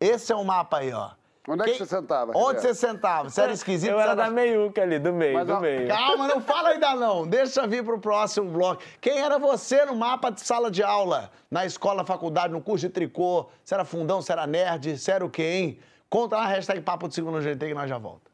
[0.00, 1.10] Esse é o mapa aí, ó.
[1.46, 3.28] Onde é que você sentava, Onde você sentava?
[3.28, 3.90] Você era esquisito?
[3.90, 5.88] Eu era da meiuca ali, do meio, Mas, do ó, meio.
[5.88, 7.26] Calma, não fala ainda não.
[7.26, 8.82] Deixa eu vir pro próximo bloco.
[9.00, 11.30] Quem era você no mapa de sala de aula?
[11.50, 13.46] Na escola, faculdade, no curso de tricô?
[13.62, 14.96] Você era fundão, você era nerd?
[14.96, 15.78] Você era o quê, hein?
[16.08, 18.30] Conta lá, hashtag Papo de Segundo GT que nós já volta.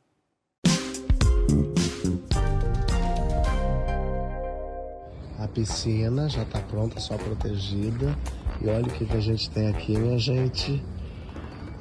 [5.41, 8.15] A piscina já está pronta, só protegida.
[8.61, 10.85] E olha o que, que a gente tem aqui, minha gente.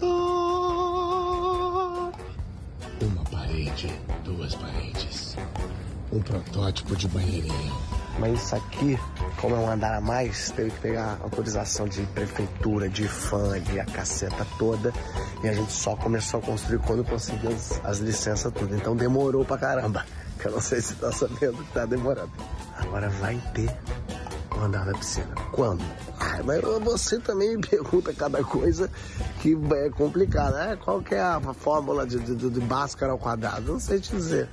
[0.02, 0.08] Ah!
[3.02, 3.92] Uma parede,
[4.24, 5.36] duas paredes.
[6.14, 7.76] Um protótipo de banheirinho.
[8.18, 8.98] Mas isso aqui,
[9.42, 13.78] como é um andar a mais, teve que pegar autorização de prefeitura, de fã, de
[13.78, 14.94] a caceta toda.
[15.44, 18.74] E a gente só começou a construir quando conseguiu as, as licenças tudo.
[18.74, 20.06] Então demorou pra caramba.
[20.40, 22.32] Que eu não sei se tá sabendo que tá demorando.
[22.78, 23.70] Agora vai ter
[24.56, 25.34] o andar da piscina.
[25.52, 25.84] Quando?
[26.20, 28.90] Ah, mas você também me pergunta cada coisa
[29.42, 30.66] que é complicada.
[30.66, 30.76] né?
[30.78, 33.74] Qual que é a fórmula de, de, de Bhaskara ao quadrado?
[33.74, 34.48] Não sei te dizer.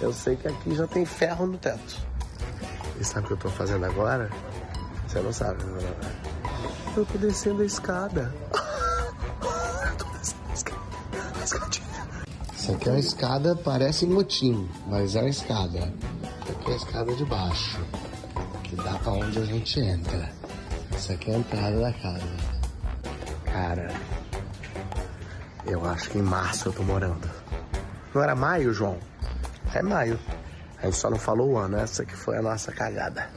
[0.00, 1.96] Eu sei que aqui já tem ferro no teto.
[2.98, 4.30] E sabe o que eu tô fazendo agora?
[5.06, 5.62] Você não sabe.
[5.64, 5.94] né?
[6.96, 8.34] Eu tô descendo a escada.
[9.90, 10.80] Eu tô descendo a escada.
[11.40, 11.89] A escadinha.
[12.70, 15.92] Isso aqui é uma escada, parece motim, mas é uma escada.
[16.48, 17.80] Aqui é a escada de baixo,
[18.62, 20.30] que dá pra onde a gente entra.
[20.96, 22.28] Isso aqui é a entrada da casa.
[23.44, 23.92] Cara,
[25.66, 27.28] eu acho que em março eu tô morando.
[28.14, 28.98] Não era maio, João?
[29.74, 30.16] É maio.
[30.78, 33.28] A gente só não falou o ano, essa que foi a nossa cagada.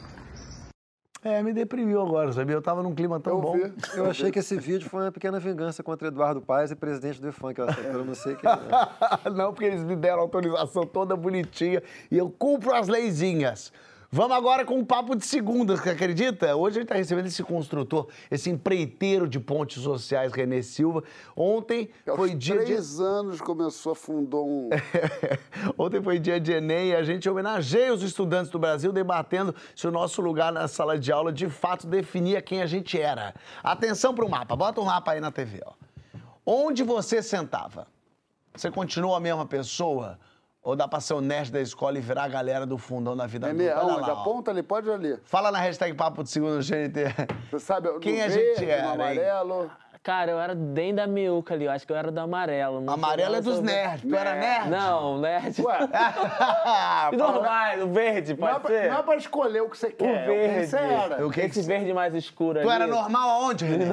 [1.23, 2.55] É, me deprimiu agora, sabia?
[2.55, 3.53] Eu tava num clima tão Eu bom.
[3.53, 3.71] vi.
[3.95, 7.29] Eu achei que esse vídeo foi uma pequena vingança contra Eduardo Paes e presidente do
[7.29, 9.29] IFAM, que eu, eu não sei quem é.
[9.31, 11.81] não, porque eles me deram autorização toda bonitinha
[12.11, 13.71] e eu cumpro as leizinhas.
[14.15, 16.55] Vamos agora com um papo de segunda, você acredita?
[16.55, 21.03] Hoje a gente está recebendo esse construtor, esse empreiteiro de pontes sociais, Renê Silva.
[21.35, 22.65] Ontem Aos foi dia de...
[22.65, 24.69] três anos começou, fundou um...
[25.75, 29.87] Ontem foi dia de Enem e a gente homenageia os estudantes do Brasil debatendo se
[29.87, 33.33] o nosso lugar na sala de aula de fato definia quem a gente era.
[33.63, 35.59] Atenção para o mapa, bota o mapa aí na TV.
[35.65, 35.73] Ó.
[36.45, 37.87] Onde você sentava?
[38.53, 40.19] Você continua a mesma pessoa?
[40.63, 43.27] Ou dá pra ser o nerd da escola e virar a galera do fundão da
[43.27, 44.13] vida Renê, adulta?
[44.13, 44.21] Ó.
[44.21, 45.17] Aponta ali, pode ali.
[45.25, 47.03] Fala na hashtag Papo de Segundo GNT.
[47.51, 48.93] Você sabe, Quem a gente era, hein?
[48.93, 49.69] amarelo...
[50.01, 52.81] Cara, eu era bem da meiuca ali, eu acho que eu era do amarelo.
[52.81, 54.01] não Amarelo é não, dos nerds.
[54.09, 54.69] Tu era nerd?
[54.69, 55.61] Não, nerd.
[55.61, 55.79] Ué,
[57.13, 58.89] E normais, o verde, não é, pode pra, ser?
[58.91, 60.67] não é pra escolher o que você O quer, é o que verde.
[60.67, 61.25] você era.
[61.25, 62.83] O que que Esse verde mais escuro Tu ali.
[62.83, 63.85] era normal aonde, Renê?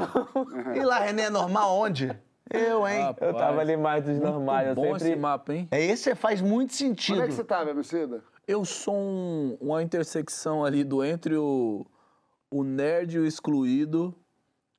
[0.75, 2.11] E lá, Renê, é normal aonde?
[2.53, 3.15] Eu, hein?
[3.21, 4.69] Eu tava ali mais dos normais.
[4.69, 4.97] Eu Bom sempre...
[5.11, 5.69] esse mapa, hein?
[5.71, 7.17] É, esse faz muito sentido.
[7.17, 8.23] Onde é que você tava, Emicida?
[8.47, 11.87] Eu sou um- uma intersecção ali do entre o,
[12.51, 14.15] o nerd e o excluído.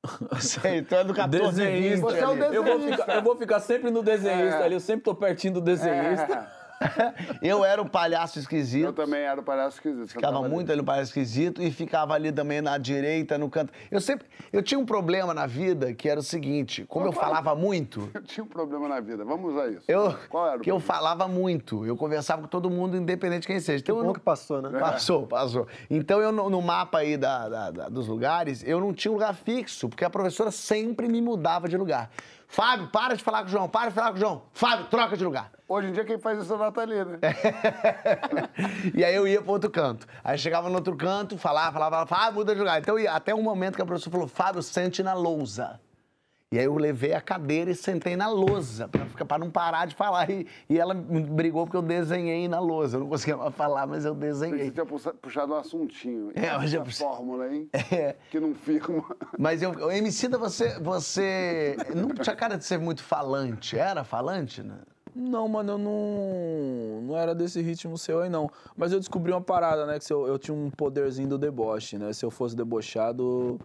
[0.42, 2.02] Sei, tu é do 14 e 20 desenhista.
[2.10, 2.56] Você é o ali.
[2.56, 3.02] eu, vou desenhista.
[3.04, 4.64] ficar, eu vou ficar sempre no desenhista É.
[4.66, 6.52] ali, eu sempre tô pertinho do desenhista.
[7.42, 8.86] Eu era o palhaço esquisito.
[8.86, 10.08] Eu também era o palhaço esquisito.
[10.10, 13.72] Ficava muito ali no palhaço esquisito e ficava ali também na direita, no canto.
[13.90, 14.28] Eu sempre.
[14.52, 18.22] Eu tinha um problema na vida que era o seguinte: como eu falava muito, Eu
[18.22, 19.24] tinha um problema na vida.
[19.24, 19.84] Vamos usar isso.
[19.88, 20.82] eu, Qual era o que eu problema?
[21.02, 21.86] falava muito.
[21.86, 23.82] Eu conversava com todo mundo, independente de quem seja.
[23.82, 24.78] Então, eu Bom não- que passou, né?
[24.80, 25.68] Passou, passou.
[25.90, 29.16] Então, eu no, no mapa aí da- da- da- dos lugares, eu não tinha um
[29.16, 32.10] lugar fixo, porque a professora sempre me mudava de lugar.
[32.52, 34.44] Fábio, para de falar com o João, para de falar com o João.
[34.52, 35.50] Fábio, troca de lugar.
[35.70, 37.20] Hoje em dia quem faz isso é a Nathalie, né?
[38.94, 40.06] e aí eu ia pro outro canto.
[40.22, 42.82] Aí chegava no outro canto, falava, falava, falava, ah, muda de lugar.
[42.82, 45.80] Então, eu ia, até um momento que a professora falou, Fábio, sente na lousa.
[46.54, 49.88] E aí eu levei a cadeira e sentei na lousa, pra, ficar- pra não parar
[49.88, 50.30] de falar.
[50.30, 52.98] E, e ela me brigou porque eu desenhei na lousa.
[52.98, 54.70] Eu não conseguia mais falar, mas eu Você desenhei.
[54.70, 56.30] tinha puxa- puxado um assuntinho.
[56.36, 57.08] É, eu já Essa puxei.
[57.08, 57.70] fórmula, hein?
[57.90, 58.18] É.
[58.30, 59.02] Que não firma.
[59.40, 63.80] Mas eu, o Emicida, você, você não tinha cara de ser muito falante.
[63.80, 64.80] Era falante, né?
[65.16, 68.50] Não, mano, eu não, não era desse ritmo seu aí, não.
[68.76, 69.98] Mas eu descobri uma parada, né?
[70.00, 72.12] Que se eu, eu tinha um poderzinho do deboche, né?
[72.12, 73.58] Se eu fosse debochado,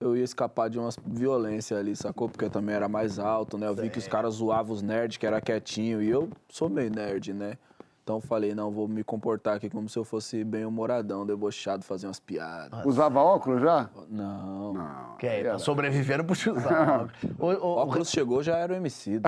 [0.00, 2.28] eu ia escapar de umas violência ali, sacou?
[2.28, 3.68] Porque eu também era mais alto, né?
[3.68, 6.90] Eu vi que os caras zoavam os nerds, que era quietinho, e eu sou meio
[6.90, 7.58] nerd, né?
[8.02, 11.84] Então eu falei, não, vou me comportar aqui como se eu fosse bem humoradão, debochado,
[11.84, 12.84] fazer umas piadas.
[12.84, 13.90] Usava óculos já?
[14.08, 14.74] Não.
[15.18, 17.08] Que é, tá sobrevivendo por usar
[17.38, 19.20] o, o, O óculos chegou, já era o MC.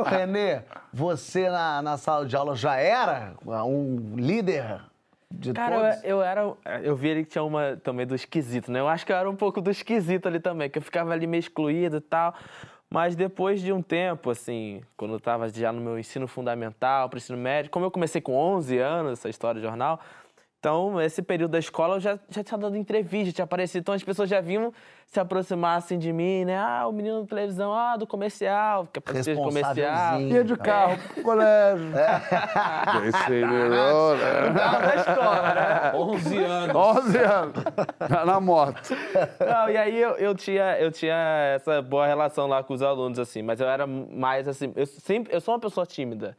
[0.00, 4.80] Ô, Renê, você na, na sala de aula já era um líder
[5.38, 6.04] de Cara, todos?
[6.04, 6.54] eu, eu era.
[6.82, 8.80] Eu vi ali que tinha uma também do esquisito, né?
[8.80, 11.26] Eu acho que eu era um pouco do esquisito ali também, que eu ficava ali
[11.26, 12.34] meio excluído e tal.
[12.90, 17.18] Mas depois de um tempo, assim, quando eu tava já no meu ensino fundamental, pro
[17.18, 19.98] ensino médio, como eu comecei com 11 anos, essa história de jornal,
[20.64, 23.82] então, esse período da escola eu já, já tinha dado entrevista, tinha aparecido.
[23.82, 24.72] Então, as pessoas já vinham
[25.06, 26.56] se aproximar assim de mim, né?
[26.56, 30.20] Ah, o menino da televisão, ah, do comercial, que aparecia de comercial.
[30.22, 31.92] Ia de carro pro colégio.
[33.06, 34.54] Esse virou, né?
[34.56, 35.92] Carro da escola, né?
[35.94, 36.74] 11 anos.
[36.76, 37.54] 11 anos.
[38.08, 38.80] Na- Na moto.
[39.46, 43.18] Não, e aí eu, eu, tinha, eu tinha essa boa relação lá com os alunos,
[43.18, 44.72] assim, mas eu era mais assim.
[44.74, 46.34] Eu, sempre, eu sou uma pessoa tímida.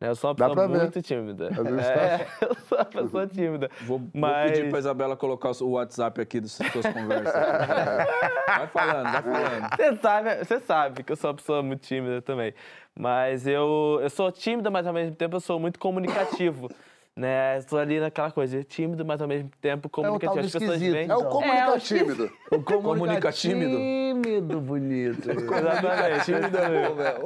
[0.00, 0.10] Né?
[0.10, 0.78] Eu sou uma pessoa pra ver.
[0.78, 1.48] muito tímida.
[1.48, 3.70] É, eu sou uma pessoa tímida.
[3.82, 4.52] Vou, vou mas...
[4.52, 7.32] pedir pra Isabela colocar o WhatsApp aqui das suas conversas.
[7.32, 9.76] vai falando, vai falando.
[9.76, 12.52] Você sabe, você sabe que eu sou uma pessoa muito tímida também.
[12.98, 16.70] Mas eu, eu sou tímida, mas ao mesmo tempo eu sou muito comunicativo.
[17.16, 17.56] Né?
[17.56, 20.34] Estou ali naquela coisa, tímido, mas ao mesmo tempo comunicativo.
[20.34, 21.08] tal do As pessoas veem.
[21.08, 21.30] É o Então.
[21.30, 22.30] comunicatímido.
[22.50, 23.76] O Comunica tímido.
[24.16, 25.28] Tímido, bonito.
[25.32, 26.24] Exatamente.
[26.26, 27.24] Tímido é bom, velho.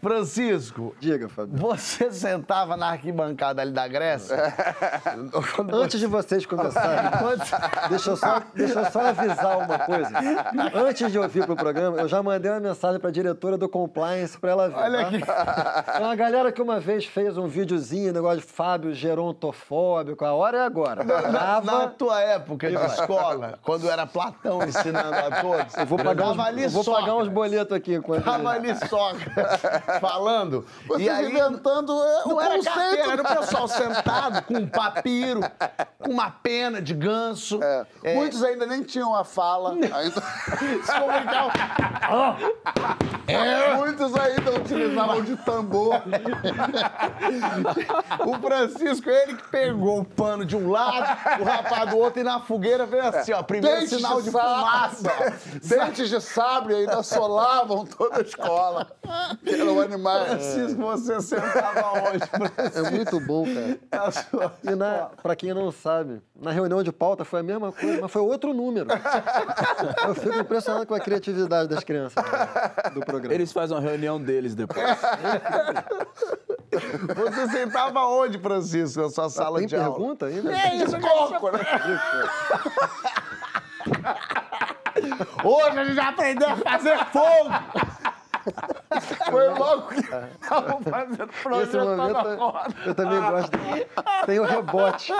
[0.00, 1.56] Francisco, Diga, Fábio.
[1.56, 4.36] você sentava na arquibancada ali da Grécia?
[5.72, 7.10] Antes de vocês começarem,
[7.88, 10.10] deixa eu, só, deixa eu só avisar uma coisa.
[10.74, 14.38] Antes de eu vir pro programa, eu já mandei uma mensagem pra diretora do Compliance
[14.38, 14.76] pra ela ver.
[14.76, 15.08] Olha tá?
[15.08, 15.92] aqui.
[15.92, 20.24] Tem uma galera que uma vez fez um videozinho, negócio de Fábio gerontofóbico.
[20.24, 21.04] A hora é agora.
[21.04, 21.88] Na Grava.
[21.88, 26.68] tua época de escola, quando era Platão ensinando a todos, Eu vou pagar, uns, ali
[26.68, 27.94] vou pagar uns boletos aqui.
[27.94, 28.24] Enquanto...
[28.24, 29.60] Tava ali Sócrates
[30.00, 30.64] falando.
[30.86, 32.74] Vocês e aí, inventando é, o Não era conceito.
[32.74, 35.40] carteira, era o pessoal sentado com um papiro,
[35.98, 37.60] com uma pena de ganso.
[37.62, 39.72] É, É, Muitos ainda nem tinham a fala.
[39.72, 39.88] Ainda...
[40.82, 41.50] se comunicavam.
[43.76, 46.02] Muitos ainda utilizavam de tambor.
[48.26, 52.24] O Francisco, ele que pegou o pano de um lado, o rapaz do outro, e
[52.24, 55.12] na fogueira veio assim, ó, primeiro Dentes sinal de de fumaça.
[55.62, 58.86] Dentes de sabre ainda assolavam toda a escola.
[59.46, 60.26] Eram animais.
[60.26, 62.76] Francisco, você sentava onde?
[62.76, 63.44] É muito bom,
[63.90, 64.10] cara.
[64.12, 68.00] Sua- E na, pra quem não sabe, na reunião de pauta foi a mesma coisa,
[68.02, 68.86] mas foi outro número.
[70.06, 73.34] Eu fico impressionado com a criatividade das crianças né, do programa.
[73.34, 74.84] Eles fazem uma reunião deles depois.
[77.14, 79.94] Você sentava onde, Francisco, na sua sala Tem de aula?
[79.96, 80.52] pergunta ainda?
[80.52, 81.60] É isso, coco, né?
[85.44, 87.50] Hoje a gente vai aprender a fazer fogo!
[89.30, 92.74] Foi logo que estavam fazendo Nesse projeto momento, na eu- roda.
[92.86, 93.58] eu também gosto.
[94.26, 95.12] Tem o rebote.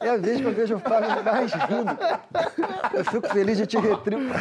[0.00, 1.98] É a vez que eu vejo o Fábio mais rindo.
[2.94, 4.32] Eu fico feliz de te retribuir.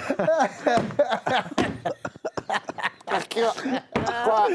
[3.12, 3.52] Aqui, ó.
[3.52, 4.48] Com a,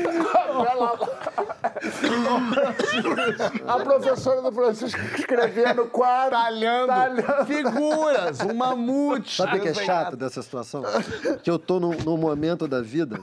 [3.64, 6.30] com a professora do Francisco escrevendo quadro.
[6.30, 6.92] Talhando,
[7.46, 9.36] figuras, um mamute.
[9.36, 10.82] Sabe o que é chato dessa situação?
[11.42, 13.20] Que eu tô num, num momento da vida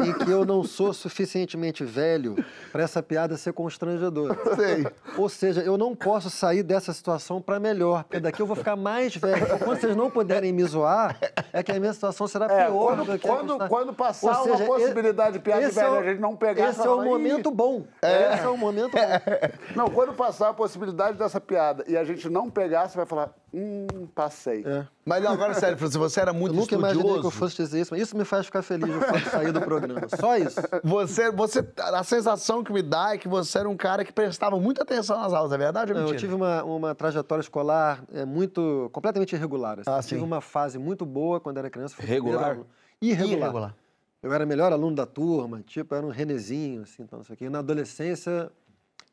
[0.00, 2.36] em que eu não sou suficientemente velho
[2.70, 4.36] para essa piada ser constrangedora.
[4.56, 4.86] Sei.
[5.16, 8.76] Ou seja, eu não posso sair dessa situação para melhor, porque daqui eu vou ficar
[8.76, 9.46] mais velho.
[9.58, 11.18] Quando vocês não puderem me zoar,
[11.52, 14.44] é que a minha situação será É, pior quando, do que quando, quando passar Ou
[14.56, 16.90] seja, uma possibilidade de piada de é velho, o- a gente não pegar Esse é
[16.90, 17.84] o momento bom.
[18.02, 19.00] Esse é o momento bom.
[19.76, 23.30] Não, quando passar a possibilidade dessa piada e a gente não pegar, você vai falar,
[23.54, 24.64] hum, passei.
[25.04, 27.38] Mas não, agora sério, Francisco, você era Eu muito nunca imaginei que eu estudioso.
[27.38, 30.02] fosse dizer isso, mas isso me faz ficar feliz de sair do programa.
[30.18, 30.60] Só isso.
[30.84, 34.58] Você, você, a sensação que me dá é que você era um cara que prestava
[34.58, 36.20] muita atenção nas aulas, é verdade ou Não, eu mentira?
[36.20, 39.78] tive uma, uma trajetória escolar é, muito, completamente irregular.
[39.80, 39.90] assim.
[39.90, 41.94] Ah, Eu tive uma fase muito boa quando era criança.
[41.98, 42.58] Regular?
[43.00, 43.38] Irregular.
[43.40, 43.74] Irregular.
[44.22, 47.36] Eu era melhor aluno da turma, tipo, era um renezinho, assim, então, não sei o
[47.36, 47.44] quê.
[47.46, 48.52] E na adolescência,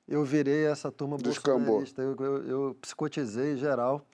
[0.07, 2.01] eu virei essa turma bolsonarista.
[2.01, 4.05] Eu, eu, eu psicotizei geral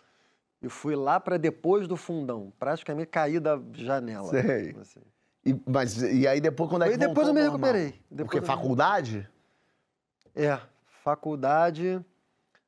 [0.61, 2.53] e fui lá para depois do fundão.
[2.59, 4.29] Praticamente caí da janela.
[4.29, 4.75] Sei.
[4.79, 4.99] assim.
[5.45, 7.99] E, mas, e aí depois quando é que E depois eu me recuperei.
[8.09, 9.27] Depois Porque eu me- faculdade?
[10.35, 10.59] É,
[11.03, 12.03] faculdade.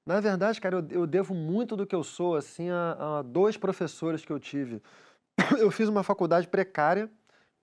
[0.06, 3.56] Na verdade, cara, eu, eu devo muito do que eu sou, assim, a, a dois
[3.56, 4.82] professores que eu tive.
[5.58, 7.10] Eu fiz uma faculdade precária,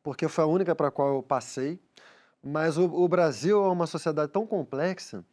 [0.02, 1.78] porque foi a única para a qual eu passei,
[2.42, 5.24] mas o, o Brasil é uma sociedade tão complexa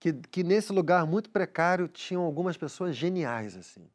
[0.00, 3.88] que, que nesse lugar muito precário tinham algumas pessoas geniais, assim.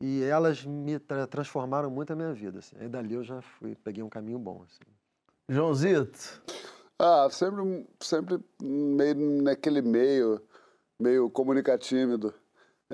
[0.00, 2.76] E elas me tra- transformaram muito a minha vida, assim.
[2.78, 4.82] Aí dali eu já fui, peguei um caminho bom, assim.
[5.48, 6.42] Joãozito,
[6.98, 10.40] Ah, sempre, sempre meio naquele meio,
[10.98, 12.34] meio comunicatímido.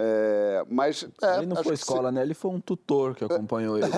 [0.00, 1.04] É, mas.
[1.20, 2.22] É, ele não foi que se- escola, né?
[2.22, 3.88] Ele foi um tutor que acompanhou ele.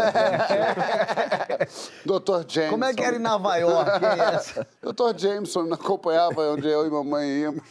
[2.06, 2.44] Dr.
[2.48, 2.70] Jameson.
[2.70, 3.90] como é que era em Nova York?
[4.34, 4.66] essa?
[4.82, 5.16] Dr.
[5.18, 7.62] Jameson não acompanhava onde eu e mamãe íamos.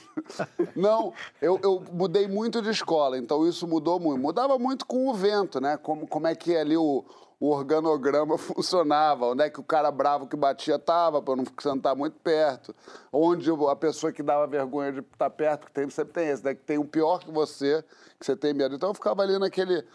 [0.76, 4.22] Não, eu, eu mudei muito de escola, então isso mudou muito.
[4.22, 5.78] Mudava muito com o vento, né?
[5.78, 7.04] Como, como é que ali o,
[7.40, 11.96] o organograma funcionava, onde é que o cara bravo que batia estava, para não sentar
[11.96, 12.76] muito perto.
[13.12, 16.54] Onde a pessoa que dava vergonha de estar perto, que tem, sempre tem esse, né?
[16.54, 17.84] Que tem o pior que você,
[18.20, 18.76] que você tem medo.
[18.76, 19.86] Então eu ficava ali naquele.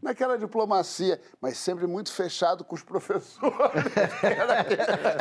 [0.00, 3.52] Naquela diplomacia, mas sempre muito fechado com os professores.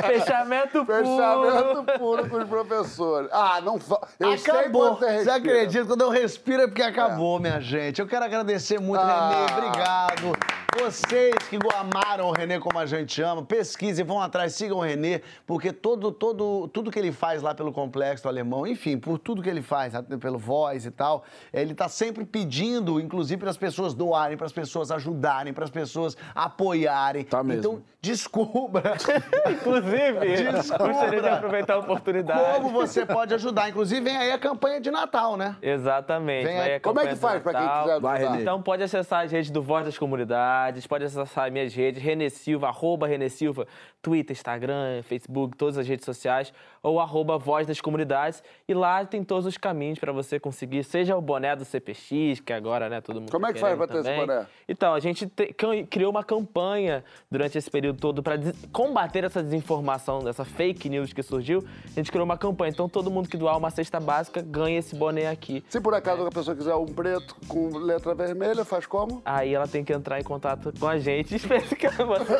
[0.05, 0.97] Fechamento puro.
[0.97, 3.29] Fechamento puro com os professores.
[3.31, 3.79] Ah, não.
[4.19, 4.95] Eu sei acabou.
[4.95, 5.85] quando você Você acredita?
[5.85, 7.99] Quando eu respiro é porque acabou, minha gente.
[8.01, 9.45] Eu quero agradecer muito, Ah.
[9.49, 9.67] Renê.
[9.67, 10.37] Obrigado.
[10.79, 15.21] Vocês que amaram o Renê como a gente ama, pesquisem, vão atrás, sigam o Renê,
[15.45, 19.49] porque todo, todo, tudo que ele faz lá pelo Complexo Alemão, enfim, por tudo que
[19.49, 24.37] ele faz, pelo Voz e tal, ele tá sempre pedindo, inclusive, para as pessoas doarem,
[24.37, 27.23] para as pessoas ajudarem, para as pessoas apoiarem.
[27.23, 27.59] Tá mesmo.
[27.59, 28.93] Então, descubra.
[29.49, 30.87] Inclusive, Desculpa.
[30.87, 32.61] gostaria de aproveitar a oportunidade.
[32.61, 33.69] Como você pode ajudar?
[33.69, 35.55] Inclusive, vem aí a campanha de Natal, né?
[35.61, 36.45] Exatamente.
[36.45, 36.75] Vem aí.
[36.75, 38.41] a Como é que faz para quem quiser Vai, ajudar?
[38.41, 42.67] Então pode acessar as redes do Voz das Comunidades, pode acessar minhas redes, Renê Silva,
[42.67, 43.65] arroba Renê Silva,
[44.01, 46.53] Twitter, Instagram, Facebook, todas as redes sociais,
[46.83, 48.43] ou arroba Voz das Comunidades.
[48.67, 52.51] E lá tem todos os caminhos para você conseguir, seja o boné do CPX, que
[52.53, 54.47] agora, né, todo mundo Como tá é que faz querendo pra ter esse boné?
[54.67, 58.35] Então, a gente te- cri- criou uma campanha durante esse período todo para
[58.71, 61.63] combater essa desinformação, essa fake news que surgiu.
[61.85, 62.71] A gente criou uma campanha.
[62.71, 65.63] Então, todo mundo que doar uma cesta básica ganha esse boné aqui.
[65.69, 69.21] Se por acaso a pessoa quiser um preto com letra vermelha, faz como?
[69.25, 72.33] Aí ela tem que entrar em contato com a gente e especificar você.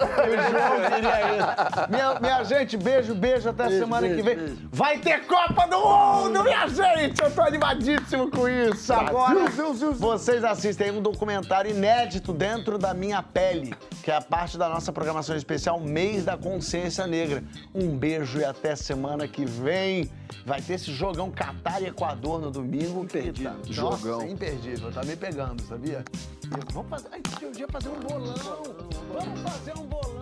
[1.90, 3.50] Minha, minha gente, beijo, beijo.
[3.50, 4.31] Até Beijo, semana beijo, que vem.
[4.36, 4.70] Beijo.
[4.72, 7.22] Vai ter Copa do Mundo, minha gente!
[7.22, 8.94] Eu tô animadíssimo com isso.
[8.94, 9.50] Agora,
[9.98, 14.92] vocês assistem um documentário inédito dentro da minha pele, que é a parte da nossa
[14.92, 17.44] programação especial Mês da Consciência Negra.
[17.74, 20.10] Um beijo e até semana que vem.
[20.46, 23.04] Vai ter esse jogão Catar e Equador no domingo.
[23.04, 23.54] Imperdível.
[23.70, 24.22] Jogão.
[24.22, 24.92] Nossa, imperdível.
[24.92, 26.04] Tá me pegando, sabia?
[26.74, 27.08] Vamos fazer.
[27.12, 27.22] Ai,
[27.60, 28.34] eu fazer um bolão.
[29.14, 30.21] Vamos fazer um bolão.